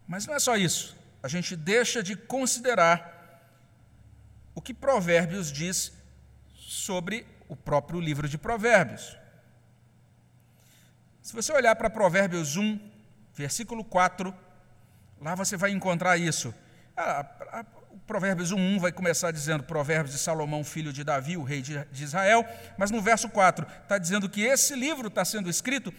Mas 0.07 0.25
não 0.25 0.35
é 0.35 0.39
só 0.39 0.55
isso. 0.55 0.95
A 1.21 1.27
gente 1.27 1.55
deixa 1.55 2.03
de 2.03 2.15
considerar 2.15 3.13
o 4.53 4.61
que 4.61 4.73
Provérbios 4.73 5.51
diz 5.51 5.91
sobre 6.55 7.25
o 7.49 7.55
próprio 7.55 7.99
livro 7.99 8.29
de 8.29 8.37
Provérbios. 8.37 9.17
Se 11.21 11.33
você 11.33 11.51
olhar 11.51 11.75
para 11.75 11.89
Provérbios 11.89 12.55
1, 12.55 12.79
versículo 13.33 13.83
4, 13.83 14.33
lá 15.19 15.33
você 15.33 15.57
vai 15.57 15.71
encontrar 15.71 16.17
isso. 16.17 16.53
O 17.89 17.97
Provérbios 18.05 18.51
1 18.51 18.79
vai 18.79 18.91
começar 18.91 19.31
dizendo 19.31 19.63
Provérbios 19.63 20.15
de 20.15 20.21
Salomão, 20.21 20.63
filho 20.63 20.93
de 20.93 21.03
Davi, 21.03 21.35
o 21.35 21.43
rei 21.43 21.61
de 21.61 22.03
Israel, 22.03 22.45
mas 22.77 22.91
no 22.91 23.01
verso 23.01 23.27
4 23.29 23.65
está 23.81 23.97
dizendo 23.97 24.29
que 24.29 24.41
esse 24.41 24.75
livro 24.75 25.07
está 25.07 25.25
sendo 25.25 25.49
escrito 25.49 25.91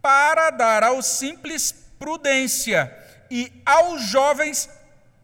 para 0.00 0.50
dar 0.50 0.84
aos 0.84 1.06
simples 1.06 1.72
prudência 1.98 2.96
e 3.30 3.52
aos 3.64 4.02
jovens 4.02 4.68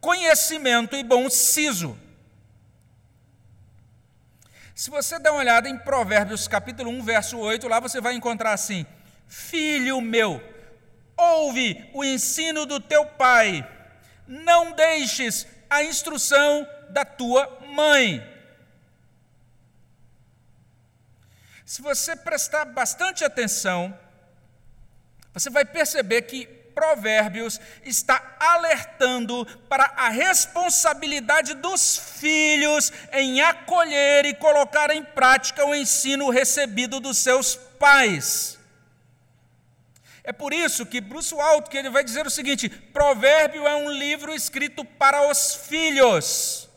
conhecimento 0.00 0.94
e 0.96 1.02
bom 1.02 1.30
siso. 1.30 1.98
Se 4.74 4.90
você 4.90 5.18
der 5.18 5.30
uma 5.30 5.38
olhada 5.38 5.68
em 5.68 5.78
Provérbios 5.78 6.48
capítulo 6.48 6.90
1, 6.90 7.02
verso 7.02 7.38
8, 7.38 7.68
lá 7.68 7.80
você 7.80 8.00
vai 8.00 8.14
encontrar 8.14 8.52
assim: 8.52 8.84
Filho 9.28 10.00
meu, 10.00 10.42
ouve 11.16 11.88
o 11.94 12.04
ensino 12.04 12.66
do 12.66 12.80
teu 12.80 13.06
pai, 13.06 13.66
não 14.26 14.72
deixes 14.72 15.46
a 15.70 15.82
instrução 15.82 16.68
da 16.90 17.04
tua 17.04 17.60
mãe. 17.68 18.22
Se 21.64 21.80
você 21.80 22.14
prestar 22.14 22.66
bastante 22.66 23.24
atenção, 23.24 23.98
você 25.32 25.48
vai 25.48 25.64
perceber 25.64 26.22
que 26.22 26.46
Provérbios 26.74 27.60
está 27.84 28.36
alertando 28.38 29.46
para 29.68 29.84
a 29.96 30.08
responsabilidade 30.08 31.54
dos 31.54 31.96
filhos 31.96 32.92
em 33.12 33.40
acolher 33.40 34.26
e 34.26 34.34
colocar 34.34 34.90
em 34.90 35.02
prática 35.02 35.64
o 35.64 35.74
ensino 35.74 36.30
recebido 36.30 37.00
dos 37.00 37.18
seus 37.18 37.54
pais. 37.78 38.58
É 40.24 40.32
por 40.32 40.54
isso 40.54 40.86
que 40.86 41.02
Bruce 41.02 41.34
Walt 41.34 41.68
que 41.68 41.76
ele 41.76 41.90
vai 41.90 42.02
dizer 42.02 42.26
o 42.26 42.30
seguinte: 42.30 42.68
Provérbio 42.68 43.66
é 43.66 43.76
um 43.76 43.90
livro 43.90 44.34
escrito 44.34 44.84
para 44.84 45.30
os 45.30 45.54
filhos. 45.54 46.68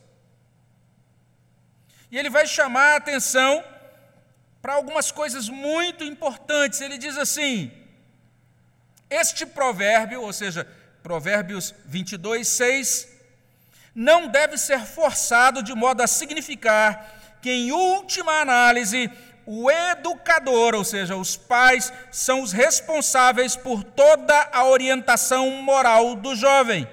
E 2.11 2.17
ele 2.17 2.29
vai 2.29 2.45
chamar 2.45 2.93
a 2.93 2.97
atenção 2.97 3.63
para 4.61 4.73
algumas 4.73 5.11
coisas 5.11 5.47
muito 5.47 6.03
importantes. 6.03 6.81
Ele 6.81 6.97
diz 6.97 7.17
assim: 7.17 7.71
este 9.09 9.45
provérbio, 9.45 10.21
ou 10.21 10.33
seja, 10.33 10.67
Provérbios 11.01 11.73
22, 11.85 12.47
6, 12.47 13.07
não 13.95 14.27
deve 14.27 14.57
ser 14.57 14.79
forçado 14.81 15.63
de 15.63 15.73
modo 15.73 16.01
a 16.01 16.07
significar 16.07 17.37
que, 17.41 17.49
em 17.49 17.71
última 17.71 18.41
análise, 18.41 19.09
o 19.45 19.71
educador, 19.71 20.75
ou 20.75 20.83
seja, 20.83 21.15
os 21.15 21.37
pais, 21.37 21.91
são 22.11 22.41
os 22.41 22.51
responsáveis 22.51 23.55
por 23.55 23.83
toda 23.83 24.49
a 24.51 24.65
orientação 24.65 25.49
moral 25.61 26.15
do 26.15 26.35
jovem. 26.35 26.87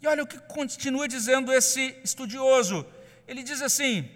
E 0.00 0.06
olha 0.06 0.22
o 0.22 0.26
que 0.26 0.38
continua 0.38 1.06
dizendo 1.06 1.52
esse 1.52 1.94
estudioso. 2.02 2.86
Ele 3.28 3.42
diz 3.42 3.60
assim: 3.60 4.10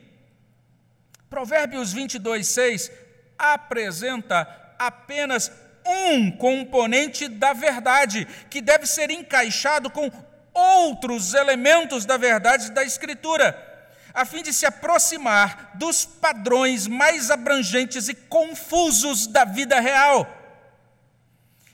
Provérbios 1.29 1.93
22, 1.93 2.49
6 2.49 2.91
apresenta 3.39 4.49
apenas 4.79 5.53
um 5.87 6.31
componente 6.31 7.29
da 7.29 7.53
verdade, 7.53 8.27
que 8.49 8.61
deve 8.61 8.87
ser 8.87 9.11
encaixado 9.11 9.91
com 9.91 10.11
outros 10.53 11.35
elementos 11.35 12.05
da 12.07 12.17
verdade 12.17 12.71
da 12.71 12.85
Escritura, 12.85 13.73
a 14.13 14.25
fim 14.25 14.43
de 14.43 14.53
se 14.53 14.65
aproximar 14.65 15.73
dos 15.75 16.05
padrões 16.05 16.87
mais 16.87 17.31
abrangentes 17.31 18.09
e 18.09 18.15
confusos 18.15 19.27
da 19.27 19.45
vida 19.45 19.81
real. 19.81 20.27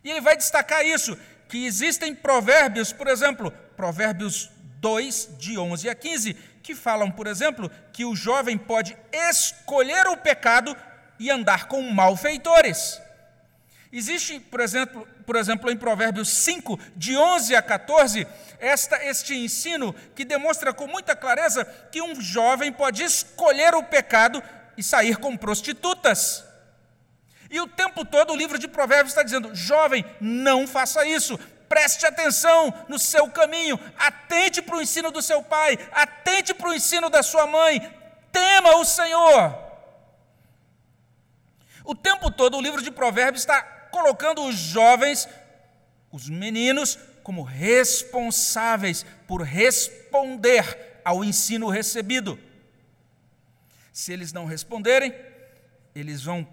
E 0.03 0.11
ele 0.11 0.23
vai 0.23 0.37
destacar 0.37 0.85
isso, 0.85 1.17
que 1.49 1.67
existem 1.67 2.15
provérbios, 2.15 2.93
por 2.93 3.09
exemplo, 3.09 3.53
Provérbios 3.77 4.51
2, 4.81 5.31
de 5.39 5.59
11 5.59 5.89
a 5.89 5.95
15, 5.95 6.35
que 6.63 6.75
falam, 6.75 7.11
por 7.11 7.27
exemplo, 7.27 7.71
que 7.93 8.05
o 8.05 8.17
jovem 8.17 8.57
pode 8.57 8.97
escolher 9.13 10.07
o 10.07 10.17
pecado 10.17 10.75
e 11.19 11.31
andar 11.31 11.67
com 11.67 11.83
malfeitores. 11.83 13.01
Existe, 13.93 14.39
por 14.39 14.61
exemplo, 14.61 15.07
por 15.27 15.35
exemplo, 15.35 15.71
em 15.71 15.77
Provérbios 15.77 16.29
5, 16.29 16.79
de 16.95 17.17
11 17.17 17.57
a 17.57 17.63
14, 17.63 18.27
esta, 18.61 19.05
este 19.05 19.35
ensino 19.35 19.93
que 20.15 20.25
demonstra 20.25 20.73
com 20.73 20.87
muita 20.87 21.17
clareza 21.17 21.65
que 21.91 22.01
um 22.01 22.21
jovem 22.21 22.73
pode 22.73 23.03
escolher 23.03 23.75
o 23.75 23.83
pecado 23.83 24.41
e 24.77 24.83
sair 24.83 25.17
com 25.17 25.37
prostitutas. 25.37 26.45
E 27.51 27.61
o 27.61 27.67
tempo 27.67 28.05
todo 28.05 28.33
o 28.33 28.37
livro 28.37 28.59
de 28.59 28.69
Provérbios 28.69 29.11
está 29.11 29.25
dizendo: 29.25 29.53
jovem, 29.57 30.05
não 30.21 30.69
faça 30.69 31.05
isso, 31.05 31.37
preste 31.69 32.07
atenção 32.07 32.73
no 32.89 32.97
seu 32.97 33.29
caminho, 33.29 33.79
atente 33.99 34.63
para 34.63 34.77
o 34.77 34.83
ensino 34.83 35.11
do 35.11 35.21
seu 35.21 35.43
pai, 35.43 35.77
atente 35.91 36.55
para 36.55 36.69
o 36.69 36.75
ensino 36.75 37.11
da 37.11 37.25
sua 37.25 37.45
mãe, 37.49 37.93
tema 38.31 38.77
o 38.77 38.85
Senhor. 38.85 39.59
O 41.85 41.95
tempo 41.95 42.31
todo 42.31 42.57
o 42.57 42.61
livro 42.61 42.81
de 42.83 42.93
Provérbios 42.93 43.43
está 43.43 43.80
colocando 43.91 44.45
os 44.45 44.57
jovens, 44.57 45.29
os 46.11 46.29
meninos, 46.29 46.99
como 47.23 47.43
responsáveis 47.43 49.05
por 49.27 49.43
responder 49.43 51.01
ao 51.05 51.25
ensino 51.25 51.69
recebido. 51.69 52.39
Se 53.93 54.13
eles 54.13 54.33
não 54.33 54.47
responderem, 54.47 55.15
eles 55.95 56.23
vão 56.23 56.47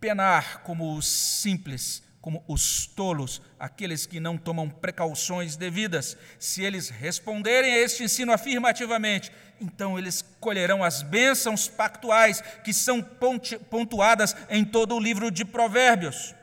penar 0.00 0.62
como 0.62 0.96
os 0.96 1.06
simples, 1.06 2.02
como 2.20 2.44
os 2.48 2.86
tolos, 2.86 3.40
aqueles 3.58 4.06
que 4.06 4.20
não 4.20 4.36
tomam 4.36 4.68
precauções 4.68 5.56
devidas. 5.56 6.16
Se 6.38 6.62
eles 6.62 6.88
responderem 6.88 7.72
a 7.72 7.78
este 7.78 8.04
ensino 8.04 8.32
afirmativamente, 8.32 9.32
então 9.60 9.98
eles 9.98 10.22
colherão 10.40 10.82
as 10.82 11.02
bênçãos 11.02 11.68
pactuais 11.68 12.40
que 12.64 12.72
são 12.72 13.02
pontuadas 13.70 14.36
em 14.50 14.64
todo 14.64 14.94
o 14.94 15.00
livro 15.00 15.30
de 15.30 15.44
Provérbios. 15.44 16.34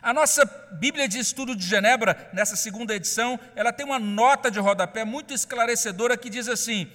A 0.00 0.12
nossa 0.12 0.44
Bíblia 0.72 1.08
de 1.08 1.18
Estudo 1.18 1.54
de 1.54 1.66
Genebra, 1.66 2.30
nessa 2.32 2.56
segunda 2.56 2.94
edição, 2.94 3.38
ela 3.54 3.72
tem 3.72 3.84
uma 3.84 3.98
nota 3.98 4.50
de 4.50 4.58
rodapé 4.58 5.04
muito 5.04 5.34
esclarecedora 5.34 6.16
que 6.16 6.30
diz 6.30 6.48
assim: 6.48 6.90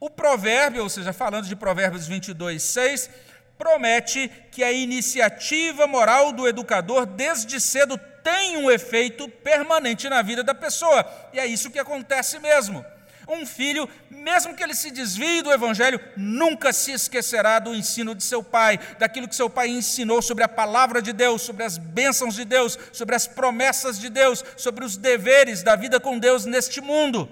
o 0.00 0.08
provérbio, 0.08 0.82
ou 0.82 0.88
seja, 0.88 1.12
falando 1.12 1.46
de 1.46 1.56
Provérbios 1.56 2.06
22, 2.06 2.62
6, 2.62 3.10
promete 3.58 4.30
que 4.52 4.62
a 4.62 4.72
iniciativa 4.72 5.86
moral 5.86 6.32
do 6.32 6.46
educador 6.46 7.04
desde 7.04 7.60
cedo 7.60 7.98
tem 8.22 8.56
um 8.58 8.70
efeito 8.70 9.28
permanente 9.28 10.08
na 10.08 10.22
vida 10.22 10.44
da 10.44 10.54
pessoa. 10.54 11.04
E 11.32 11.40
é 11.40 11.46
isso 11.46 11.70
que 11.70 11.78
acontece 11.78 12.38
mesmo. 12.38 12.84
Um 13.28 13.44
filho, 13.44 13.86
mesmo 14.10 14.54
que 14.54 14.62
ele 14.62 14.74
se 14.74 14.90
desvie 14.90 15.42
do 15.42 15.52
Evangelho, 15.52 16.00
nunca 16.16 16.72
se 16.72 16.92
esquecerá 16.92 17.58
do 17.58 17.74
ensino 17.74 18.14
de 18.14 18.24
seu 18.24 18.42
pai, 18.42 18.78
daquilo 18.98 19.28
que 19.28 19.36
seu 19.36 19.50
pai 19.50 19.68
ensinou 19.68 20.22
sobre 20.22 20.44
a 20.44 20.48
palavra 20.48 21.02
de 21.02 21.12
Deus, 21.12 21.42
sobre 21.42 21.62
as 21.62 21.76
bênçãos 21.76 22.34
de 22.34 22.46
Deus, 22.46 22.78
sobre 22.90 23.14
as 23.14 23.26
promessas 23.26 23.98
de 23.98 24.08
Deus, 24.08 24.42
sobre 24.56 24.82
os 24.82 24.96
deveres 24.96 25.62
da 25.62 25.76
vida 25.76 26.00
com 26.00 26.18
Deus 26.18 26.46
neste 26.46 26.80
mundo. 26.80 27.30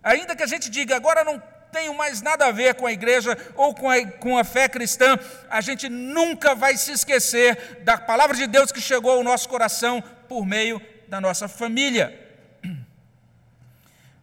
Ainda 0.00 0.36
que 0.36 0.44
a 0.44 0.46
gente 0.46 0.70
diga, 0.70 0.94
agora 0.94 1.24
não 1.24 1.42
tenho 1.72 1.92
mais 1.92 2.22
nada 2.22 2.46
a 2.46 2.52
ver 2.52 2.76
com 2.76 2.86
a 2.86 2.92
igreja 2.92 3.36
ou 3.56 3.74
com 3.74 3.90
a, 3.90 4.06
com 4.06 4.38
a 4.38 4.44
fé 4.44 4.68
cristã, 4.68 5.18
a 5.50 5.60
gente 5.60 5.88
nunca 5.88 6.54
vai 6.54 6.76
se 6.76 6.92
esquecer 6.92 7.80
da 7.82 7.98
palavra 7.98 8.36
de 8.36 8.46
Deus 8.46 8.70
que 8.70 8.80
chegou 8.80 9.10
ao 9.10 9.24
nosso 9.24 9.48
coração 9.48 10.00
por 10.28 10.46
meio 10.46 10.80
da 11.08 11.20
nossa 11.20 11.48
família. 11.48 12.21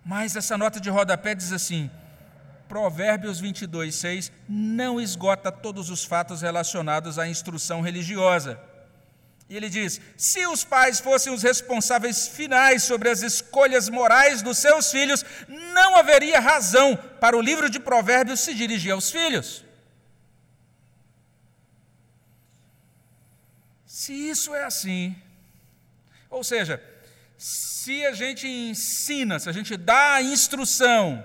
Mas 0.10 0.36
essa 0.36 0.58
nota 0.58 0.80
de 0.80 0.90
rodapé 0.90 1.36
diz 1.36 1.52
assim: 1.52 1.88
Provérbios 2.68 3.40
22, 3.40 3.94
6 3.94 4.32
não 4.50 5.00
esgota 5.00 5.52
todos 5.52 5.92
os 5.92 6.04
fatos 6.04 6.42
relacionados 6.42 7.20
à 7.20 7.28
instrução 7.28 7.82
religiosa. 7.82 8.60
E 9.48 9.56
ele 9.56 9.70
diz: 9.70 10.02
se 10.18 10.48
os 10.48 10.64
pais 10.64 11.00
fossem 11.00 11.32
os 11.32 11.44
responsáveis 11.44 12.28
finais 12.28 12.82
sobre 12.82 13.08
as 13.08 13.22
escolhas 13.22 13.88
morais 13.88 14.42
dos 14.42 14.58
seus 14.58 14.90
filhos, 14.90 15.24
não 15.48 15.96
haveria 15.96 16.40
razão 16.40 16.96
para 17.20 17.38
o 17.38 17.42
livro 17.42 17.70
de 17.70 17.80
Provérbios 17.80 18.40
se 18.40 18.56
dirigir 18.56 18.94
aos 18.94 19.12
filhos. 19.12 19.64
Se 23.86 24.14
isso 24.14 24.56
é 24.56 24.64
assim, 24.64 25.16
ou 26.32 26.44
seja, 26.44 26.82
se 27.40 28.06
a 28.06 28.12
gente 28.12 28.46
ensina, 28.46 29.40
se 29.40 29.48
a 29.48 29.54
gente 29.54 29.78
dá 29.78 30.16
a 30.16 30.22
instrução, 30.22 31.24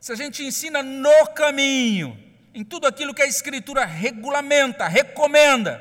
se 0.00 0.10
a 0.10 0.16
gente 0.16 0.42
ensina 0.42 0.82
no 0.82 1.28
caminho, 1.28 2.20
em 2.52 2.64
tudo 2.64 2.88
aquilo 2.88 3.14
que 3.14 3.22
a 3.22 3.28
Escritura 3.28 3.84
regulamenta, 3.84 4.88
recomenda, 4.88 5.80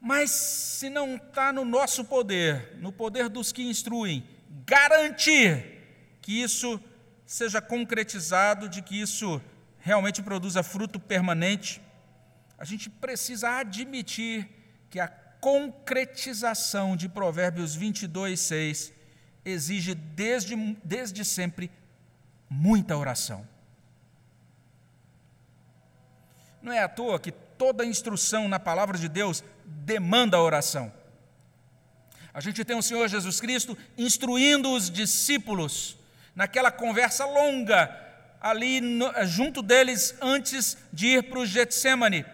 mas 0.00 0.32
se 0.32 0.90
não 0.90 1.14
está 1.14 1.52
no 1.52 1.64
nosso 1.64 2.04
poder, 2.04 2.76
no 2.78 2.90
poder 2.90 3.28
dos 3.28 3.52
que 3.52 3.62
instruem, 3.62 4.28
garantir 4.66 6.18
que 6.20 6.42
isso 6.42 6.80
seja 7.24 7.60
concretizado, 7.60 8.68
de 8.68 8.82
que 8.82 9.00
isso 9.00 9.40
realmente 9.78 10.20
produza 10.20 10.64
fruto 10.64 10.98
permanente, 10.98 11.80
a 12.58 12.64
gente 12.64 12.90
precisa 12.90 13.50
admitir 13.50 14.48
que 14.90 14.98
a 14.98 15.25
concretização 15.40 16.96
de 16.96 17.08
Provérbios 17.08 17.74
22, 17.74 18.38
6 18.38 18.92
exige 19.44 19.94
desde, 19.94 20.56
desde 20.82 21.24
sempre 21.24 21.70
muita 22.48 22.96
oração. 22.96 23.46
Não 26.60 26.72
é 26.72 26.82
à 26.82 26.88
toa 26.88 27.20
que 27.20 27.30
toda 27.30 27.84
instrução 27.84 28.48
na 28.48 28.58
palavra 28.58 28.98
de 28.98 29.08
Deus 29.08 29.44
demanda 29.64 30.40
oração. 30.40 30.92
A 32.34 32.40
gente 32.40 32.64
tem 32.64 32.76
o 32.76 32.82
Senhor 32.82 33.08
Jesus 33.08 33.40
Cristo 33.40 33.78
instruindo 33.96 34.70
os 34.72 34.90
discípulos 34.90 35.96
naquela 36.34 36.70
conversa 36.70 37.24
longa 37.24 38.04
ali 38.40 38.80
no, 38.80 39.10
junto 39.24 39.62
deles 39.62 40.14
antes 40.20 40.76
de 40.92 41.06
ir 41.06 41.22
para 41.30 41.38
o 41.38 41.46
Getsemane. 41.46 42.26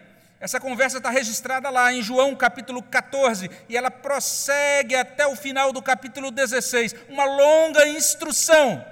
Essa 0.43 0.59
conversa 0.59 0.97
está 0.97 1.09
registrada 1.09 1.69
lá 1.69 1.93
em 1.93 2.01
João 2.01 2.35
capítulo 2.35 2.83
14 2.83 3.49
e 3.69 3.77
ela 3.77 3.89
prossegue 3.89 4.93
até 4.93 5.25
o 5.25 5.37
final 5.37 5.71
do 5.71 5.81
capítulo 5.81 6.29
16, 6.31 6.93
uma 7.07 7.23
longa 7.23 7.87
instrução. 7.87 8.85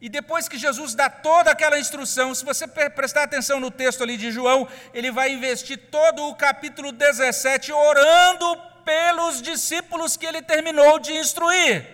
E 0.00 0.08
depois 0.08 0.48
que 0.48 0.58
Jesus 0.58 0.96
dá 0.96 1.08
toda 1.08 1.52
aquela 1.52 1.78
instrução, 1.78 2.34
se 2.34 2.44
você 2.44 2.66
prestar 2.66 3.22
atenção 3.22 3.60
no 3.60 3.70
texto 3.70 4.02
ali 4.02 4.16
de 4.16 4.32
João, 4.32 4.66
ele 4.92 5.12
vai 5.12 5.30
investir 5.30 5.78
todo 5.88 6.26
o 6.26 6.34
capítulo 6.34 6.90
17 6.90 7.70
orando 7.72 8.56
pelos 8.84 9.40
discípulos 9.40 10.16
que 10.16 10.26
ele 10.26 10.42
terminou 10.42 10.98
de 10.98 11.12
instruir. 11.12 11.86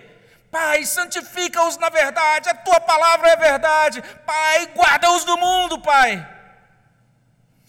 Pai, 0.51 0.87
santifica-os 0.87 1.77
na 1.77 1.91
verdade, 1.91 2.49
a 2.49 2.55
tua 2.55 2.81
palavra 2.81 3.29
é 3.29 3.37
verdade. 3.37 4.03
Pai, 4.25 4.67
guarda-os 4.75 5.25
do 5.25 5.37
mundo, 5.37 5.79
Pai. 5.83 6.38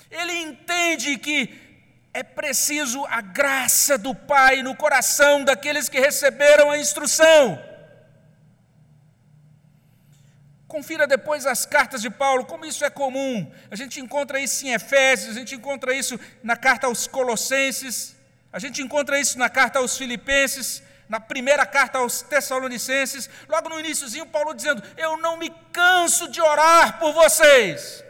Ele 0.10 0.34
entende 0.34 1.18
que 1.18 1.70
é 2.14 2.24
preciso 2.24 3.06
a 3.06 3.22
graça 3.22 3.98
do 3.98 4.14
Pai 4.16 4.64
no 4.64 4.76
coração 4.76 5.44
daqueles 5.44 5.88
que 5.88 6.00
receberam 6.00 6.72
a 6.72 6.78
instrução. 6.78 7.64
Confira 10.68 11.08
depois 11.08 11.46
as 11.46 11.66
cartas 11.66 12.02
de 12.02 12.10
Paulo, 12.10 12.46
como 12.46 12.66
isso 12.66 12.86
é 12.86 12.90
comum. 12.90 13.52
A 13.72 13.76
gente 13.76 14.00
encontra 14.00 14.40
isso 14.40 14.66
em 14.66 14.74
Efésios, 14.74 15.36
a 15.36 15.40
gente 15.40 15.56
encontra 15.56 15.94
isso 15.94 16.20
na 16.44 16.56
carta 16.56 16.88
aos 16.88 17.08
Colossenses. 17.08 18.16
A 18.52 18.60
gente 18.60 18.82
encontra 18.82 19.20
isso 19.20 19.38
na 19.38 19.50
carta 19.50 19.80
aos 19.80 19.98
Filipenses, 19.98 20.84
na 21.08 21.20
primeira 21.20 21.66
carta 21.66 21.98
aos 21.98 22.22
Tessalonicenses, 22.22 23.28
logo 23.48 23.68
no 23.68 23.80
iníciozinho, 23.80 24.28
Paulo 24.28 24.54
dizendo: 24.54 24.84
Eu 24.96 25.18
não 25.18 25.38
me 25.38 25.50
canso 25.72 26.30
de 26.30 26.40
orar 26.40 27.00
por 27.00 27.14
vocês. 27.14 28.04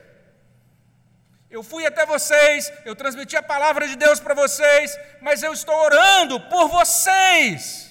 Eu 1.50 1.64
fui 1.64 1.84
até 1.84 2.06
vocês, 2.06 2.72
eu 2.86 2.95
transmiti 2.95 3.36
a 3.36 3.41
palavra 3.41 3.88
de 3.88 3.95
Deus 3.95 4.20
para 4.20 4.36
vocês, 4.36 4.95
mas 5.20 5.41
eu 5.41 5.52
estou 5.52 5.76
orando 5.76 6.39
por 6.41 6.68
vocês. 6.68 7.89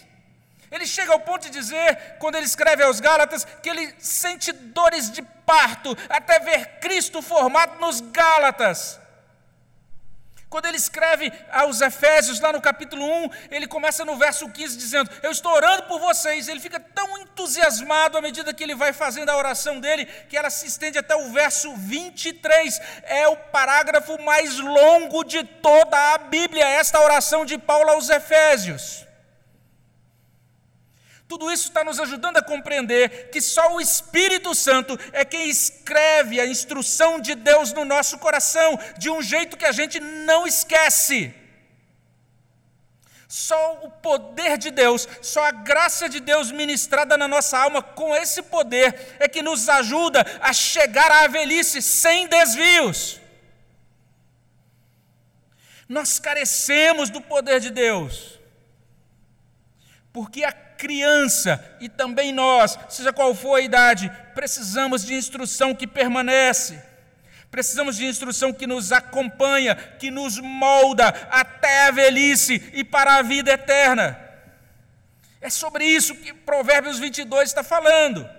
Ele 0.71 0.87
chega 0.87 1.13
ao 1.13 1.21
ponto 1.21 1.43
de 1.43 1.51
dizer, 1.51 2.17
quando 2.21 2.37
ele 2.37 2.47
escreve 2.47 2.85
aos 2.85 3.01
Gálatas, 3.01 3.45
que 3.63 3.69
ele 3.69 3.95
sente 3.99 4.53
dores 4.53 5.11
de 5.11 5.23
parto 5.23 5.97
até 6.09 6.39
ver 6.39 6.79
Cristo 6.79 7.21
formado 7.21 7.81
nos 7.81 8.01
Gálatas. 8.01 9.01
Quando 10.51 10.65
ele 10.65 10.79
escreve 10.79 11.31
aos 11.53 11.83
Efésios, 11.83 12.41
lá 12.41 12.53
no 12.53 12.61
capítulo 12.61 13.05
1, 13.05 13.31
ele 13.51 13.67
começa 13.67 14.03
no 14.03 14.17
verso 14.17 14.49
15 14.49 14.79
dizendo: 14.79 15.11
Eu 15.23 15.31
estou 15.31 15.53
orando 15.53 15.83
por 15.83 16.01
vocês. 16.01 16.49
Ele 16.49 16.61
fica 16.61 16.81
tão 16.81 17.19
entusiasmado 17.19 18.17
à 18.17 18.23
medida 18.23 18.55
que 18.55 18.63
ele 18.63 18.75
vai 18.75 18.95
fazendo 18.95 19.29
a 19.29 19.37
oração 19.37 19.79
dele, 19.79 20.07
que 20.07 20.37
ela 20.37 20.49
se 20.49 20.67
estende 20.67 20.99
até 20.99 21.15
o 21.15 21.31
verso 21.33 21.75
23. 21.77 22.81
É 23.03 23.29
o 23.29 23.37
parágrafo 23.37 24.21
mais 24.23 24.59
longo 24.59 25.23
de 25.23 25.45
toda 25.45 26.15
a 26.15 26.19
Bíblia, 26.19 26.67
esta 26.67 26.99
oração 27.01 27.45
de 27.45 27.59
Paulo 27.59 27.91
aos 27.91 28.09
Efésios. 28.09 29.08
Tudo 31.29 31.53
isso 31.53 31.69
está 31.69 31.85
nos 31.85 32.01
ajudando 32.01 32.39
a 32.39 32.43
compreender 32.43 33.29
que 33.31 33.39
só 33.39 33.75
o 33.75 33.81
Espírito 33.81 34.55
Santo 34.55 34.99
é 35.13 35.27
quem 35.27 35.51
escreve 35.51 36.41
a 36.41 36.47
instrução 36.47 37.21
de 37.21 37.35
Deus 37.35 37.75
no 37.75 37.85
nosso 37.85 38.17
coração, 38.19 38.79
de 38.97 39.11
um 39.11 39.21
jeito 39.21 39.59
que 39.59 39.67
a 39.67 39.73
gente 39.73 40.01
não 40.01 40.47
esquece. 40.47 41.35
Só 43.29 43.81
o 43.83 43.91
poder 43.91 44.57
de 44.57 44.71
Deus, 44.71 45.07
só 45.21 45.45
a 45.45 45.51
graça 45.51 46.09
de 46.09 46.19
Deus 46.19 46.51
ministrada 46.51 47.15
na 47.19 47.29
nossa 47.29 47.59
alma, 47.59 47.83
com 47.83 48.17
esse 48.17 48.41
poder, 48.41 49.19
é 49.21 49.29
que 49.29 49.43
nos 49.43 49.69
ajuda 49.69 50.25
a 50.41 50.55
chegar 50.55 51.13
à 51.13 51.27
velhice 51.27 51.83
sem 51.83 52.27
desvios. 52.27 53.21
Nós 55.87 56.19
carecemos 56.19 57.11
do 57.11 57.21
poder 57.21 57.61
de 57.61 57.69
Deus, 57.69 58.41
porque 60.11 60.43
a 60.43 60.68
criança 60.79 61.63
e 61.81 61.89
também 61.89 62.33
nós, 62.33 62.79
seja 62.89 63.13
qual 63.13 63.35
for 63.35 63.57
a 63.57 63.61
idade, 63.61 64.11
precisamos 64.35 65.05
de 65.05 65.15
instrução 65.15 65.75
que 65.75 65.87
permanece. 65.87 66.83
Precisamos 67.51 67.97
de 67.97 68.07
instrução 68.07 68.53
que 68.53 68.67
nos 68.67 68.93
acompanha, 68.93 69.75
que 69.75 70.11
nos 70.11 70.39
molda 70.39 71.09
até 71.31 71.89
a 71.89 71.91
velhice 71.91 72.71
e 72.73 72.85
para 72.85 73.17
a 73.17 73.23
vida 73.23 73.51
eterna. 73.51 74.19
É 75.41 75.51
sobre 75.51 75.85
isso 75.85 76.15
que 76.15 76.33
Provérbios 76.33 76.99
22 76.99 77.49
está 77.49 77.63
falando. 77.63 78.38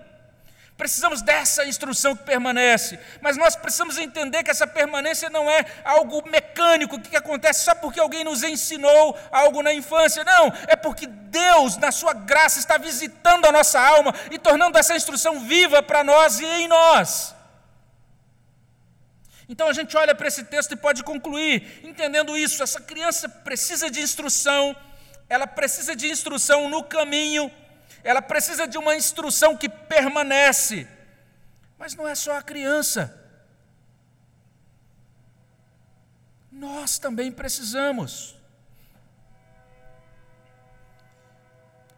Precisamos 0.80 1.20
dessa 1.20 1.66
instrução 1.66 2.16
que 2.16 2.22
permanece, 2.24 2.98
mas 3.20 3.36
nós 3.36 3.54
precisamos 3.54 3.98
entender 3.98 4.42
que 4.42 4.50
essa 4.50 4.66
permanência 4.66 5.28
não 5.28 5.50
é 5.50 5.62
algo 5.84 6.26
mecânico 6.26 6.98
que 6.98 7.14
acontece 7.14 7.64
só 7.64 7.74
porque 7.74 8.00
alguém 8.00 8.24
nos 8.24 8.42
ensinou 8.42 9.14
algo 9.30 9.60
na 9.62 9.74
infância. 9.74 10.24
Não, 10.24 10.50
é 10.66 10.74
porque 10.74 11.06
Deus, 11.06 11.76
na 11.76 11.92
sua 11.92 12.14
graça, 12.14 12.58
está 12.58 12.78
visitando 12.78 13.44
a 13.44 13.52
nossa 13.52 13.78
alma 13.78 14.14
e 14.30 14.38
tornando 14.38 14.78
essa 14.78 14.96
instrução 14.96 15.40
viva 15.40 15.82
para 15.82 16.02
nós 16.02 16.40
e 16.40 16.46
em 16.46 16.66
nós. 16.66 17.34
Então 19.50 19.68
a 19.68 19.74
gente 19.74 19.94
olha 19.98 20.14
para 20.14 20.28
esse 20.28 20.44
texto 20.44 20.72
e 20.72 20.76
pode 20.76 21.04
concluir, 21.04 21.82
entendendo 21.84 22.38
isso: 22.38 22.62
essa 22.62 22.80
criança 22.80 23.28
precisa 23.28 23.90
de 23.90 24.00
instrução, 24.00 24.74
ela 25.28 25.46
precisa 25.46 25.94
de 25.94 26.10
instrução 26.10 26.70
no 26.70 26.82
caminho 26.82 27.52
ela 28.02 28.22
precisa 28.22 28.66
de 28.66 28.78
uma 28.78 28.94
instrução 28.94 29.56
que 29.56 29.68
permanece. 29.68 30.88
Mas 31.78 31.94
não 31.94 32.06
é 32.06 32.14
só 32.14 32.36
a 32.36 32.42
criança. 32.42 33.16
Nós 36.50 36.98
também 36.98 37.32
precisamos. 37.32 38.36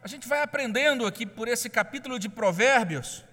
A 0.02 0.08
gente 0.08 0.28
vai 0.28 0.42
aprendendo 0.42 1.06
aqui 1.06 1.24
por 1.24 1.48
esse 1.48 1.70
capítulo 1.70 2.18
de 2.18 2.28
Provérbios 2.28 3.24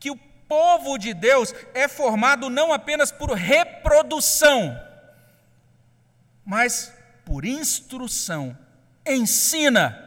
que 0.00 0.10
o 0.10 0.16
povo 0.16 0.98
de 0.98 1.14
Deus 1.14 1.54
é 1.72 1.88
formado 1.88 2.50
não 2.50 2.72
apenas 2.72 3.10
por 3.10 3.30
reprodução, 3.30 4.78
mas 6.44 6.92
por 7.24 7.44
instrução. 7.44 8.56
Ensina 9.06 10.03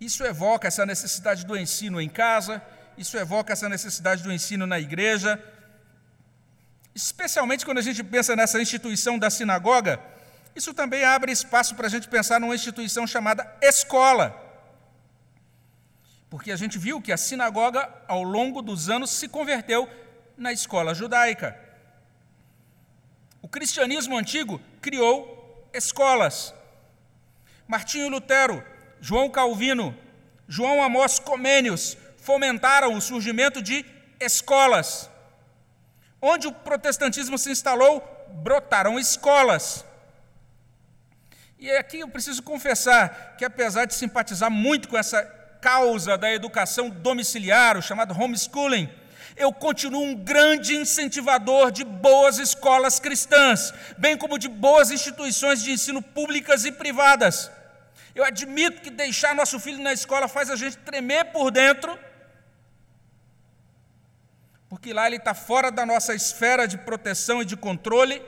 Isso 0.00 0.24
evoca 0.24 0.68
essa 0.68 0.84
necessidade 0.84 1.46
do 1.46 1.56
ensino 1.56 2.00
em 2.00 2.08
casa, 2.08 2.62
isso 2.98 3.16
evoca 3.16 3.52
essa 3.52 3.68
necessidade 3.68 4.22
do 4.22 4.32
ensino 4.32 4.66
na 4.66 4.78
igreja, 4.78 5.42
especialmente 6.94 7.64
quando 7.64 7.78
a 7.78 7.82
gente 7.82 8.02
pensa 8.02 8.34
nessa 8.34 8.60
instituição 8.60 9.18
da 9.18 9.30
sinagoga, 9.30 10.00
isso 10.54 10.72
também 10.72 11.04
abre 11.04 11.30
espaço 11.30 11.74
para 11.74 11.86
a 11.86 11.90
gente 11.90 12.08
pensar 12.08 12.40
numa 12.40 12.54
instituição 12.54 13.06
chamada 13.06 13.46
escola. 13.60 14.42
Porque 16.30 16.50
a 16.50 16.56
gente 16.56 16.78
viu 16.78 17.00
que 17.00 17.12
a 17.12 17.16
sinagoga, 17.18 17.92
ao 18.08 18.22
longo 18.22 18.62
dos 18.62 18.88
anos, 18.88 19.10
se 19.10 19.28
converteu 19.28 19.88
na 20.36 20.52
escola 20.52 20.94
judaica. 20.94 21.58
O 23.42 23.48
cristianismo 23.48 24.16
antigo 24.16 24.60
criou 24.80 25.68
escolas. 25.72 26.54
Martinho 27.68 28.08
Lutero 28.08 28.64
João 29.00 29.28
Calvino, 29.28 29.96
João 30.48 30.82
Amós 30.82 31.18
Comênios 31.18 31.96
fomentaram 32.18 32.94
o 32.94 33.00
surgimento 33.00 33.62
de 33.62 33.84
escolas. 34.20 35.08
Onde 36.20 36.46
o 36.46 36.52
protestantismo 36.52 37.38
se 37.38 37.50
instalou, 37.50 38.02
brotaram 38.42 38.98
escolas. 38.98 39.84
E 41.58 41.70
aqui 41.70 42.00
eu 42.00 42.08
preciso 42.08 42.42
confessar 42.42 43.36
que, 43.38 43.44
apesar 43.44 43.86
de 43.86 43.94
simpatizar 43.94 44.50
muito 44.50 44.88
com 44.88 44.98
essa 44.98 45.22
causa 45.60 46.18
da 46.18 46.32
educação 46.32 46.90
domiciliar, 46.90 47.78
o 47.78 47.82
chamado 47.82 48.14
homeschooling, 48.18 48.90
eu 49.36 49.52
continuo 49.52 50.02
um 50.02 50.14
grande 50.14 50.76
incentivador 50.76 51.70
de 51.70 51.84
boas 51.84 52.38
escolas 52.38 52.98
cristãs, 52.98 53.72
bem 53.98 54.16
como 54.16 54.38
de 54.38 54.48
boas 54.48 54.90
instituições 54.90 55.62
de 55.62 55.72
ensino 55.72 56.00
públicas 56.00 56.64
e 56.64 56.72
privadas. 56.72 57.50
Eu 58.16 58.24
admito 58.24 58.80
que 58.80 58.88
deixar 58.88 59.34
nosso 59.34 59.60
filho 59.60 59.78
na 59.78 59.92
escola 59.92 60.26
faz 60.26 60.48
a 60.48 60.56
gente 60.56 60.78
tremer 60.78 61.26
por 61.26 61.50
dentro, 61.50 61.98
porque 64.70 64.90
lá 64.90 65.06
ele 65.06 65.16
está 65.16 65.34
fora 65.34 65.70
da 65.70 65.84
nossa 65.84 66.14
esfera 66.14 66.66
de 66.66 66.78
proteção 66.78 67.42
e 67.42 67.44
de 67.44 67.58
controle. 67.58 68.22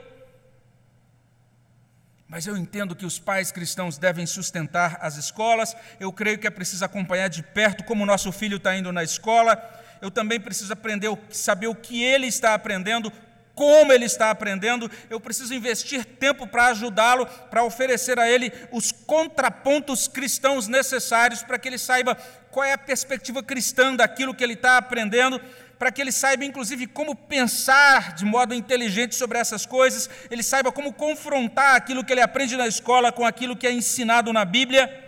Mas 2.29 2.47
eu 2.47 2.55
entendo 2.55 2.95
que 2.95 3.07
os 3.07 3.19
pais 3.19 3.51
cristãos 3.51 3.97
devem 3.97 4.27
sustentar 4.27 4.99
as 5.01 5.17
escolas. 5.17 5.75
Eu 5.99 6.13
creio 6.13 6.39
que 6.39 6.47
é 6.47 6.51
preciso 6.51 6.85
acompanhar 6.85 7.29
de 7.29 7.43
perto 7.43 7.83
como 7.83 8.03
o 8.03 8.07
nosso 8.07 8.31
filho 8.31 8.59
está 8.59 8.77
indo 8.77 8.93
na 8.93 9.03
escola. 9.03 9.57
Eu 10.03 10.11
também 10.11 10.39
preciso 10.39 10.71
aprender, 10.71 11.09
saber 11.31 11.69
o 11.69 11.75
que 11.75 12.05
ele 12.05 12.27
está 12.27 12.53
aprendendo, 12.53 13.11
como 13.59 13.93
ele 13.93 14.05
está 14.05 14.31
aprendendo. 14.31 14.89
Eu 15.11 15.19
preciso 15.19 15.53
investir 15.53 16.05
tempo 16.05 16.47
para 16.47 16.67
ajudá-lo, 16.67 17.27
para 17.27 17.65
oferecer 17.65 18.17
a 18.17 18.31
ele 18.31 18.53
os 18.71 18.93
contrapontos 18.93 20.07
cristãos 20.07 20.69
necessários 20.69 21.43
para 21.43 21.59
que 21.59 21.67
ele 21.67 21.77
saiba 21.77 22.17
qual 22.53 22.65
é 22.65 22.73
a 22.73 22.79
perspectiva 22.79 23.43
cristã 23.43 23.97
daquilo 23.97 24.33
que 24.33 24.45
ele 24.45 24.53
está 24.53 24.79
aprendendo 24.79 25.41
para 25.77 25.93
que 25.93 26.01
ele 26.01 26.11
saiba, 26.11 26.45
inclusive, 26.45 26.89
como 26.89 27.15
pensar 27.15 28.13
de 28.13 28.25
modo 28.25 28.53
inteligente 28.53 29.15
sobre 29.15 29.39
essas 29.39 29.65
coisas, 29.65 30.11
ele 30.29 30.43
saiba 30.43 30.73
como 30.73 30.93
confrontar 30.93 31.77
aquilo 31.77 32.05
que 32.05 32.13
ele 32.13 32.21
aprende 32.21 32.57
na 32.57 32.67
escola 32.67 33.13
com 33.13 33.25
aquilo 33.25 33.57
que 33.57 33.65
é 33.65 33.71
ensinado 33.71 34.33
na 34.33 34.45
Bíblia. 34.45 35.08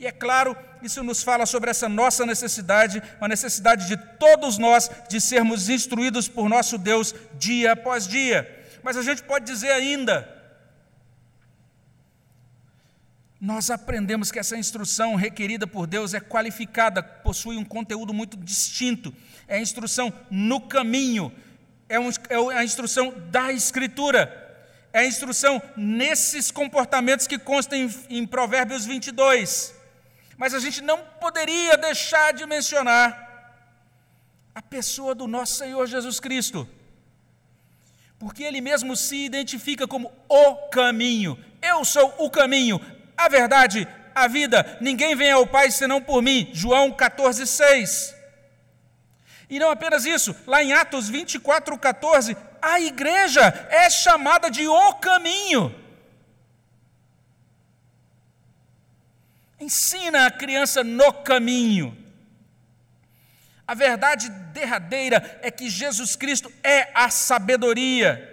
E 0.00 0.06
é 0.06 0.10
claro, 0.10 0.56
isso 0.82 1.04
nos 1.04 1.22
fala 1.22 1.44
sobre 1.44 1.68
essa 1.68 1.86
nossa 1.86 2.24
necessidade, 2.24 3.02
uma 3.18 3.28
necessidade 3.28 3.86
de 3.86 3.98
todos 4.18 4.56
nós 4.56 4.90
de 5.10 5.20
sermos 5.20 5.68
instruídos 5.68 6.26
por 6.26 6.48
nosso 6.48 6.78
Deus 6.78 7.14
dia 7.34 7.72
após 7.72 8.08
dia. 8.08 8.48
Mas 8.82 8.96
a 8.96 9.02
gente 9.02 9.22
pode 9.22 9.44
dizer 9.44 9.70
ainda, 9.70 10.26
nós 13.38 13.70
aprendemos 13.70 14.32
que 14.32 14.38
essa 14.38 14.56
instrução 14.56 15.16
requerida 15.16 15.66
por 15.66 15.86
Deus 15.86 16.14
é 16.14 16.20
qualificada, 16.20 17.02
possui 17.02 17.58
um 17.58 17.64
conteúdo 17.64 18.14
muito 18.14 18.38
distinto. 18.38 19.14
É 19.46 19.56
a 19.56 19.60
instrução 19.60 20.10
no 20.30 20.62
caminho, 20.62 21.30
é, 21.90 22.00
um, 22.00 22.08
é 22.08 22.56
a 22.56 22.64
instrução 22.64 23.12
da 23.30 23.52
Escritura, 23.52 24.64
é 24.94 25.00
a 25.00 25.06
instrução 25.06 25.60
nesses 25.76 26.50
comportamentos 26.50 27.26
que 27.26 27.38
constam 27.38 27.78
em, 27.78 27.94
em 28.08 28.26
Provérbios 28.26 28.86
22. 28.86 29.78
Mas 30.40 30.54
a 30.54 30.58
gente 30.58 30.80
não 30.80 31.04
poderia 31.20 31.76
deixar 31.76 32.32
de 32.32 32.46
mencionar 32.46 33.10
a 34.54 34.62
pessoa 34.62 35.14
do 35.14 35.26
nosso 35.28 35.56
Senhor 35.56 35.86
Jesus 35.86 36.18
Cristo, 36.18 36.66
porque 38.18 38.42
Ele 38.42 38.62
mesmo 38.62 38.96
se 38.96 39.16
identifica 39.16 39.86
como 39.86 40.10
o 40.26 40.54
caminho. 40.70 41.38
Eu 41.60 41.84
sou 41.84 42.14
o 42.16 42.30
caminho, 42.30 42.80
a 43.14 43.28
verdade, 43.28 43.86
a 44.14 44.26
vida. 44.26 44.78
Ninguém 44.80 45.14
vem 45.14 45.30
ao 45.30 45.46
Pai 45.46 45.70
senão 45.70 46.00
por 46.00 46.22
mim. 46.22 46.48
João 46.54 46.90
14, 46.90 47.46
6. 47.46 48.14
E 49.50 49.58
não 49.58 49.70
apenas 49.70 50.06
isso, 50.06 50.34
lá 50.46 50.64
em 50.64 50.72
Atos 50.72 51.06
24, 51.06 51.76
14, 51.76 52.34
a 52.62 52.80
igreja 52.80 53.42
é 53.68 53.90
chamada 53.90 54.50
de 54.50 54.66
o 54.66 54.94
caminho. 54.94 55.74
Ensina 59.60 60.26
a 60.26 60.30
criança 60.30 60.82
no 60.82 61.12
caminho. 61.12 61.96
A 63.70 63.74
verdade 63.74 64.28
derradeira 64.52 65.38
é 65.42 65.50
que 65.50 65.70
Jesus 65.70 66.16
Cristo 66.16 66.52
é 66.60 66.90
a 66.92 67.08
sabedoria. 67.08 68.26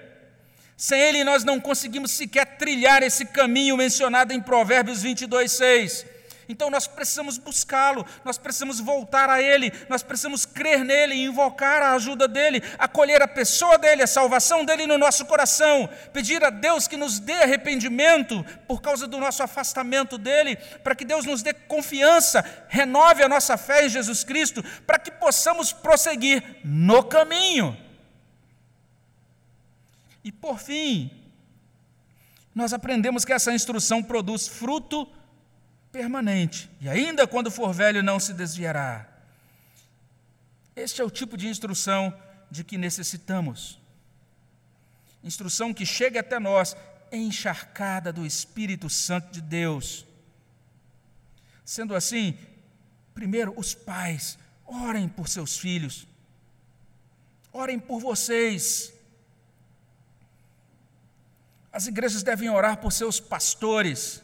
Sem 0.76 1.00
Ele, 1.00 1.24
nós 1.24 1.44
não 1.44 1.60
conseguimos 1.60 2.10
sequer 2.10 2.58
trilhar 2.58 3.04
esse 3.04 3.24
caminho 3.24 3.78
mencionado 3.78 4.34
em 4.34 4.42
Provérbios 4.42 5.04
22, 5.04 5.52
6. 5.52 6.06
Então 6.50 6.70
nós 6.70 6.88
precisamos 6.88 7.38
buscá-lo, 7.38 8.06
nós 8.24 8.38
precisamos 8.38 8.80
voltar 8.80 9.30
a 9.30 9.42
Ele, 9.42 9.72
nós 9.90 10.02
precisamos 10.02 10.46
crer 10.46 10.84
nele, 10.84 11.16
invocar 11.16 11.82
a 11.82 11.92
ajuda 11.94 12.28
dEle, 12.28 12.64
acolher 12.80 13.22
a 13.22 13.28
pessoa 13.28 13.78
dEle, 13.78 14.04
a 14.04 14.08
salvação 14.08 14.64
dEle 14.64 14.88
no 14.88 14.98
nosso 14.98 15.26
coração, 15.26 15.90
pedir 16.14 16.44
a 16.44 16.50
Deus 16.50 16.88
que 16.88 16.96
nos 16.96 17.20
dê 17.20 17.34
arrependimento 17.34 18.46
por 18.66 18.82
causa 18.82 19.08
do 19.08 19.18
nosso 19.18 19.44
afastamento 19.44 20.18
dEle, 20.18 20.56
para 20.84 20.96
que 20.96 21.04
Deus 21.04 21.26
nos 21.26 21.42
dê 21.42 21.54
confiança, 21.54 22.46
renove 22.70 23.24
a 23.24 23.30
nossa 23.30 23.58
fé 23.58 23.86
em 23.86 23.90
Jesus 23.90 24.24
Cristo, 24.24 24.64
para 24.86 25.00
que 25.00 25.12
possamos 25.12 25.74
prosseguir 25.74 26.62
no 26.64 27.04
caminho. 27.04 27.78
E 30.24 30.32
por 30.32 30.60
fim, 30.60 31.12
nós 32.56 32.74
aprendemos 32.74 33.24
que 33.24 33.34
essa 33.34 33.54
instrução 33.54 34.02
produz 34.02 34.48
fruto 34.48 35.08
permanente, 35.92 36.70
e 36.80 36.88
ainda 36.90 37.28
quando 37.28 37.50
for 37.50 37.74
velho 37.74 38.04
não 38.04 38.20
se 38.20 38.34
desviará. 38.34 39.08
Este 40.76 41.02
é 41.02 41.04
o 41.04 41.10
tipo 41.10 41.36
de 41.36 41.48
instrução 41.48 42.14
de 42.52 42.64
que 42.64 42.78
necessitamos. 42.78 43.80
Instrução 45.24 45.74
que 45.74 45.86
chega 45.86 46.20
até 46.20 46.40
nós 46.40 46.76
encharcada 47.12 48.14
do 48.14 48.26
Espírito 48.26 48.90
Santo 48.90 49.32
de 49.32 49.42
Deus. 49.42 50.06
Sendo 51.66 51.96
assim, 51.96 52.38
primeiro, 53.14 53.54
os 53.58 53.74
pais, 53.74 54.38
orem 54.66 55.10
por 55.10 55.28
seus 55.28 55.58
filhos, 55.58 56.08
orem 57.52 57.80
por 57.80 58.00
vocês. 58.00 58.94
As 61.72 61.88
igrejas 61.88 62.24
devem 62.24 62.50
orar 62.50 62.78
por 62.78 62.92
seus 62.92 63.20
pastores. 63.20 64.24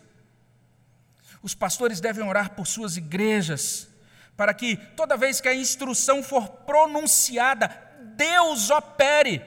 Os 1.43 1.53
pastores 1.53 1.99
devem 1.99 2.25
orar 2.25 2.51
por 2.51 2.65
suas 2.65 2.95
igrejas, 2.95 3.89
para 4.37 4.53
que 4.53 4.77
toda 4.77 5.17
vez 5.17 5.41
que 5.41 5.49
a 5.49 5.53
instrução 5.53 6.23
for 6.23 6.47
pronunciada, 6.47 7.67
Deus 8.15 8.69
opere. 8.69 9.45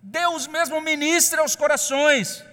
Deus 0.00 0.46
mesmo 0.46 0.80
ministre 0.80 1.40
aos 1.40 1.56
corações. 1.56 2.44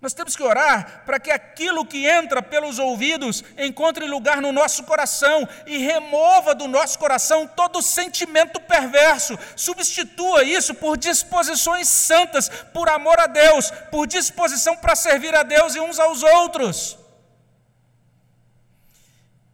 Nós 0.00 0.14
temos 0.14 0.34
que 0.34 0.42
orar 0.42 1.02
para 1.04 1.20
que 1.20 1.30
aquilo 1.30 1.84
que 1.84 2.06
entra 2.06 2.40
pelos 2.40 2.78
ouvidos 2.78 3.44
encontre 3.58 4.06
lugar 4.06 4.40
no 4.40 4.50
nosso 4.50 4.84
coração 4.84 5.46
e 5.66 5.76
remova 5.76 6.54
do 6.54 6.66
nosso 6.66 6.98
coração 6.98 7.46
todo 7.46 7.82
sentimento 7.82 8.58
perverso. 8.60 9.38
Substitua 9.54 10.42
isso 10.42 10.74
por 10.74 10.96
disposições 10.96 11.86
santas, 11.86 12.48
por 12.72 12.88
amor 12.88 13.20
a 13.20 13.26
Deus, 13.26 13.70
por 13.90 14.06
disposição 14.06 14.74
para 14.74 14.96
servir 14.96 15.34
a 15.34 15.42
Deus 15.42 15.74
e 15.74 15.80
uns 15.80 15.98
aos 15.98 16.22
outros. 16.22 16.98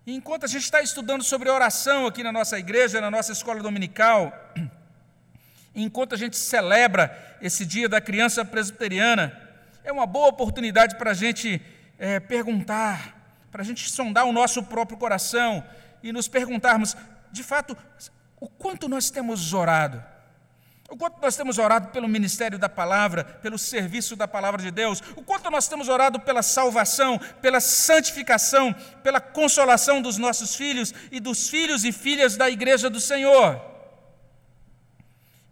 E 0.07 0.15
enquanto 0.15 0.45
a 0.45 0.49
gente 0.49 0.63
está 0.63 0.81
estudando 0.81 1.25
sobre 1.25 1.51
oração 1.51 2.07
aqui 2.07 2.23
na 2.23 2.31
nossa 2.31 2.57
igreja, 2.57 3.01
na 3.01 3.11
nossa 3.11 3.33
escola 3.33 3.61
dominical, 3.61 4.33
enquanto 5.75 6.15
a 6.15 6.17
gente 6.17 6.37
celebra 6.37 7.37
esse 7.43 7.67
dia 7.67 7.89
da 7.89 8.01
criança 8.01 8.45
presbiteriana, 8.45 9.46
é 9.87 9.93
uma 9.93 10.05
boa 10.05 10.29
oportunidade 10.29 10.97
para 10.97 11.13
a 11.13 11.15
gente 11.15 11.63
é, 11.97 12.19
perguntar, 12.19 13.17
para 13.53 13.63
a 13.63 13.65
gente 13.65 13.89
sondar 13.89 14.27
o 14.27 14.33
nosso 14.33 14.65
próprio 14.65 14.99
coração 14.99 15.65
e 16.03 16.13
nos 16.13 16.27
perguntarmos, 16.27 16.97
de 17.31 17.45
fato, 17.45 17.77
o 18.41 18.49
quanto 18.49 18.89
nós 18.89 19.11
temos 19.11 19.55
orado. 19.55 20.03
O 20.91 20.97
quanto 20.97 21.21
nós 21.23 21.37
temos 21.37 21.59
orado 21.59 21.89
pelo 21.89 22.09
ministério 22.09 22.59
da 22.59 22.69
palavra, 22.69 23.23
pelo 23.25 23.57
serviço 23.57 24.17
da 24.17 24.27
palavra 24.27 24.61
de 24.61 24.73
Deus, 24.73 25.01
o 25.15 25.23
quanto 25.23 25.51
nós 25.51 25.69
temos 25.69 25.89
orado 25.89 26.19
pela 26.21 26.43
salvação, 26.43 27.19
pela 27.41 27.61
santificação, 27.61 28.75
pela 29.05 29.21
consolação 29.21 30.03
dos 30.03 30.19
nossos 30.19 30.57
filhos 30.57 30.93
e 31.13 31.21
dos 31.21 31.49
filhos 31.49 31.85
e 31.85 31.93
filhas 31.93 32.37
da 32.37 32.51
igreja 32.51 32.91
do 32.91 33.01
Senhor. 33.01 33.61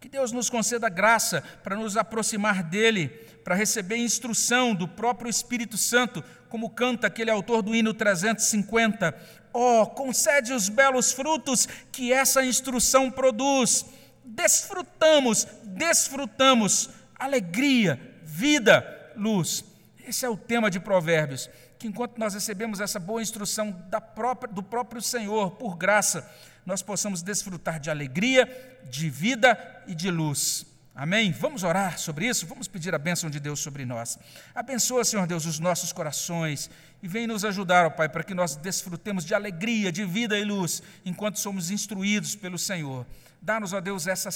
Que 0.00 0.08
Deus 0.08 0.32
nos 0.32 0.50
conceda 0.50 0.88
graça 0.88 1.42
para 1.62 1.76
nos 1.76 1.96
aproximar 1.96 2.62
dEle 2.62 3.24
para 3.44 3.54
receber 3.54 3.98
instrução 3.98 4.74
do 4.74 4.88
próprio 4.88 5.28
Espírito 5.28 5.76
Santo, 5.76 6.24
como 6.48 6.70
canta 6.70 7.06
aquele 7.06 7.30
autor 7.30 7.60
do 7.60 7.74
hino 7.74 7.92
350. 7.92 9.14
Oh, 9.52 9.86
concede 9.86 10.54
os 10.54 10.70
belos 10.70 11.12
frutos 11.12 11.68
que 11.92 12.10
essa 12.10 12.42
instrução 12.42 13.10
produz. 13.10 13.84
Desfrutamos, 14.24 15.46
desfrutamos 15.62 16.88
alegria, 17.14 18.00
vida, 18.22 19.12
luz. 19.14 19.62
Esse 20.06 20.24
é 20.24 20.28
o 20.28 20.36
tema 20.36 20.70
de 20.70 20.80
Provérbios. 20.80 21.50
Que 21.78 21.86
enquanto 21.86 22.16
nós 22.18 22.32
recebemos 22.32 22.80
essa 22.80 22.98
boa 22.98 23.20
instrução 23.20 23.72
própria, 24.14 24.50
do 24.50 24.62
próprio 24.62 25.02
Senhor, 25.02 25.52
por 25.52 25.76
graça, 25.76 26.28
nós 26.64 26.80
possamos 26.80 27.20
desfrutar 27.20 27.78
de 27.78 27.90
alegria, 27.90 28.48
de 28.88 29.10
vida 29.10 29.82
e 29.86 29.94
de 29.94 30.10
luz. 30.10 30.66
Amém? 30.96 31.32
Vamos 31.32 31.64
orar 31.64 31.98
sobre 31.98 32.28
isso? 32.28 32.46
Vamos 32.46 32.68
pedir 32.68 32.94
a 32.94 32.98
bênção 32.98 33.28
de 33.28 33.40
Deus 33.40 33.58
sobre 33.58 33.84
nós. 33.84 34.16
Abençoa, 34.54 35.04
Senhor 35.04 35.26
Deus, 35.26 35.44
os 35.44 35.58
nossos 35.58 35.92
corações 35.92 36.70
e 37.02 37.08
vem 37.08 37.26
nos 37.26 37.44
ajudar, 37.44 37.84
ó 37.84 37.90
Pai, 37.90 38.08
para 38.08 38.22
que 38.22 38.32
nós 38.32 38.54
desfrutemos 38.54 39.24
de 39.24 39.34
alegria, 39.34 39.90
de 39.90 40.04
vida 40.04 40.38
e 40.38 40.44
luz, 40.44 40.82
enquanto 41.04 41.40
somos 41.40 41.72
instruídos 41.72 42.36
pelo 42.36 42.56
Senhor. 42.56 43.04
Dá-nos, 43.42 43.72
ó 43.72 43.80
Deus, 43.80 44.06
essa 44.06 44.30